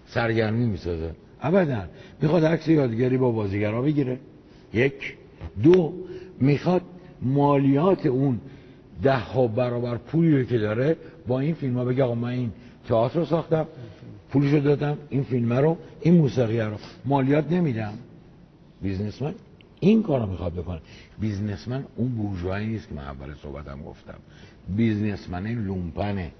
سرگرمی 0.06 0.66
می‌سازه. 0.66 1.10
ابدا. 1.42 1.82
می‌خواد 2.22 2.44
عکس 2.44 2.68
یادگاری 2.68 3.16
با 3.16 3.30
بازیگرا 3.30 3.82
بگیره. 3.82 4.18
یک. 4.74 5.16
دو. 5.62 5.92
می‌خواد 6.40 6.82
مالیات 7.22 8.06
اون 8.06 8.40
ده 9.02 9.16
ها 9.16 9.46
برابر 9.46 9.96
پولی 9.96 10.38
رو 10.38 10.44
که 10.44 10.58
داره 10.58 10.96
با 11.26 11.40
این 11.40 11.54
فیلم 11.54 11.78
ها 11.78 11.84
بگه 11.84 12.04
آقا 12.04 12.14
من 12.14 12.28
این 12.28 12.52
تئاتر 12.88 13.18
رو 13.18 13.24
ساختم 13.24 13.66
پولشو 14.30 14.58
دادم 14.58 14.98
این 15.08 15.22
فیلم 15.22 15.52
رو 15.52 15.76
این 16.00 16.14
موسیقی 16.14 16.60
رو. 16.60 16.76
مالیات 17.04 17.52
نمیدم. 17.52 17.92
بیزنسمن 18.82 19.34
این 19.80 20.02
کارو 20.02 20.26
می‌خواد 20.26 20.52
بکنه. 20.52 20.80
بیزنسمن 21.20 21.84
اون 21.96 22.08
بورژوایی 22.08 22.66
نیست 22.66 22.88
که 22.88 22.94
من 22.94 23.02
اول 23.02 23.34
صحبتم 23.42 23.82
گفتم. 23.82 24.18
بیزنسمن 24.76 25.46
لومپنه. 25.46 26.30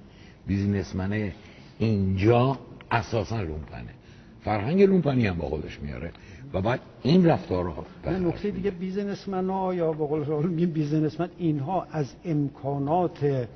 بیزنسمن 0.47 1.31
اینجا 1.79 2.59
اساسا 2.91 3.43
لومپنه. 3.43 3.95
فرهنگ 4.41 4.83
لومپنی 4.83 5.27
هم 5.27 5.37
با 5.37 5.49
خودش 5.49 5.81
میاره. 5.81 6.13
و 6.53 6.61
بعد 6.61 6.81
این 7.03 7.27
رفتار 7.27 7.65
رو 7.65 7.75
نه 8.07 8.19
نکته 8.19 8.51
دیگه 8.51 8.71
بیزنسمن 8.71 9.51
ها 9.51 9.75
یا 9.75 9.93
به 9.93 10.07
قول 10.07 10.49
میگیم 10.49 10.71
بیزنسمن 10.71 11.29
اینها 11.39 11.87
از 11.91 12.15
امکانات 12.25 13.47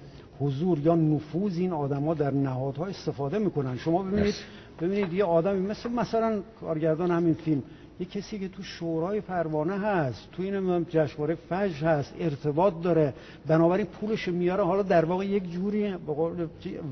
حضور 0.40 0.78
یا 0.78 0.94
نفوذ 0.94 1.58
این 1.58 1.72
آدما 1.72 2.14
در 2.14 2.30
نهادها 2.30 2.86
استفاده 2.86 3.38
می‌کنن. 3.38 3.76
شما 3.76 4.02
ببینید. 4.02 4.34
ببینید 4.80 5.12
یه 5.12 5.24
آدمی 5.24 5.66
مثل 5.66 5.90
مثلا 5.90 6.40
کارگردان 6.60 7.10
همین 7.10 7.34
فیلم. 7.34 7.62
یه 8.02 8.08
کسی 8.08 8.38
که 8.38 8.48
تو 8.48 8.62
شورای 8.62 9.20
پروانه 9.20 9.78
هست 9.78 10.28
تو 10.32 10.42
این 10.42 10.86
جشنواره 10.88 11.34
فجر 11.34 11.86
هست 11.86 12.14
ارتباط 12.20 12.74
داره 12.82 13.14
بنابراین 13.46 13.86
پولش 13.86 14.28
میاره 14.28 14.64
حالا 14.64 14.82
در 14.82 15.04
واقع 15.04 15.26
یک 15.26 15.50
جوری 15.50 15.94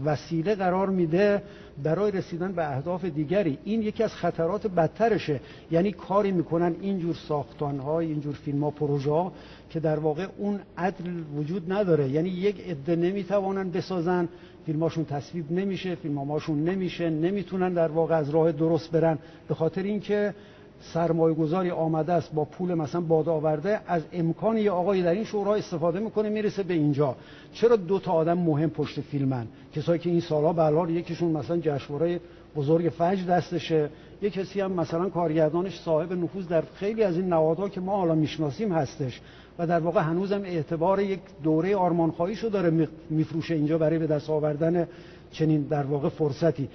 وسیله 0.04 0.54
قرار 0.54 0.90
میده 0.90 1.42
برای 1.82 2.10
رسیدن 2.10 2.52
به 2.52 2.76
اهداف 2.76 3.04
دیگری. 3.04 3.58
این 3.64 3.82
یکی 3.82 4.02
از 4.02 4.14
خطرات 4.14 4.66
بدترشه. 4.66 5.40
یعنی 5.70 5.92
کاری 5.92 6.32
می‌کنن 6.32 6.74
اینجور 6.80 7.14
ساختانهای 7.14 8.06
اینجور 8.06 8.34
فیلم 8.34 8.64
ها 8.64 8.70
پروژه 8.70 9.10
ها 9.10 9.32
که 9.70 9.80
در 9.80 9.98
واقع 9.98 10.26
اون 10.38 10.60
عدل 10.78 11.10
وجود 11.36 11.72
نداره. 11.72 12.08
یعنی 12.08 12.28
یک 12.28 12.60
عده 12.60 12.96
نمی‌توانن 12.96 13.70
بسازن 13.70 14.28
فیلماشون 14.66 15.04
تصویب 15.04 15.52
نمیشه 15.52 15.94
فیلماماشون 15.94 16.64
نمیشه 16.64 17.10
نمی‌تونن 17.10 17.72
در 17.74 17.88
واقع 17.88 18.16
از 18.16 18.30
راه 18.30 18.52
درست 18.52 18.90
برن. 18.90 19.18
به 19.48 19.54
خاطر 19.54 19.82
اینکه 19.82 20.34
سرمایه 20.80 21.34
گذاری 21.34 21.70
آمده 21.70 22.12
است 22.12 22.34
با 22.34 22.44
پول 22.44 22.74
مثلا 22.74 23.00
باد 23.00 23.28
آورده 23.28 23.80
از 23.86 24.02
امکان 24.12 24.56
یه 24.56 24.70
آقایی 24.70 25.02
در 25.02 25.10
این 25.10 25.24
شورا 25.24 25.54
استفاده 25.54 26.00
می‌کنه 26.00 26.28
می‌رسه 26.28 26.62
به 26.62 26.74
اینجا. 26.74 27.16
چرا 27.52 27.76
دو 27.76 27.98
تا 27.98 28.12
آدم 28.12 28.38
مهم 28.38 28.70
پشت 28.70 29.00
فیلمن؟ 29.00 29.46
کسایی 29.74 29.98
که 29.98 30.10
این 30.10 30.20
سالها 30.20 30.52
به 30.52 30.92
یکیشون 30.92 31.30
مثلا 31.30 31.58
جشنواره 31.62 32.20
بزرگ 32.56 32.88
فجر 32.88 33.24
دستشه 33.24 33.90
یه 34.22 34.30
کسی 34.30 34.60
هم 34.60 34.72
مثلا 34.72 35.08
کارگردانش 35.08 35.80
صاحب 35.80 36.12
نفوذ 36.12 36.46
در 36.46 36.62
خیلی 36.74 37.02
از 37.02 37.16
این 37.16 37.32
نوادها 37.32 37.68
که 37.68 37.80
ما 37.80 37.96
حالا 37.96 38.14
می‌شناسیم 38.14 38.72
هستش. 38.72 39.20
و 39.58 39.66
در 39.66 39.80
واقع 39.80 40.00
هنوزم 40.00 40.42
اعتبار 40.44 41.00
یک 41.00 41.20
دوره 41.42 41.76
آرمانخواهیشو 41.76 42.48
داره 42.48 42.88
میفروشه 43.10 43.54
اینجا 43.54 43.78
برای 43.78 43.98
به 43.98 44.06
دست 44.06 44.30
آوردن 44.30 44.88
چنین 45.32 45.62
در 45.62 45.82
واقع 45.82 46.08
فرصتی 46.08 46.68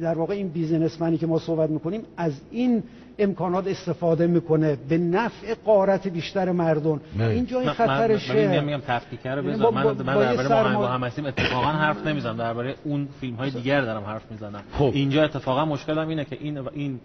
در 0.00 0.14
واقع 0.14 0.34
این 0.34 0.48
بیزنسمنی 0.48 1.18
که 1.18 1.26
ما 1.26 1.38
صحبت 1.38 1.70
می‌کنیم 1.70 2.02
از 2.16 2.32
این 2.50 2.82
امکانات 3.18 3.66
استفاده 3.66 4.26
می‌کنه 4.26 4.76
به 4.88 4.98
نفع 4.98 5.54
قارت 5.64 6.08
بیشتر 6.08 6.52
مردم. 6.52 7.00
این 7.18 7.46
جای 7.46 7.68
خطرشه 7.68 8.48
من 8.48 8.64
میگم 8.64 8.80
تفکیک 8.86 9.26
رو 9.26 9.42
بذار. 9.42 9.72
من 9.72 9.84
من 9.84 9.94
درباره 9.94 10.76
با 10.76 10.88
هم 10.88 11.04
هستیم 11.04 11.26
اتفاقا 11.26 11.68
حرف 11.68 12.06
نمی‌زنم. 12.06 12.36
درباره 12.36 12.74
اون 12.84 13.08
فیلم 13.20 13.34
های 13.34 13.50
دیگر 13.50 13.80
دارم 13.80 14.04
حرف 14.04 14.30
می‌زنم. 14.30 14.62
خب. 14.72 14.90
اینجا 14.94 15.24
اتفاقا 15.24 15.64
مشکلم 15.64 16.08
اینه 16.08 16.24
که 16.24 16.36
این 16.40 16.58
این 16.58 17.00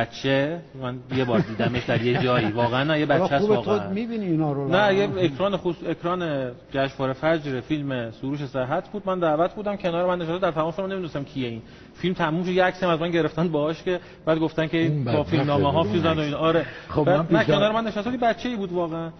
بچه 0.00 0.60
من 0.82 0.98
یه 1.16 1.24
بار 1.24 1.38
دیدمش 1.38 1.84
در 1.84 2.02
یه 2.02 2.22
جایی. 2.22 2.52
واقعا 2.52 2.84
نه 2.84 3.00
یه 3.00 3.06
بچه 3.06 3.34
است 3.34 3.48
واقعا. 3.48 3.90
می‌بینی 3.90 4.26
اینا 4.26 4.52
رو؟ 4.52 4.68
نه 4.68 4.94
یه 4.94 5.08
اکران 5.18 5.56
خصوص 5.56 5.88
اکران 5.88 6.50
جشنواره 6.72 7.12
فجر 7.12 7.60
فیلم 7.60 8.10
سروش 8.10 8.44
صحت 8.44 8.88
بود. 8.88 9.02
من 9.06 9.18
دعوت 9.18 9.54
بودم 9.54 9.76
کنار 9.76 10.06
من 10.06 10.18
نشسته 10.18 10.38
در 10.38 10.50
تمام 10.50 10.72
شما 10.72 10.86
نمی‌دونستم 10.86 11.24
کیه 11.24 11.48
این. 11.48 11.62
فیلم 11.94 12.14
تموم 12.14 12.44
شد 12.44 12.48
یه 12.50 12.64
عکس 12.64 12.82
از 12.82 13.00
من 13.00 13.10
گرفتن 13.10 13.48
باهاش 13.48 13.82
که 13.82 14.00
بعد 14.26 14.38
گفتن 14.38 14.66
که 14.66 14.92
با 15.04 15.22
فیلمنامه 15.24 15.72
ها 15.72 15.82
فیلم 15.82 16.06
و 16.06 16.18
این 16.18 16.34
آره. 16.34 16.66
خب 16.88 17.08
من 17.08 17.26
نه 17.30 17.44
کنار 17.44 17.72
من 17.72 17.84
نشسته 17.86 18.10
بود 18.10 18.20
بچه‌ای 18.20 18.56
بود 18.56 18.72
واقعا. 18.72 19.10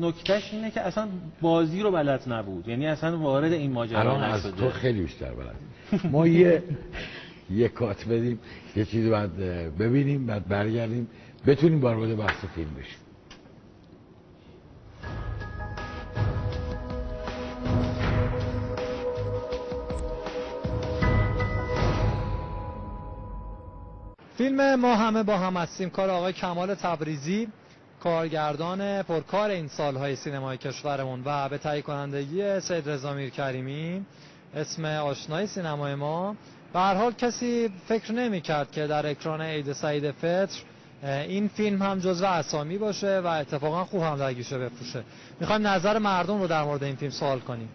نکتهش 0.00 0.50
اینه 0.52 0.70
که 0.70 0.80
اصلا 0.80 1.08
بازی 1.40 1.82
رو 1.82 1.90
بلد 1.90 2.22
نبود. 2.26 2.68
یعنی 2.68 2.86
اصلا 2.86 3.18
وارد 3.18 3.52
این 3.52 3.72
ماجرا 3.72 4.34
نشده. 4.34 4.50
تو 4.50 4.70
خیلی 4.70 5.02
بیشتر 5.02 5.30
بلد. 5.30 5.54
ما 6.12 6.26
یه 6.26 6.62
یه 7.50 7.68
کات 7.68 8.04
بدیم 8.04 8.38
یه 8.76 8.84
چیزی 8.84 9.10
بعد 9.10 9.36
ببینیم 9.78 10.26
بعد 10.26 10.48
برگردیم. 10.48 11.08
بتونیم 11.46 11.80
وارد 11.80 12.16
بحث 12.16 12.44
فیلم 12.54 12.74
بشیم. 12.74 12.98
فیلم 24.38 24.74
ما 24.74 24.94
همه 24.96 25.22
با 25.22 25.38
هم 25.38 25.56
هستیم. 25.56 25.90
کار 25.90 26.10
آقای 26.10 26.32
کمال 26.32 26.74
تبریزی 26.74 27.48
کارگردان 28.00 29.02
پرکار 29.02 29.50
این 29.50 29.68
سالهای 29.68 30.16
سینمای 30.16 30.56
کشورمون. 30.56 31.22
و 31.24 31.48
به 31.48 31.58
تهیه 31.58 31.82
کنندگی 31.82 32.60
سید 32.60 32.90
رضا 32.90 33.28
کریمی 33.28 34.06
اسم 34.54 34.84
آشنای 34.84 35.46
سینمای 35.46 35.94
ما 35.94 36.36
به 36.74 36.80
حال 36.80 37.12
کسی 37.12 37.70
فکر 37.88 38.12
نمی 38.12 38.40
کرد 38.40 38.72
که 38.72 38.86
در 38.86 39.06
اکران 39.10 39.40
عید 39.40 39.72
سعید 39.72 40.10
فطر 40.10 40.62
این 41.02 41.48
فیلم 41.48 41.82
هم 41.82 41.98
جزو 41.98 42.26
اسامی 42.26 42.78
باشه 42.78 43.20
و 43.20 43.26
اتفاقا 43.26 43.84
خوب 43.84 44.02
هم 44.02 44.16
در 44.16 44.32
گیشه 44.34 44.58
بفروشه. 44.58 45.04
می‌خوایم 45.40 45.66
نظر 45.66 45.98
مردم 45.98 46.40
رو 46.40 46.46
در 46.46 46.62
مورد 46.62 46.84
این 46.84 46.96
فیلم 46.96 47.10
سوال 47.10 47.40
کنیم. 47.40 47.68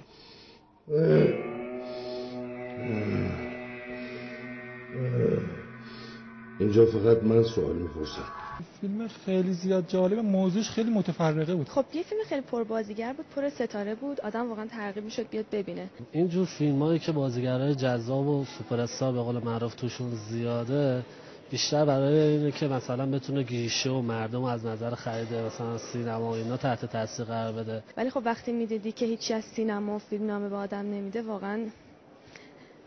اینجا 6.60 6.86
فقط 6.86 7.24
من 7.24 7.44
سوال 7.44 7.76
می‌پرسم. 7.76 8.39
فیلم 8.82 9.08
خیلی 9.26 9.54
زیاد 9.54 9.88
جالب 9.88 10.20
موضوعش 10.20 10.70
خیلی 10.70 10.90
متفرقه 10.90 11.56
بود. 11.56 11.70
خب 11.70 11.86
یه 11.94 12.04
فیلم 12.04 12.22
خیلی 12.30 12.42
پربازیگر 12.42 13.14
بود 13.14 13.26
پر 13.36 13.50
ستاره 13.50 13.96
بود. 13.96 14.22
آدم 14.22 14.50
واقعا 14.50 14.68
ترغیب 14.68 15.04
می‌شد 15.04 15.30
بیاد 15.30 15.46
ببینه. 15.52 15.90
اینجور 16.12 16.46
فیلم 16.46 16.84
هایی 16.84 17.00
که 17.00 17.12
بازیگرای 17.12 17.76
جذاب 17.76 18.28
و 18.28 18.46
سوپر 18.58 18.80
استار 18.80 19.14
به 19.14 19.22
قول 19.22 19.44
معروف 19.44 19.76
توشون 19.76 20.12
زیاده 20.30 21.04
بیشتر 21.52 21.86
برای 21.86 22.20
اینه 22.20 22.52
که 22.52 22.68
مثلا 22.68 23.06
بتونه 23.06 23.44
گیشه 23.44 23.90
و 23.90 24.02
مردم 24.02 24.44
از 24.44 24.66
نظر 24.66 24.96
خرید 24.96 25.34
مثلا 25.34 25.78
سینما 25.78 26.30
و 26.32 26.34
اینا 26.34 26.58
تحت 26.58 26.86
تاثیر 26.86 27.26
قرار 27.26 27.54
بده. 27.54 27.84
ولی 27.98 28.10
خب 28.10 28.22
وقتی 28.26 28.52
می‌دیدی 28.52 28.92
که 28.92 29.06
هیچی 29.06 29.34
از 29.34 29.44
سینما 29.44 29.96
و 29.96 30.00
فیلم 30.00 30.26
نامه 30.26 30.50
به 30.50 30.56
آدم 30.56 30.78
نمیده 30.78 31.22
واقعا 31.22 31.60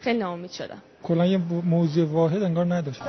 خیلی 0.00 0.18
ناامید 0.18 0.50
شدم. 0.50 0.82
کلا 1.02 1.26
یه 1.26 1.38
موضوع 1.64 2.04
واحد 2.04 2.42
انگار 2.42 2.74
نداشت. 2.74 3.02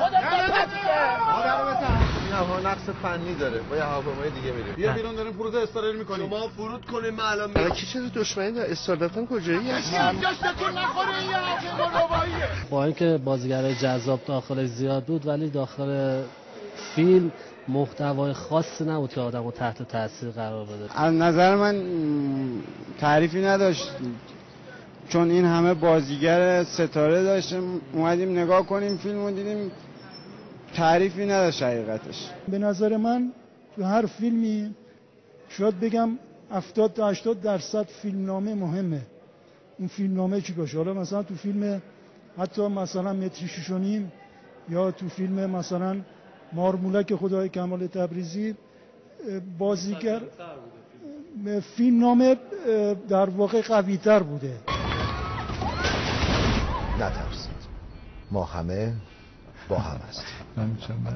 هوا 2.34 2.59
نقص 2.59 2.89
فنی 3.01 3.36
داره. 3.36 3.59
با 3.69 3.75
یه 3.75 3.84
هواپیمای 3.84 4.29
دیگه 4.29 4.51
میره 4.51 4.73
بیا 4.75 4.93
بیرون 4.93 5.15
داریم 5.15 5.34
فرود 5.34 5.55
استارل 5.55 5.95
می‌کنیم. 5.95 6.29
شما 6.29 6.47
فرود 6.47 6.86
کنیم 6.86 7.13
ما 7.13 7.23
الان 7.23 7.69
کی 7.69 7.86
چرا 7.86 8.07
دشمنی 8.15 8.51
داره؟ 8.51 8.71
استار 8.71 8.95
دفتن 8.95 9.25
کجایی؟ 9.25 9.71
هست 9.71 9.93
نخوره 9.93 11.23
یه 11.25 11.38
هواپیما 11.38 12.23
با 12.69 12.84
اینکه 12.84 13.19
بازیگرای 13.25 13.75
جذاب 13.75 14.19
داخل 14.25 14.65
زیاد 14.65 15.03
بود 15.03 15.27
ولی 15.27 15.49
داخل 15.49 16.21
فیلم 16.95 17.31
محتوای 17.67 18.34
خاصی 18.34 18.84
نبود 18.84 19.09
که 19.09 19.21
آدمو 19.21 19.51
تحت 19.51 19.84
تاثیر 19.84 20.29
قرار 20.29 20.65
بده. 20.65 21.01
از 21.01 21.13
نظر 21.13 21.55
من 21.55 21.84
تعریفی 22.99 23.41
نداشت. 23.41 23.91
چون 25.09 25.31
این 25.31 25.45
همه 25.45 25.73
بازیگر 25.73 26.63
ستاره 26.63 27.23
داشتیم 27.23 27.81
اومدیم 27.93 28.39
نگاه 28.39 28.65
کنیم 28.65 28.97
فیلم 28.97 29.31
دیدیم 29.31 29.71
تعریفی 30.76 31.26
نداشت 31.26 31.63
حقیقتش. 31.63 32.30
به 32.47 32.57
نظر 32.57 32.97
من 32.97 33.32
تو 33.76 33.84
هر 33.84 34.05
فیلمی 34.05 34.76
شاید 35.49 35.80
بگم 35.80 36.09
70 36.51 36.93
تا 36.93 37.09
80 37.09 37.41
درصد 37.41 37.86
فیلمنامه 37.86 38.55
مهمه. 38.55 39.01
اون 39.80 39.88
فیلمنامه 39.88 40.41
چی 40.41 40.53
باشه؟ 40.53 40.78
حالا 40.78 40.93
مثلا 40.93 41.24
تو 41.24 41.36
فیلم 41.36 41.82
حتی 42.38 42.67
مثلا 42.67 43.13
متری 43.13 43.47
شیشونیم 43.47 44.11
یا 44.69 44.91
تو 44.91 45.09
فیلم 45.09 45.49
مثلا 45.49 45.97
مارمولک 46.53 47.15
خدای 47.15 47.49
کمال 47.49 47.88
تبریزی 47.88 48.55
بازیگر 49.57 50.21
فیلمنامه 51.76 52.36
در 53.09 53.30
واقع 53.30 53.61
قوی 53.61 53.97
تر 53.97 54.19
بوده. 54.19 54.57
نترسید. 56.99 57.63
ما 58.32 58.43
همه 58.43 58.93
با 59.70 59.78
هم 59.80 59.99
هستیم. 60.07 61.07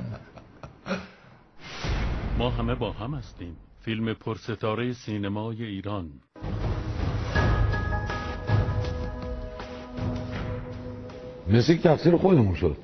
ما 2.37 2.49
همه 2.49 2.75
با 2.75 2.91
هم 2.91 3.13
هستیم. 3.13 3.57
فیلم 3.81 4.13
پرستاره 4.13 4.93
سینمای 4.93 5.63
ایران. 5.63 6.09
مثل 11.47 11.77
تفسیر 11.77 12.17
خودمون 12.17 12.55
شد. 12.55 12.77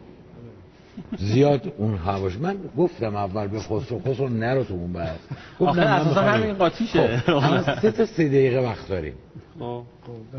زیاد 1.17 1.73
اون 1.77 1.95
هواش 1.95 2.35
من 2.37 2.57
گفتم 2.77 3.15
اول 3.15 3.47
به 3.47 3.59
خسرو 3.59 3.99
خسرو 3.99 4.29
نرو 4.29 4.63
تو 4.63 4.73
اون 4.73 4.93
بحث 4.93 5.19
گفتم 5.59 5.81
اساسا 5.81 6.21
همین 6.21 6.53
قاطیشه. 6.53 7.17
خب 7.17 7.81
سه 7.81 7.91
تا 7.91 8.05
سه 8.05 8.27
دقیقه 8.27 8.59
وقت 8.59 8.87
داریم. 8.89 9.13
خب. 9.59 9.83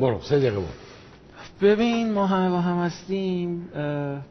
برو 0.00 0.20
سه 0.20 0.38
دقیقه 0.38 0.56
برو. 0.56 0.68
ببین 1.60 2.12
ما 2.12 2.26
با 2.26 2.60
هم 2.60 2.84
هستیم 2.84 3.68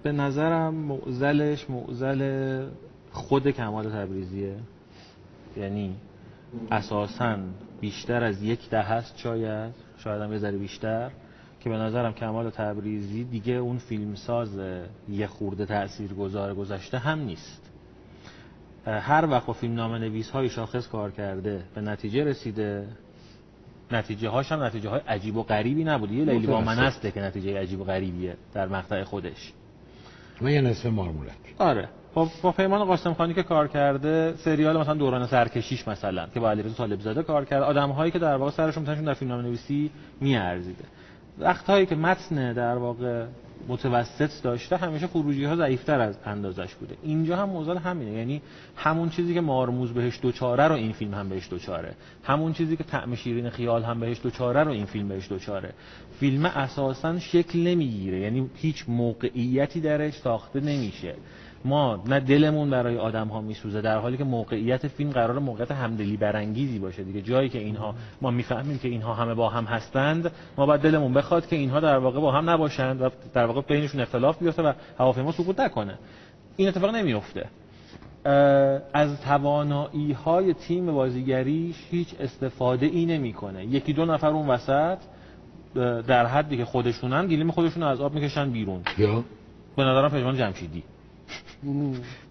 به 0.03 0.11
نظرم 0.11 0.73
معزلش 0.73 1.69
معزل 1.69 2.65
خود 3.11 3.47
کمال 3.47 3.89
تبریزیه. 3.89 4.55
یعنی 5.57 5.95
اساسا 6.71 7.37
بیشتر 7.81 8.23
از 8.23 8.43
یک 8.43 8.69
ده 8.69 8.81
هست 8.81 9.17
شاید 9.17 9.73
شاید 9.97 10.21
هم 10.21 10.33
یه 10.33 10.51
بیشتر 10.51 11.11
که 11.59 11.69
به 11.69 11.75
نظرم 11.75 12.13
کمال 12.13 12.49
تبریزی 12.49 13.23
دیگه 13.23 13.53
اون 13.53 13.77
فیلمساز 13.77 14.59
یه 15.09 15.27
خورده 15.27 15.65
تأثیر 15.65 16.13
گذار 16.13 16.53
گذشته 16.53 16.97
هم 16.97 17.19
نیست. 17.19 17.69
هر 18.85 19.27
وقت 19.29 19.45
با 19.45 19.53
فیلم 19.53 19.73
نام 19.73 19.95
نویس 19.95 20.29
های 20.29 20.49
شاخص 20.49 20.87
کار 20.87 21.11
کرده 21.11 21.63
به 21.75 21.81
نتیجه 21.81 22.23
رسیده 22.23 22.87
نتیجه 23.95 24.29
هاش 24.29 24.51
هم 24.51 24.63
نتیجه 24.63 24.89
های 24.89 25.01
عجیب 25.07 25.37
و 25.37 25.43
غریبی 25.43 25.83
نبود. 25.83 26.11
یه 26.11 26.25
لیلی 26.25 26.47
با 26.47 26.61
من 26.61 26.77
هسته 26.77 27.11
که 27.11 27.21
نتیجه 27.21 27.59
عجیب 27.59 27.81
و 27.81 27.83
غریبیه 27.83 28.35
در 28.53 28.67
مقطع 28.67 29.03
خودش. 29.03 29.53
و 30.41 30.49
یه 30.49 30.61
نصف 30.61 30.85
مارمولک. 30.85 31.33
آره. 31.59 31.89
با, 32.13 32.29
با 32.41 32.51
پیمان 32.51 32.85
قاسم 32.85 33.13
خانی 33.13 33.33
که 33.33 33.43
کار 33.43 33.67
کرده 33.67 34.33
سریال 34.37 34.77
مثلا 34.77 34.93
دوران 34.93 35.27
سرکشیش 35.27 35.87
مثلا 35.87 36.27
که 36.33 36.39
با 36.39 36.51
علیرضا 36.51 36.73
طالب 36.73 36.99
زاده 36.99 37.23
کار 37.23 37.45
کرده 37.45 37.65
آدم 37.65 37.89
هایی 37.89 38.11
که 38.11 38.19
در 38.19 38.35
واقع 38.35 38.51
سرشون 38.51 38.83
مثلا 38.83 39.01
در 39.01 39.13
فیلمنامه 39.13 39.43
نویسی 39.43 39.91
میارزیده. 40.21 40.83
وقت 41.39 41.89
که 41.89 41.95
متن 41.95 42.53
در 42.53 42.75
واقع 42.75 43.25
متوسط 43.67 44.43
داشته 44.43 44.77
همیشه 44.77 45.07
خروجی 45.07 45.45
ها 45.45 45.55
ضعیفتر 45.55 45.99
از 45.99 46.17
اندازش 46.25 46.73
بوده. 46.73 46.95
اینجا 47.03 47.37
هم 47.37 47.49
موزل 47.49 47.77
همینه. 47.77 48.11
یعنی 48.11 48.41
همون 48.75 49.09
چیزی 49.09 49.33
که 49.33 49.41
مارموز 49.41 49.93
بهش 49.93 50.19
دوچاره 50.21 50.67
رو 50.67 50.75
این 50.75 50.91
فیلم 50.91 51.13
هم 51.13 51.29
بهش 51.29 51.49
دوچاره. 51.49 51.95
همون 52.23 52.53
چیزی 52.53 52.77
که 52.77 52.83
طعم 52.83 53.15
شیرین 53.15 53.49
خیال 53.49 53.83
هم 53.83 53.99
بهش 53.99 54.19
دوچاره 54.23 54.63
رو 54.63 54.71
این 54.71 54.85
فیلم 54.85 55.07
بهش 55.07 55.29
دوچاره. 55.29 55.73
فیلم 56.19 56.45
اساسا 56.45 57.19
شکل 57.19 57.59
نمی‌گیره. 57.59 58.19
یعنی 58.19 58.49
هیچ 58.55 58.85
موقعیتی 58.87 59.81
درش 59.81 60.13
ساخته 60.13 60.59
نمیشه. 60.59 61.15
ما 61.65 62.03
نه 62.07 62.19
دلمون 62.19 62.69
برای 62.69 62.97
آدم 62.97 63.27
ها 63.27 63.41
میسوزه 63.41 63.81
در 63.81 63.97
حالی 63.97 64.17
که 64.17 64.23
موقعیت 64.23 64.87
فیلم 64.87 65.09
قرار 65.09 65.39
موقعیت 65.39 65.71
همدلی 65.71 66.17
برانگیزی 66.17 66.79
باشه 66.79 67.03
دیگه. 67.03 67.21
جایی 67.21 67.49
که 67.49 67.59
اینها 67.59 67.95
ما 68.21 68.31
می‌فهمیم 68.31 68.79
که 68.79 68.87
اینها 68.87 69.13
همه 69.13 69.33
با 69.33 69.49
هم 69.49 69.65
هستند 69.65 70.31
ما 70.57 70.65
باید 70.65 70.81
دلمون 70.81 71.13
بخواد 71.13 71.47
که 71.47 71.55
اینها 71.55 71.79
در 71.79 71.97
واقع 71.97 72.19
با 72.19 72.31
هم 72.31 72.49
نباشند 72.49 73.01
و 73.01 73.09
در 73.33 73.45
واقع 73.45 73.61
بینشون 73.61 74.01
اختلاف 74.01 74.39
بیفته 74.39 74.61
و 74.61 74.73
هواپیما 74.99 75.31
سقوط 75.31 75.59
نکنه. 75.59 75.97
این 76.55 76.67
اتفاق 76.67 76.95
نمیفته 76.95 77.45
از 78.93 79.21
توانایی 79.21 80.11
های 80.11 80.53
تیم 80.53 80.85
بازیگریش 80.85 81.75
هیچ 81.89 82.07
استفاده 82.19 82.85
ای 82.85 83.05
نمی‌کنه. 83.05 83.65
یکی 83.65 83.93
دو 83.93 84.05
نفر 84.05 84.27
اون 84.27 84.47
وسط 84.47 84.97
در 86.07 86.25
حدی 86.25 86.57
که 86.57 86.65
خودشونن 86.65 87.27
گلیم 87.27 87.51
خودشون 87.51 87.83
از 87.83 88.01
آب 88.01 88.13
می‌کشن 88.13 88.49
بیرون. 88.49 88.81
یا؟ 88.97 89.23
به 89.75 89.83
نظرم 89.83 90.09
پژمان 90.09 90.37
جمشیدی. 90.37 90.83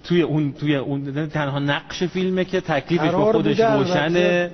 توی 0.04 0.22
اون 0.22 0.52
توی 0.52 0.76
اون 0.76 1.28
تنها 1.28 1.58
نقش 1.58 2.02
فیلمه 2.02 2.44
که 2.44 2.60
تکلیفش 2.60 3.10
با 3.10 3.32
خودش 3.32 3.60
روشنه. 3.60 4.50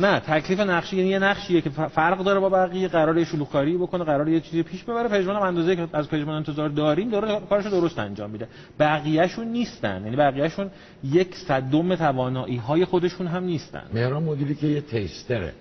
نه 0.00 0.20
تکلیف 0.20 0.60
نقشی 0.60 0.96
یعنی 0.96 1.08
یه 1.08 1.18
نقشیه 1.18 1.60
که 1.60 1.70
فرق 1.70 2.18
داره 2.18 2.40
با 2.40 2.48
بقیه 2.48 2.88
قرار 2.88 3.18
یه 3.18 3.24
شلوغکاری 3.24 3.76
بکنه 3.76 4.04
قرار 4.04 4.28
یه 4.28 4.40
چیزی 4.40 4.62
پیش 4.62 4.84
ببره. 4.84 5.08
پژمان 5.08 5.36
هم 5.36 5.42
اندازه 5.42 5.76
که 5.76 5.88
از 5.92 6.08
پژمان 6.08 6.34
انتظار 6.34 6.68
داریم 6.68 7.10
داره 7.10 7.40
کارش 7.48 7.66
درست 7.66 7.98
انجام 7.98 8.30
میده. 8.30 8.48
بقیه‌شون 8.78 9.48
نیستن. 9.48 10.02
یعنی 10.04 10.16
بقیه‌شون 10.16 10.70
یک 11.04 11.34
صدم 11.34 11.94
توانایی 11.94 12.56
های 12.56 12.84
خودشون 12.84 13.26
هم 13.26 13.44
نیستن. 13.44 13.82
مهران 13.94 14.22
مدیری 14.22 14.54
که 14.54 14.66
یه 14.66 14.80
تیستره. 14.80 15.52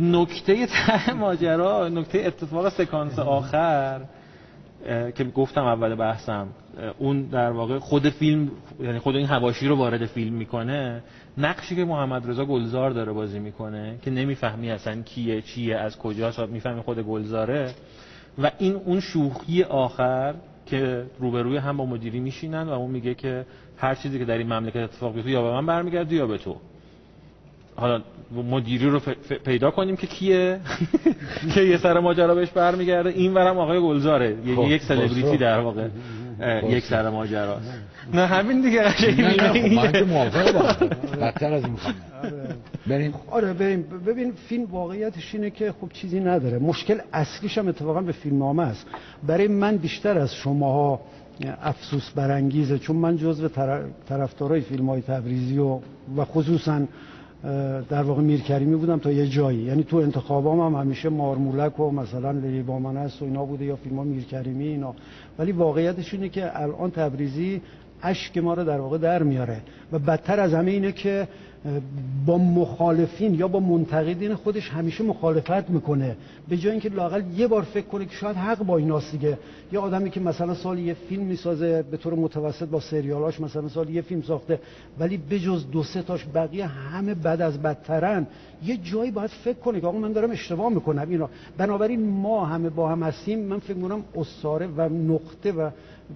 نکته 0.00 0.66
ته 0.66 1.12
ماجرا 1.12 1.88
نکته 1.88 2.18
اتفاق 2.18 2.68
سکانس 2.68 3.18
آخر 3.18 4.00
که 5.14 5.24
گفتم 5.24 5.64
اول 5.64 5.94
بحثم 5.94 6.48
اون 6.98 7.22
در 7.22 7.50
واقع 7.50 7.78
خود 7.78 8.08
فیلم 8.08 8.50
یعنی 8.80 8.98
خود 8.98 9.16
این 9.16 9.26
هواشی 9.26 9.68
رو 9.68 9.76
وارد 9.76 10.06
فیلم 10.06 10.34
می‌کنه 10.34 11.02
نقشی 11.38 11.76
که 11.76 11.84
محمد 11.84 12.30
رضا 12.30 12.44
گلزار 12.44 12.90
داره 12.90 13.12
بازی 13.12 13.38
می‌کنه 13.38 13.98
که 14.02 14.10
نمی‌فهمی 14.10 14.70
اصلا 14.70 15.02
کیه 15.02 15.42
چیه 15.42 15.76
از 15.76 15.98
کجاست 15.98 16.40
می‌فهمی 16.40 16.80
خود 16.80 16.98
گلزاره. 16.98 17.74
و 18.42 18.50
این 18.58 18.74
اون 18.74 19.00
شوخی 19.00 19.62
آخر 19.62 20.34
که 20.66 21.06
روبروی 21.18 21.56
هم 21.56 21.76
با 21.76 21.86
مدیری 21.86 22.20
میشینن 22.20 22.62
و 22.62 22.70
اون 22.70 22.90
میگه 22.90 23.14
که 23.14 23.46
هر 23.76 23.94
چیزی 23.94 24.18
که 24.18 24.24
در 24.24 24.38
این 24.38 24.52
مملکت 24.52 24.76
اتفاق 24.76 25.14
بیفته 25.14 25.30
یا 25.30 25.42
به 25.42 25.50
من 25.50 25.66
برمیگرده 25.66 26.14
یا 26.14 26.26
به 26.26 26.38
تو. 26.38 26.56
حالا 27.80 28.02
مدیری 28.50 28.86
رو 28.86 29.00
پیدا 29.44 29.70
کنیم 29.70 29.96
که 29.96 30.06
کیه؟ 30.06 30.60
که 31.54 31.60
یه 31.60 31.78
سر 31.78 32.00
ماجرا 32.00 32.34
بهش 32.34 32.50
برمیگرده. 32.50 33.10
این 33.10 33.34
ورم 33.34 33.58
آقای 33.58 33.80
گلزاره. 33.80 34.36
خب، 34.56 34.64
یک 34.68 34.82
سلبریتی 34.82 35.36
در 35.36 35.60
واقع. 35.60 35.88
یک 36.68 36.84
سر 36.84 37.08
ماجرا 37.10 37.56
نه 38.14 38.26
همین 38.26 38.60
دیگه. 38.60 38.82
قشنگ 38.82 39.40
من 39.74 39.92
که 39.92 40.04
موافقم. 40.04 40.88
بدتر 41.20 41.52
از 41.52 41.64
این 41.64 41.76
بریم. 42.86 43.14
آره 43.30 43.52
بریم. 43.52 43.84
ببین 44.06 44.32
فیلم 44.32 44.64
واقعیتش 44.64 45.34
اینه 45.34 45.50
که 45.50 45.72
خب 45.80 45.88
چیزی 45.92 46.20
نداره. 46.20 46.58
مشکل 46.58 46.98
اصلیش 47.12 47.58
هم 47.58 47.68
اتفاقا 47.68 48.00
به 48.00 48.12
فیلم 48.12 48.38
نامه 48.38 48.62
است. 48.62 48.86
برای 49.26 49.48
من 49.48 49.76
بیشتر 49.76 50.18
از 50.18 50.34
شماها 50.34 51.00
افسوس 51.62 52.10
برانگیزه 52.10 52.78
چون 52.78 52.96
من 52.96 53.16
جزو 53.16 53.48
طرفدارای 54.08 54.60
فیلم 54.60 54.90
های 54.90 55.02
تبریزی 55.02 55.58
و 55.58 55.80
و 56.16 56.24
خصوصا 56.24 56.80
در 57.88 58.02
واقع 58.02 58.22
میرکریمی 58.22 58.76
بودم 58.76 58.98
تا 58.98 59.12
یه 59.12 59.26
جایی. 59.26 59.58
یعنی 59.58 59.84
تو 59.84 59.96
انتخابام 59.96 60.60
هم 60.60 60.80
همیشه 60.80 61.08
مارمولک 61.08 61.80
و 61.80 61.90
مثلا 61.90 62.30
لیلی 62.30 62.64
است 62.96 63.22
و 63.22 63.24
اینا 63.24 63.44
بوده 63.44 63.64
یا 63.64 63.76
فیلم 63.76 63.96
ها 63.96 64.04
میرکریمی 64.04 64.66
اینا. 64.66 64.94
ولی 65.38 65.52
واقعیتش 65.52 66.14
اینه 66.14 66.28
که 66.28 66.62
الان 66.62 66.90
تبریزی 66.90 67.62
اشک 68.02 68.38
ما 68.38 68.54
رو 68.54 68.64
در 68.64 68.80
واقع 68.80 68.98
در 68.98 69.22
میاره. 69.22 69.60
و 69.92 69.98
بدتر 69.98 70.40
از 70.40 70.54
همه 70.54 70.70
اینه 70.70 70.92
که 70.92 71.28
با 72.26 72.38
مخالفین 72.38 73.34
یا 73.34 73.48
با 73.48 73.60
منتقدین 73.60 74.34
خودش 74.34 74.70
همیشه 74.70 75.04
مخالفت 75.04 75.70
می‌کنه. 75.70 76.16
به 76.48 76.56
جای 76.56 76.72
اینکه 76.72 76.88
لاقل 76.88 77.22
یه 77.36 77.46
بار 77.46 77.62
فکر 77.62 77.86
کنه 77.86 78.04
که 78.04 78.14
شاید 78.16 78.36
حق 78.36 78.62
با 78.62 78.76
ایناست 78.76 79.12
دیگه. 79.12 79.38
یه 79.72 79.78
آدمی 79.78 80.10
که 80.10 80.20
مثلا 80.20 80.54
سال 80.54 80.78
یه 80.78 80.94
فیلم 80.94 81.22
می‌سازه 81.22 81.82
به 81.82 81.96
طور 81.96 82.14
متوسط 82.14 82.68
با 82.68 82.80
سریالاش 82.80 83.40
مثلا 83.40 83.68
سال 83.68 83.90
یه 83.90 84.02
فیلم 84.02 84.22
ساخته 84.22 84.60
ولی 84.98 85.16
بجز 85.16 85.70
دو 85.70 85.82
سه 85.82 86.02
تاش 86.02 86.26
بقیه 86.34 86.66
همه 86.66 87.14
بد 87.14 87.40
از 87.42 87.62
بدترن 87.62 88.26
یه 88.64 88.76
جایی 88.76 89.10
باید 89.10 89.30
فکر 89.30 89.58
کنه 89.58 89.80
که 89.80 89.86
آقا 89.86 89.98
من 89.98 90.12
دارم 90.12 90.30
اشتباه 90.30 90.72
می‌کنم. 90.72 91.06
اینا. 91.10 91.28
بنابراین 91.58 92.08
ما 92.08 92.44
همه 92.44 92.70
با 92.70 92.88
هم 92.88 93.02
هستیم. 93.02 93.38
من 93.38 93.58
فکر 93.58 93.76
می‌کنم 93.76 94.04
اساره 94.14 94.66
و 94.66 94.88
نقطه 94.88 95.52
و 95.52 95.70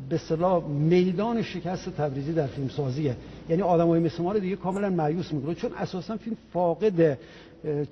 به 0.08 0.18
صلاح 0.18 0.68
میدان 0.68 1.42
شکست 1.42 1.96
تبریزی 1.96 2.32
در 2.32 2.46
فیلم 2.46 2.68
سازیه 2.68 3.16
یعنی 3.48 3.62
آدمای 3.62 4.00
مثل 4.00 4.22
ما 4.22 4.32
رو 4.32 4.38
دیگه 4.38 4.56
کاملا 4.56 4.90
مایوس 4.90 5.32
می‌کنه. 5.32 5.54
چون 5.54 5.70
اساسا 5.78 6.16
فیلم 6.16 6.36
فاقد 6.52 7.18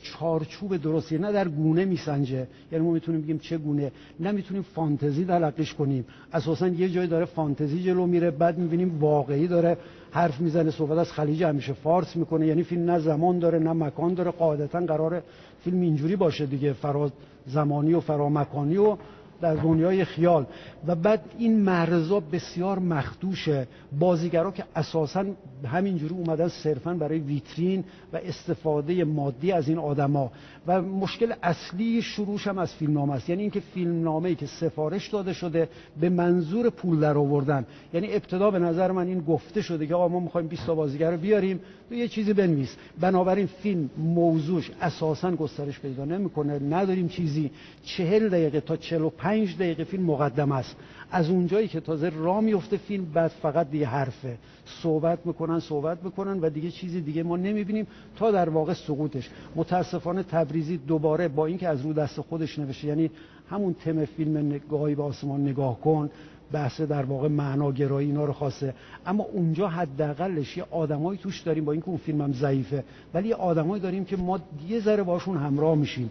چارچوب 0.02 0.76
درستی 0.76 1.18
نه 1.18 1.32
در 1.32 1.48
گونه 1.48 1.84
میسنجه. 1.84 2.46
یعنی 2.72 2.84
ما 2.84 2.90
می‌تونیم 2.90 3.20
بگیم 3.20 3.38
چه 3.38 3.58
گونه. 3.58 3.92
نه 4.20 4.32
می‌تونیم 4.32 4.62
فانتزی 4.62 5.24
دلقش 5.24 5.74
کنیم. 5.74 6.04
اساسا 6.32 6.68
یه 6.68 6.88
جای 6.88 7.06
داره 7.06 7.24
فانتزی 7.24 7.82
جلو 7.82 8.06
میره. 8.06 8.30
بعد 8.30 8.58
می‌بینیم 8.58 8.98
واقعی 9.00 9.46
داره 9.46 9.76
حرف 10.10 10.40
می‌زنه. 10.40 10.70
صحبت 10.70 10.98
از 10.98 11.12
خلیج 11.12 11.42
همیشه 11.42 11.72
فارس 11.72 12.16
می‌کنه. 12.16 12.46
یعنی 12.46 12.62
فیلم 12.62 12.90
نه 12.90 12.98
زمان 12.98 13.38
داره 13.38 13.58
نه 13.58 13.72
مکان 13.72 14.14
داره. 14.14 14.30
قاعدتا 14.30 14.80
قرار 14.80 15.22
فیلم 15.64 15.80
اینجوری 15.80 16.16
باشه 16.16 16.46
دیگه. 16.46 16.72
فرا 16.72 17.10
زمانی 17.46 17.94
و 17.94 18.00
فرا 18.00 18.28
مکانی 18.28 18.76
و 18.76 18.96
در 19.42 19.54
دنیای 19.54 20.04
خیال. 20.04 20.46
و 20.86 20.94
بعد 20.94 21.20
این 21.38 21.60
مرزا 21.60 22.20
بسیار 22.20 22.78
مخدوشه. 22.78 23.66
بازیگرا 23.98 24.50
که 24.50 24.64
اساسا 24.76 25.24
همینجوری 25.64 26.14
اومدن 26.14 26.48
صرفا 26.48 26.94
برای 26.94 27.18
ویترین 27.18 27.84
و 28.12 28.16
استفاده 28.16 29.04
مادی 29.04 29.52
از 29.52 29.68
این 29.68 29.78
آدما. 29.78 30.32
و 30.66 30.82
مشکل 30.82 31.32
اصلی 31.42 32.02
شروعش 32.02 32.46
هم 32.46 32.58
از 32.58 32.74
فیلمنامه 32.74 33.12
است. 33.12 33.28
یعنی 33.28 33.42
اینکه 33.42 33.60
فیلمنامه 33.60 34.28
ای 34.28 34.34
که 34.34 34.46
سفارش 34.46 35.08
داده 35.08 35.32
شده 35.32 35.68
به 36.00 36.08
منظور 36.08 36.70
پول 36.70 37.00
در 37.00 37.18
آوردن. 37.18 37.66
یعنی 37.94 38.12
ابتدا 38.12 38.50
به 38.50 38.58
نظر 38.58 38.90
من 38.92 39.06
این 39.06 39.20
گفته 39.20 39.62
شده 39.62 39.86
که 39.86 39.94
آقا 39.94 40.08
ما 40.08 40.20
می‌خوایم 40.20 40.46
20 40.46 40.66
تا 40.66 40.74
بازیگر 40.74 41.10
رو 41.10 41.16
بیاریم 41.16 41.60
تو 41.88 41.94
یه 41.94 42.08
چیزی 42.08 42.32
بنویس. 42.32 42.76
بنابراین 43.00 43.46
فیلم 43.46 43.90
موضوعش 43.98 44.70
اساسا 44.80 45.30
گسترش 45.30 45.80
پیدا 45.80 46.04
نمی‌کنه. 46.04 46.58
نداریم 46.58 47.08
چیزی 47.08 47.50
40 47.84 48.28
دقیقه 48.28 48.60
تا 48.60 48.76
45 48.76 49.56
دقیقه 49.56 49.84
فیلم 49.84 50.02
مقدم 50.02 50.52
است. 50.52 50.76
از 51.10 51.30
اونجایی 51.30 51.68
که 51.68 51.80
تازه 51.80 52.08
را 52.08 52.40
میفته 52.40 52.76
فیلم 52.76 53.04
بعد 53.04 53.30
فقط 53.42 53.70
دیگه 53.70 53.86
حرفه. 53.86 54.38
صحبت 54.66 55.18
می‌کنن 55.24 55.60
صحبت 55.60 56.04
می‌کنن 56.04 56.40
و 56.40 56.50
دیگه 56.50 56.70
چیزی 56.70 57.00
دیگه 57.00 57.22
ما 57.22 57.36
نمی‌بینیم 57.36 57.86
تا 58.16 58.30
در 58.30 58.48
واقع 58.48 58.72
سقوطش. 58.72 59.30
متاسفانه 59.56 60.22
تبریزی 60.52 60.76
دوباره 60.76 61.28
با 61.28 61.46
اینکه 61.46 61.68
از 61.68 61.80
رو 61.80 61.92
دست 61.92 62.20
خودش 62.20 62.58
نوشته. 62.58 62.88
یعنی 62.88 63.10
همون 63.50 63.74
تم 63.74 64.04
فیلم 64.04 64.36
نگاهی 64.36 64.94
به 64.94 65.02
آسمان 65.02 65.40
نگاه 65.40 65.80
کن 65.80 66.10
بحث 66.52 66.80
در 66.80 67.04
واقع 67.04 67.28
معناگرایی 67.28 68.08
اینا 68.08 68.24
رو 68.24 68.32
خواسته. 68.32 68.74
اما 69.06 69.24
اونجا 69.24 69.68
حداقلش 69.68 70.56
یه 70.56 70.64
آدمایی 70.70 71.18
توش 71.18 71.40
داریم 71.40 71.64
با 71.64 71.72
اینکه 71.72 71.88
اون 71.88 71.96
فیلم 71.96 72.20
هم 72.20 72.32
ضعیفه. 72.32 72.84
ولی 73.14 73.28
یه 73.28 73.34
آدمایی 73.34 73.82
داریم 73.82 74.04
که 74.04 74.16
ما 74.16 74.40
یه 74.68 74.80
ذره 74.80 75.02
باشون 75.02 75.36
همراه 75.36 75.74
میشیم. 75.74 76.10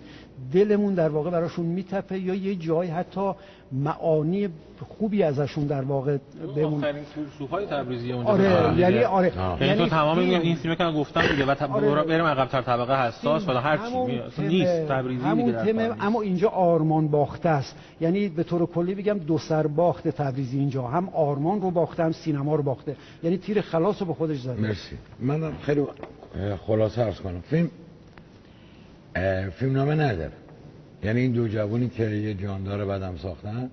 دلمون 0.53 0.93
در 0.93 1.09
واقع 1.09 1.29
براشون 1.29 1.65
میتپه 1.65 2.19
یا 2.19 2.33
یه 2.33 2.55
جای 2.55 2.87
حتی 2.87 3.31
معانی 3.71 4.49
خوبی 4.97 5.23
ازشون 5.23 5.65
در 5.65 5.81
واقع 5.81 6.17
بهمون 6.55 6.73
آخرین 6.73 7.03
سوهای 7.37 7.65
تبریزی 7.65 8.11
اونجا 8.11 8.31
آره 8.31 8.79
یعنی 8.79 9.03
آره. 9.03 9.33
یعنی, 9.37 9.65
یعنی 9.65 9.83
تو 9.83 9.89
تمام 9.89 10.19
این 10.19 10.55
فیلم 10.55 10.75
که 10.75 10.83
گفتم 10.83 11.21
دیگه 11.27 11.45
و 11.45 11.73
آره. 11.73 12.03
بریم 12.03 12.25
عقب 12.25 12.47
تر 12.47 12.61
طبقه 12.61 13.07
حساس 13.07 13.47
ولی 13.47 13.57
هر 13.57 13.77
چی 13.77 14.41
نیست 14.41 14.87
تبریزی 14.87 15.23
همون 15.23 15.51
تم 15.51 15.97
اما 16.01 16.21
اینجا 16.21 16.49
آرمان 16.49 17.07
باخته 17.07 17.49
است. 17.49 17.75
یعنی 18.01 18.29
به 18.29 18.43
طور 18.43 18.65
کلی 18.65 18.95
بگم 18.95 19.17
دو 19.17 19.37
سر 19.37 19.67
باخت 19.67 20.07
تبریزی 20.07 20.59
اینجا. 20.59 20.87
هم 20.87 21.09
آرمان 21.09 21.61
رو 21.61 21.71
باخته 21.71 22.03
هم 22.03 22.11
سینما 22.11 22.55
رو 22.55 22.63
باخته. 22.63 22.95
یعنی 23.23 23.37
تیر 23.37 23.61
خلاص 23.61 24.01
رو 24.01 24.07
به 24.07 24.13
خودش 24.13 24.39
زده. 24.39 24.61
مرسی. 24.61 24.97
من 25.19 25.51
خیلی 25.61 25.85
خلاصه 26.67 27.01
عرض 27.01 27.19
کنم. 27.19 27.41
فیلم 27.41 27.69
فیلم 29.49 29.71
نامه 29.73 29.95
نداره. 29.95 30.31
یعنی 31.03 31.19
این 31.19 31.31
دو 31.31 31.47
جوونی 31.47 31.89
که 31.89 32.03
یه 32.03 32.33
جاندار 32.33 32.85
بدم 32.85 33.17
ساختن 33.17 33.69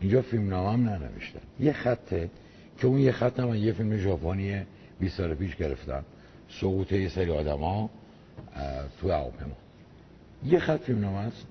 اینجا 0.00 0.22
فیلم 0.22 0.48
نامه 0.48 0.72
هم 0.72 0.88
ننوشتن. 0.88 1.40
یه 1.60 1.72
خطه 1.72 2.30
که 2.78 2.86
اون 2.86 2.98
یه 2.98 3.12
خط 3.12 3.40
من 3.40 3.56
یه 3.56 3.72
فیلم 3.72 3.96
ژاپنی 3.96 4.60
20 5.00 5.16
سال 5.16 5.34
پیش 5.34 5.56
گرفتم 5.56 6.04
سقوط 6.60 6.92
یه 6.92 7.08
سری 7.08 7.30
آدما 7.30 7.90
تو 9.00 9.10
هواپیما. 9.10 9.56
یه 10.44 10.58
خط 10.58 10.80
فیلم 10.80 11.00
نامه 11.00 11.18
است. 11.18 11.46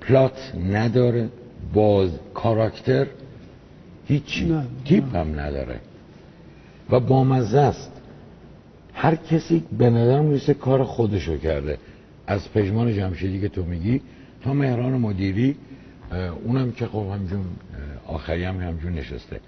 پلات 0.00 0.54
نداره. 0.70 1.28
باز 1.74 2.10
کاراکتر 2.34 3.06
هیچی 4.06 4.60
تیپ 4.84 5.16
هم 5.16 5.40
نداره. 5.40 5.80
و 6.90 7.00
بامزه 7.00 7.58
است. 7.58 7.99
هر 9.02 9.14
کسی 9.14 9.62
به 9.78 9.90
نظر 9.90 10.20
می‌رسه 10.20 10.54
کار 10.54 10.84
خودشو 10.84 11.36
کرده. 11.36 11.78
از 12.26 12.52
پژمان 12.52 12.94
جمشیدی 12.94 13.40
که 13.40 13.48
تو 13.48 13.64
میگی 13.64 14.00
تا 14.42 14.52
مهران 14.52 14.92
مدیری 14.92 15.56
اونم 16.44 16.72
که 16.72 16.86
خب 16.86 17.06
همجون 17.14 17.44
آخری 18.06 18.44
هم 18.44 18.60
همجون 18.60 18.92
نشسته. 18.92 19.40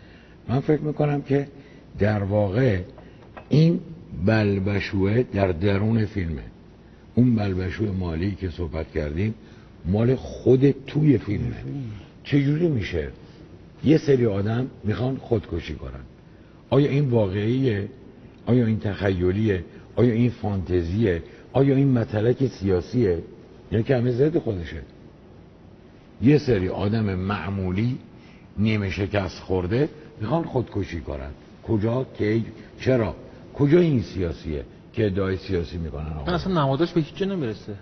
من 0.48 0.61
فکر 0.61 0.80
می‌کنم 0.80 1.22
که 1.22 1.48
در 1.98 2.22
واقع 2.22 2.78
این 3.48 3.80
بلبشوه 4.26 5.22
در 5.22 5.53
درون 5.53 6.05
فیلمه. 6.05 6.42
اون 7.14 7.36
بلبشوه 7.36 7.90
مالی 7.90 8.30
که 8.30 8.50
صحبت 8.50 8.92
کردیم 8.92 9.34
مال 9.84 10.14
خود 10.14 10.70
توی 10.86 11.18
فیلمه. 11.18 11.57
چجوری 12.24 12.68
میشه؟ 12.68 13.09
یه 13.84 13.98
سری 13.98 14.26
آدم 14.26 14.66
می‌خوان 14.84 15.16
خودکشی 15.16 15.74
کنن. 15.74 16.00
آیا 16.70 16.90
این 16.90 17.11
واقعیه؟ 17.11 17.88
آیا 18.47 18.66
این 18.66 18.80
تخیلیه؟ 18.80 19.64
آیا 19.97 20.12
این 20.12 20.30
فانتزیه؟ 20.30 21.22
آیا 21.53 21.76
این 21.76 21.99
مطلق 21.99 22.47
سیاسیه؟ 22.47 23.18
یا 23.72 23.82
که 23.82 23.97
همه 23.97 24.11
ضد 24.11 24.38
خودشه. 24.38 24.82
یه 26.22 26.38
سری 26.38 26.68
آدم 26.68 27.05
معمولی 27.14 27.99
نیمه 28.59 28.90
شکست 28.90 29.40
خورده 29.40 29.88
می‌خوان 30.20 30.45
خودکشی 30.45 31.01
کنن. 31.01 31.30
کجا؟ 31.68 32.07
کی؟ 32.18 32.45
چرا؟ 32.80 33.14
کجا 33.55 33.78
این 33.78 34.03
سیاسیه 34.03 34.64
که 34.93 35.07
ادعای 35.07 35.36
سیاسی 35.36 35.78
می‌کنن 35.78 36.12
آقا؟ 36.12 36.32
اصلا 36.32 36.53
نماداش 36.53 36.93
به 36.93 37.01
هیچ 37.01 37.16
جا 37.16 37.26
نمی‌رسه. 37.26 37.74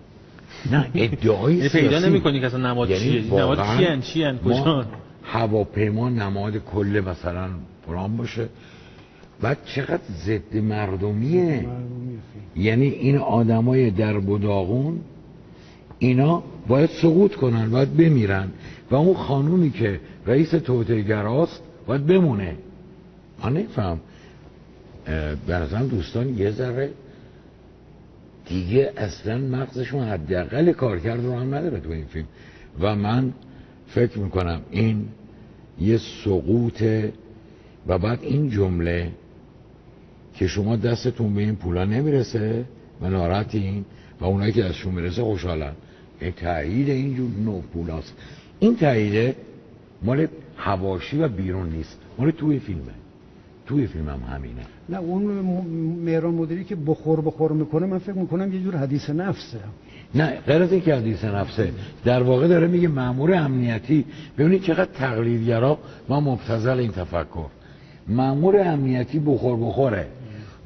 نه 0.73 0.91
ادعای 0.95 1.55
یعنی 1.55 1.69
سیاسی. 1.69 1.89
پیدا 1.89 2.09
نمی‌کنی 2.09 2.41
که 2.41 2.47
اصلا 2.47 2.71
نماد 2.71 2.91
یعنی 2.91 3.23
چیه؟ 3.23 3.35
نماد 3.35 4.01
چیه 4.01 4.33
ما 4.33 4.39
کجا؟ 4.39 4.87
هواپیما 5.25 6.09
نماد 6.09 6.57
کل 6.57 7.03
مثلا 7.07 7.49
پرام 7.87 8.17
باشه. 8.17 8.49
بعد 9.43 9.59
چقدر 9.65 10.03
ضد 10.25 10.57
مردمیه؟ 10.57 11.67
یعنی 12.57 12.89
این 12.89 13.17
آدمای 13.17 13.91
در 13.91 14.21
بداغون 14.21 15.01
اینا 15.99 16.43
باید 16.69 16.91
سقوط 16.91 17.35
کنن 17.35 17.71
باید 17.71 17.97
بمیرن. 17.97 18.49
و 18.91 18.95
اون 18.95 19.15
خانومی 19.15 19.71
که 19.71 20.01
رئیس 20.27 20.51
توتگراست 20.51 21.63
باید 21.87 22.07
بمونه. 22.07 22.57
من 23.45 23.57
نفهم 23.57 24.01
نظرم 25.49 25.89
دوستان 25.89 26.39
یه 26.39 26.51
ذره 26.51 26.91
دیگه 28.47 28.93
اصلا 28.97 29.39
مغزشون 29.39 30.05
حداقل 30.05 30.73
کارکرد 30.73 31.25
رو 31.25 31.39
هم 31.39 31.55
نداره 31.55 31.81
تو 31.81 31.91
این 31.91 32.05
فیلم. 32.05 32.27
و 32.81 32.97
من 32.97 33.33
فکر 33.89 34.19
می‌کنم 34.19 34.61
این 34.71 35.09
یه 35.81 35.99
سقوطه 36.25 37.13
و 37.87 37.99
بعد 37.99 38.19
این 38.23 38.51
جمله 38.51 39.11
که 40.41 40.47
شما 40.47 40.77
دستتون 40.77 41.35
به 41.35 41.41
این 41.41 41.57
پولا 41.57 41.85
نمی‌رسه 41.85 42.65
و 43.03 43.09
ناراحتین 43.09 43.85
و 44.21 44.25
اونایی 44.25 44.53
که 44.53 44.63
دستشون 44.63 44.95
می‌رسه 44.95 45.23
خوشحالن. 45.23 45.73
این 46.21 46.33
تایید 46.33 46.89
اینجور 46.89 47.31
نوع 47.45 47.63
پولاست. 47.63 48.15
این 48.59 48.77
تاییده 48.77 49.37
مال 50.03 50.27
هواشی 50.57 51.19
و 51.19 51.29
بیرون 51.29 51.69
نیست. 51.69 51.99
مال 52.19 52.31
توی 52.31 52.59
فیلمه. 52.59 52.93
توی 53.67 53.87
فیلم 53.87 54.09
هم 54.09 54.21
همینه. 54.35 54.61
نه 54.89 54.99
اون 54.99 55.23
مهران 56.05 56.35
مدیری 56.35 56.65
که 56.65 56.77
بخور 56.77 57.21
بخور 57.21 57.53
می‌کنه 57.53 57.87
من 57.87 57.99
فکر 57.99 58.19
می‌کنم 58.19 58.53
یه 58.53 58.63
جور 58.63 58.77
حدیث 58.77 59.11
نفسه. 59.11 59.59
نه 60.15 60.39
غیر 60.47 60.63
از 60.63 60.73
اینکه 60.73 60.95
حدیث 60.95 61.25
نفسه. 61.25 61.73
در 62.05 62.23
واقع 62.23 62.49
داره 62.49 62.67
میگه 62.67 62.89
مامور 62.89 63.35
امنیتی 63.35 64.05
ببینید 64.39 64.63
چقدر 64.63 64.91
تقلیدگرا. 64.95 65.79
و 66.09 66.21
مبتذل 66.21 66.79
این 66.79 66.93
تفکر. 66.93 67.47
مامور 68.09 68.69
امنیتی 68.69 69.19
بخور 69.19 69.57
بخوره. 69.57 70.07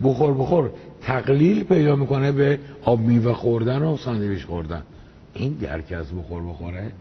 بخور 0.03 0.35
بخور. 0.35 0.71
تقلیل 1.03 1.65
پیدا 1.65 1.97
می‌کنه 1.97 2.33
به 2.33 2.59
آب 2.83 3.01
میوه 3.01 3.33
خوردن 3.33 3.83
و 3.83 3.97
ساندویچ 3.97 4.45
خوردن. 4.45 4.83
این 5.35 5.53
درک 5.53 5.93
از 5.93 6.13
بخور 6.13 6.43
بخوره. 6.43 6.93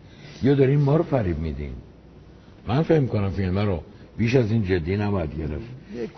یا 0.44 0.56
دارین 0.56 0.80
ما 0.80 0.96
رو 0.96 1.04
فریب 1.04 1.40
میدین. 1.40 1.72
من 2.68 2.82
فهم 2.82 3.08
کنم 3.08 3.30
فیلم 3.30 3.60
رو. 3.60 3.80
بیش 4.18 4.36
از 4.36 4.52
این 4.52 4.64
جدی 4.64 4.98
نباید 4.98 5.30
گرفت. 5.38 5.68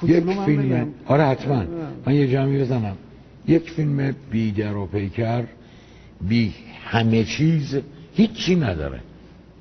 یک 0.04 0.24
فیلم. 0.46 0.88
آره 1.06 1.24
حتما. 1.24 1.64
من 2.06 2.14
یه 2.14 2.32
جمعی 2.32 2.62
بزنم. 2.62 2.98
یک 3.48 3.72
فیلم 3.72 4.16
بی 4.32 4.52
در 4.52 4.76
و 4.76 4.86
پیکر 4.86 5.44
بی 6.22 6.54
همه 6.86 7.24
چیز 7.24 7.78
هیچی 8.14 8.56
نداره. 8.56 9.00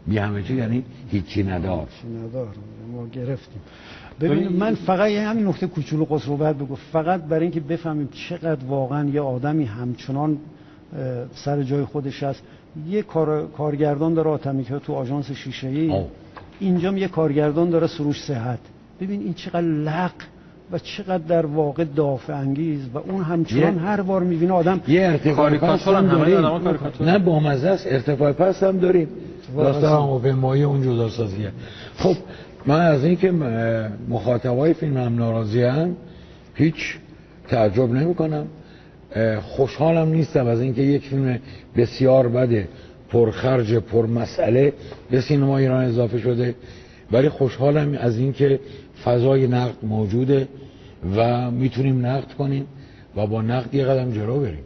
بی 0.07 0.19
همه 0.19 0.43
چیز 0.43 0.59
یعنی 0.59 0.85
هیچی 1.11 1.43
ندار. 1.43 1.89
ندار 2.25 2.49
ما 2.93 3.07
گرفتیم. 3.09 3.61
ببین 4.21 4.49
من 4.49 4.75
فقط 4.75 5.11
یه 5.11 5.29
همین 5.29 5.47
نکته 5.47 5.67
کوچولو 5.67 6.05
قصر 6.05 6.37
بعد 6.37 6.59
بگو. 6.59 6.75
فقط 6.75 7.23
برای 7.23 7.43
اینکه 7.43 7.61
بفهمیم 7.61 8.09
چقدر 8.29 8.65
واقعا 8.69 9.09
یه 9.09 9.21
آدمی 9.21 9.65
همچنان 9.65 10.39
سر 11.35 11.62
جای 11.62 11.85
خودش 11.85 12.23
هست. 12.23 12.43
یه 12.89 13.03
کار... 13.03 13.47
کارگردان 13.47 14.15
داره 14.15 14.31
آتمی 14.31 14.65
که 14.65 14.79
تو 14.79 14.93
آژانس 14.93 15.33
شیشه 15.33 15.69
ای 15.69 15.93
اینجا 16.61 16.93
یه 16.93 17.09
کارگردان 17.09 17.71
داره 17.71 17.87
سروش 17.87 18.23
صحت. 18.23 18.59
ببین 19.01 19.21
این 19.21 19.35
چقدر 19.35 19.61
لق 19.61 20.12
و 20.73 20.79
چقدر 20.79 21.25
در 21.29 21.47
واقع 21.47 21.85
دافع 21.85 22.35
انگیز 22.39 22.89
و 22.95 22.99
اون 22.99 23.23
همچنان 23.23 23.79
هر 23.79 24.01
بار 24.01 24.23
می‌بینه 24.23 24.53
آدم 24.53 24.81
یه 24.89 25.03
ارتفاع 25.03 25.59
پس 25.59 25.89
هم 25.89 26.07
داریم. 26.07 26.47
نه 27.01 27.19
با 27.19 27.41
مزه 27.41 27.69
است. 27.69 27.87
ارتفاع 27.87 28.33
پس 28.33 28.62
هم 28.62 28.79
داریم 28.79 29.09
داستان 29.57 29.93
هواپیمایی 29.93 30.62
اون 30.62 30.83
جداسازیه 30.83 31.53
خب 31.97 32.17
من 32.67 32.81
از 32.81 33.05
اینکه 33.05 33.33
مخاطبای 34.09 34.75
فیلم 34.75 34.97
هم 34.97 35.17
ناراضی 35.17 35.62
هم 35.62 35.97
هیچ 36.55 36.97
تعجب 37.49 37.93
نمی 37.93 38.15
کنم. 38.15 38.47
خوشحالم 39.43 40.09
نیستم 40.09 40.47
از 40.47 40.61
اینکه 40.61 40.83
یک 40.83 41.03
فیلم 41.03 41.39
بسیار 41.77 42.29
بده 42.29 42.69
پرخرج 43.09 43.75
پرمسئله 43.75 44.73
به 45.11 45.21
سینما 45.21 45.59
ایران 45.59 45.85
اضافه 45.85 46.19
شده. 46.19 46.55
ولی 47.12 47.29
خوشحالم 47.29 47.99
از 48.01 48.19
اینکه 48.19 48.61
فضای 49.05 49.47
نقد 49.47 49.75
موجوده 49.83 50.49
و 51.17 51.51
می‌تونیم 51.51 52.07
نقد 52.07 52.33
کنیم 52.33 52.67
و 53.17 53.27
با 53.27 53.43
نقد 53.43 53.75
یه 53.75 53.85
قدم 53.85 54.12
جلو 54.12 54.41
بریم. 54.41 54.65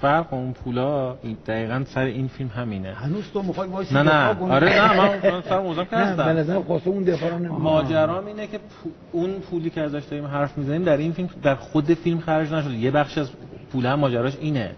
فرق 0.00 0.34
اون 0.34 0.52
پولا 0.52 1.16
دقیقا 1.46 1.84
سر 1.86 2.00
این 2.04 2.28
فیلم 2.28 2.50
همینه. 2.50 2.92
هنوز 2.92 3.24
تو 3.32 3.42
می‌خوای 3.42 3.68
وایسی 3.68 3.94
نه 3.94 4.02
نه. 4.02 4.52
آره 4.52 4.82
نه 4.82 4.96
من 4.96 5.42
سر 5.48 5.60
موضوع 5.60 5.84
که 5.84 5.96
نه 5.96 6.16
به 6.16 6.40
نظر 6.40 6.60
خواسته 6.60 6.90
اون 6.90 7.04
دفاع 7.04 7.30
رو 7.30 7.58
ماجرام 7.58 8.26
اینه 8.26 8.46
که 8.46 8.58
اون 9.12 9.30
پولی 9.30 9.70
که 9.70 9.80
ازش 9.80 10.04
داریم 10.10 10.26
حرف 10.26 10.58
می‌زنیم 10.58 10.84
در 10.84 10.96
این 10.96 11.12
فیلم 11.12 11.28
در 11.42 11.54
خود 11.54 11.94
فیلم 11.94 12.20
خرج 12.20 12.52
نشده. 12.52 12.74
یه 12.74 12.90
بخش 12.90 13.18
از 13.18 13.30
پول 13.72 13.86
هم 13.86 13.98
ماجراش 13.98 14.36
اینه. 14.40 14.70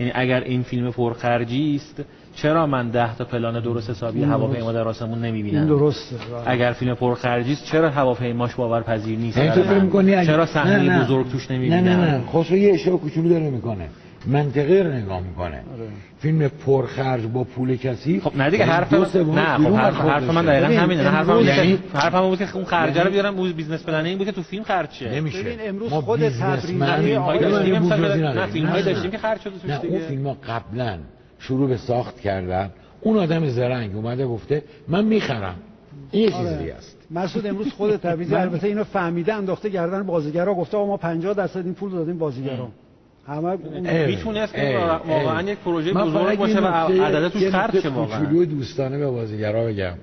یعنی 0.00 0.12
اگر 0.14 0.40
این 0.40 0.62
فیلم 0.62 0.90
پرخرجی 0.90 1.76
است 1.76 2.04
چرا 2.34 2.66
من 2.66 2.90
ده 2.90 3.16
تا 3.16 3.24
پلان 3.24 3.60
درست 3.60 3.90
حسابی 3.90 4.24
هواپیما 4.24 4.72
در 4.72 4.88
آسمون 4.88 5.24
نمی‌بینم؟ 5.24 5.66
درسته 5.66 6.16
اگر 6.46 6.72
فیلم 6.72 6.94
پرخرجی 6.94 7.52
است 7.52 7.64
چرا 7.64 7.90
هواپیماش 7.90 8.54
باورپذیر 8.54 9.18
نیست؟ 9.18 9.38
می‌کنی 9.82 10.26
چرا 10.26 10.46
صحنه 10.46 11.00
بزرگ 11.04 11.30
توش 11.30 11.50
نمی‌بینم 11.50 11.84
نه 11.84 11.96
نه 11.96 12.18
نه. 12.18 12.24
خسرو 12.26 12.56
یه 12.56 12.74
اشتباه 12.74 13.00
کوچولو 13.00 13.28
داره 13.28 13.50
می‌کنه. 13.50 13.88
منطقه 14.26 14.82
رو 14.82 14.92
نگاه 14.92 15.20
می‌کنه. 15.20 15.46
آره. 15.46 15.88
فیلم 16.18 16.48
پرخرج 16.48 17.26
با 17.26 17.44
پول 17.44 17.76
کسی؟ 17.76 18.20
خب 18.20 18.36
نه 18.36 18.50
دیگه 18.50 18.64
حرف 18.64 18.92
نه 18.92 19.04
خب 19.04 19.74
حرف, 19.74 19.94
حرف 19.94 20.22
من 20.22 20.44
دقیقاً 20.44 20.82
همینه 20.82 21.02
نه 21.02 21.08
حرفم 21.08 21.40
یعنی 21.40 21.78
حرفم 21.94 22.20
بود 22.20 22.38
که 22.38 22.56
اون 22.56 22.64
خرجه 22.64 23.02
رو 23.02 23.10
بیارم 23.10 23.36
بود 23.36 23.56
business 23.56 23.84
plan 23.84 24.04
این 24.04 24.18
بود 24.18 24.26
که 24.26 24.32
تو 24.32 24.42
فیلم 24.42 24.64
خرج 24.64 24.90
شه. 24.90 25.14
نمیشه. 25.14 25.42
ببین 25.42 25.58
امروز 25.62 25.92
خود 25.92 26.28
تبریزی 26.28 26.74
نه 26.74 28.46
فیلم 28.46 28.66
های 28.66 28.82
داشتیم 28.82 29.10
که 29.10 29.18
خرج 29.18 29.40
شده 29.40 29.58
توش 29.58 29.80
دیگه. 29.80 29.94
اون 29.94 30.08
فیلم 30.08 30.32
قبلا 30.32 30.98
شروع 31.38 31.68
به 31.68 31.76
ساخت 31.76 32.20
کردن. 32.20 32.70
اون 33.00 33.18
آدم 33.18 33.48
زرنگ 33.48 33.96
اومده 33.96 34.26
گفته 34.26 34.62
من 34.88 35.04
می‌خرم. 35.04 35.54
این 36.10 36.22
یه 36.22 36.30
چیزی 36.30 36.70
است. 36.70 36.96
مسعود 37.10 37.46
امروز 37.46 37.72
خود 37.72 37.96
تبریزی. 37.96 38.34
البته 38.44 38.66
اینو 38.66 38.84
فهمیده 38.84 39.34
انداخته 39.34 39.68
گردن 39.68 40.02
بازیگرا 40.02 40.54
گفته 40.54 40.76
ما 40.76 40.96
50 40.96 41.34
درصد 41.34 41.64
این 41.64 41.74
پول 41.74 41.90
دادیم 41.90 42.18
بازیگرا. 42.18 42.68
همه 43.28 43.56
می‌تونست 44.06 44.54
واقعا 45.08 45.42
یک 45.42 45.58
پروژه 45.58 45.92
بزرگ 45.92 46.38
باشه 46.38 46.60
و 46.60 46.66
عدد 46.66 47.28
توش 47.28 47.48
خرج 47.48 47.80
شه 47.80 47.88
واقعا. 47.88 48.44
دوستانه 48.44 48.98
به 48.98 49.06
بازیگرا 49.06 49.64
بگم. 49.66 49.94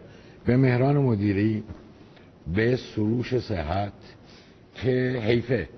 به 0.46 0.58
مهران 0.58 0.98
مدیری 0.98 1.64
به 2.56 2.76
سروش 2.76 3.38
صحت 3.40 3.94
که 4.76 5.22
حیفه. 5.26 5.70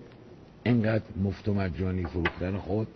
اینقدر 0.64 1.04
مفت 1.24 1.48
و 1.48 1.54
مجانی 1.54 2.04
فروختن 2.04 2.58
خود. 2.58 2.88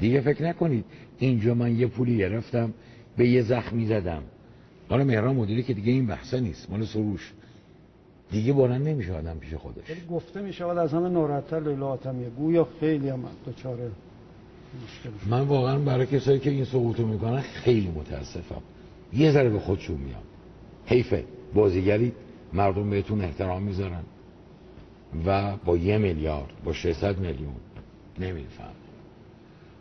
دیگه 0.00 0.20
فکر 0.20 0.42
نکنید 0.42 0.84
اینجا 1.18 1.54
من 1.54 1.78
یه 1.78 1.86
پولی 1.86 2.18
گرفتم 2.18 2.72
به 3.16 3.28
یه 3.28 3.42
زخمی 3.42 3.86
زدم. 3.86 4.22
حالا 4.88 5.04
مهران 5.04 5.36
مدیری 5.36 5.62
که 5.62 5.74
دیگه 5.74 5.92
این 5.92 6.06
بحثه 6.06 6.40
نیست. 6.40 6.70
مال 6.70 6.84
سروش. 6.84 7.32
دیگه 8.30 8.52
بلند 8.52 8.88
نمیشه 8.88 9.12
آدم 9.12 9.38
پیش 9.38 9.54
خودش. 9.54 9.90
ولی 9.90 10.00
گفته 10.10 10.42
می 10.42 10.52
شود 10.52 10.78
از 10.78 10.94
همه 10.94 11.08
ناراحت‌تر 11.08 11.60
لیلا 11.60 11.88
آتمیه. 11.88 12.28
گویا 12.28 12.68
خیلی 12.80 13.08
هم 13.08 13.18
مشکل 14.84 15.10
من 15.30 15.40
واقعا 15.40 15.78
برای 15.78 16.06
کسایی 16.06 16.38
که 16.38 16.50
این 16.50 16.64
سقوطو 16.64 17.06
می‌کنن 17.06 17.40
خیلی 17.40 17.88
متاسفم. 17.88 18.62
یه 19.12 19.32
ذره 19.32 19.48
به 19.48 19.58
خودشون 19.58 19.96
میام. 19.96 20.22
حیفه. 20.86 21.24
بازیگری 21.54 22.12
مردم 22.52 22.90
بهتون 22.90 23.20
احترام 23.20 23.62
می‌ذارن. 23.62 24.02
و 25.26 25.56
با 25.64 25.76
یه 25.76 25.98
میلیارد 25.98 26.52
با 26.64 26.72
600 26.72 27.18
میلیون. 27.18 27.54
نمیفهم. 28.18 28.72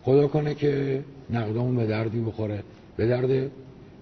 خدا 0.04 0.28
کنه 0.28 0.56
که 0.56 1.04
نقدامون 1.30 1.76
به 1.76 1.86
دردی 1.86 2.20
بخوره. 2.20 2.64
به 2.98 3.08
درد 3.08 3.52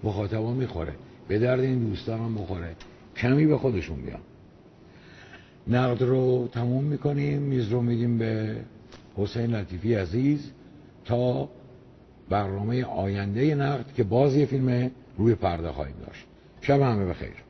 مخاطبا 0.03 0.53
می‌خوره. 0.53 0.93
به 1.27 1.39
درد 1.39 1.59
این 1.59 1.79
دوستان 1.79 2.19
هم 2.19 2.35
بخوره. 2.35 2.75
کمی 3.17 3.45
به 3.45 3.57
خودشون 3.57 4.01
بیان. 4.01 4.19
نقد 5.69 6.03
رو 6.03 6.49
تموم 6.51 6.83
می‌کنیم. 6.83 7.41
میز 7.41 7.69
رو 7.69 7.81
میدیم 7.81 8.17
به 8.17 8.55
حسین 9.17 9.55
لطیفی 9.55 9.95
عزیز 9.95 10.51
تا 11.05 11.49
برنامه 12.29 12.85
آینده 12.85 13.55
نقد 13.55 13.93
که 13.93 14.03
باز 14.03 14.35
یه 14.35 14.45
فیلم 14.45 14.91
روی 15.17 15.35
پرده 15.35 15.71
خواهیم 15.71 15.95
داشت. 16.07 16.25
شب 16.61 16.81
همه 16.81 17.05
بخیر. 17.05 17.46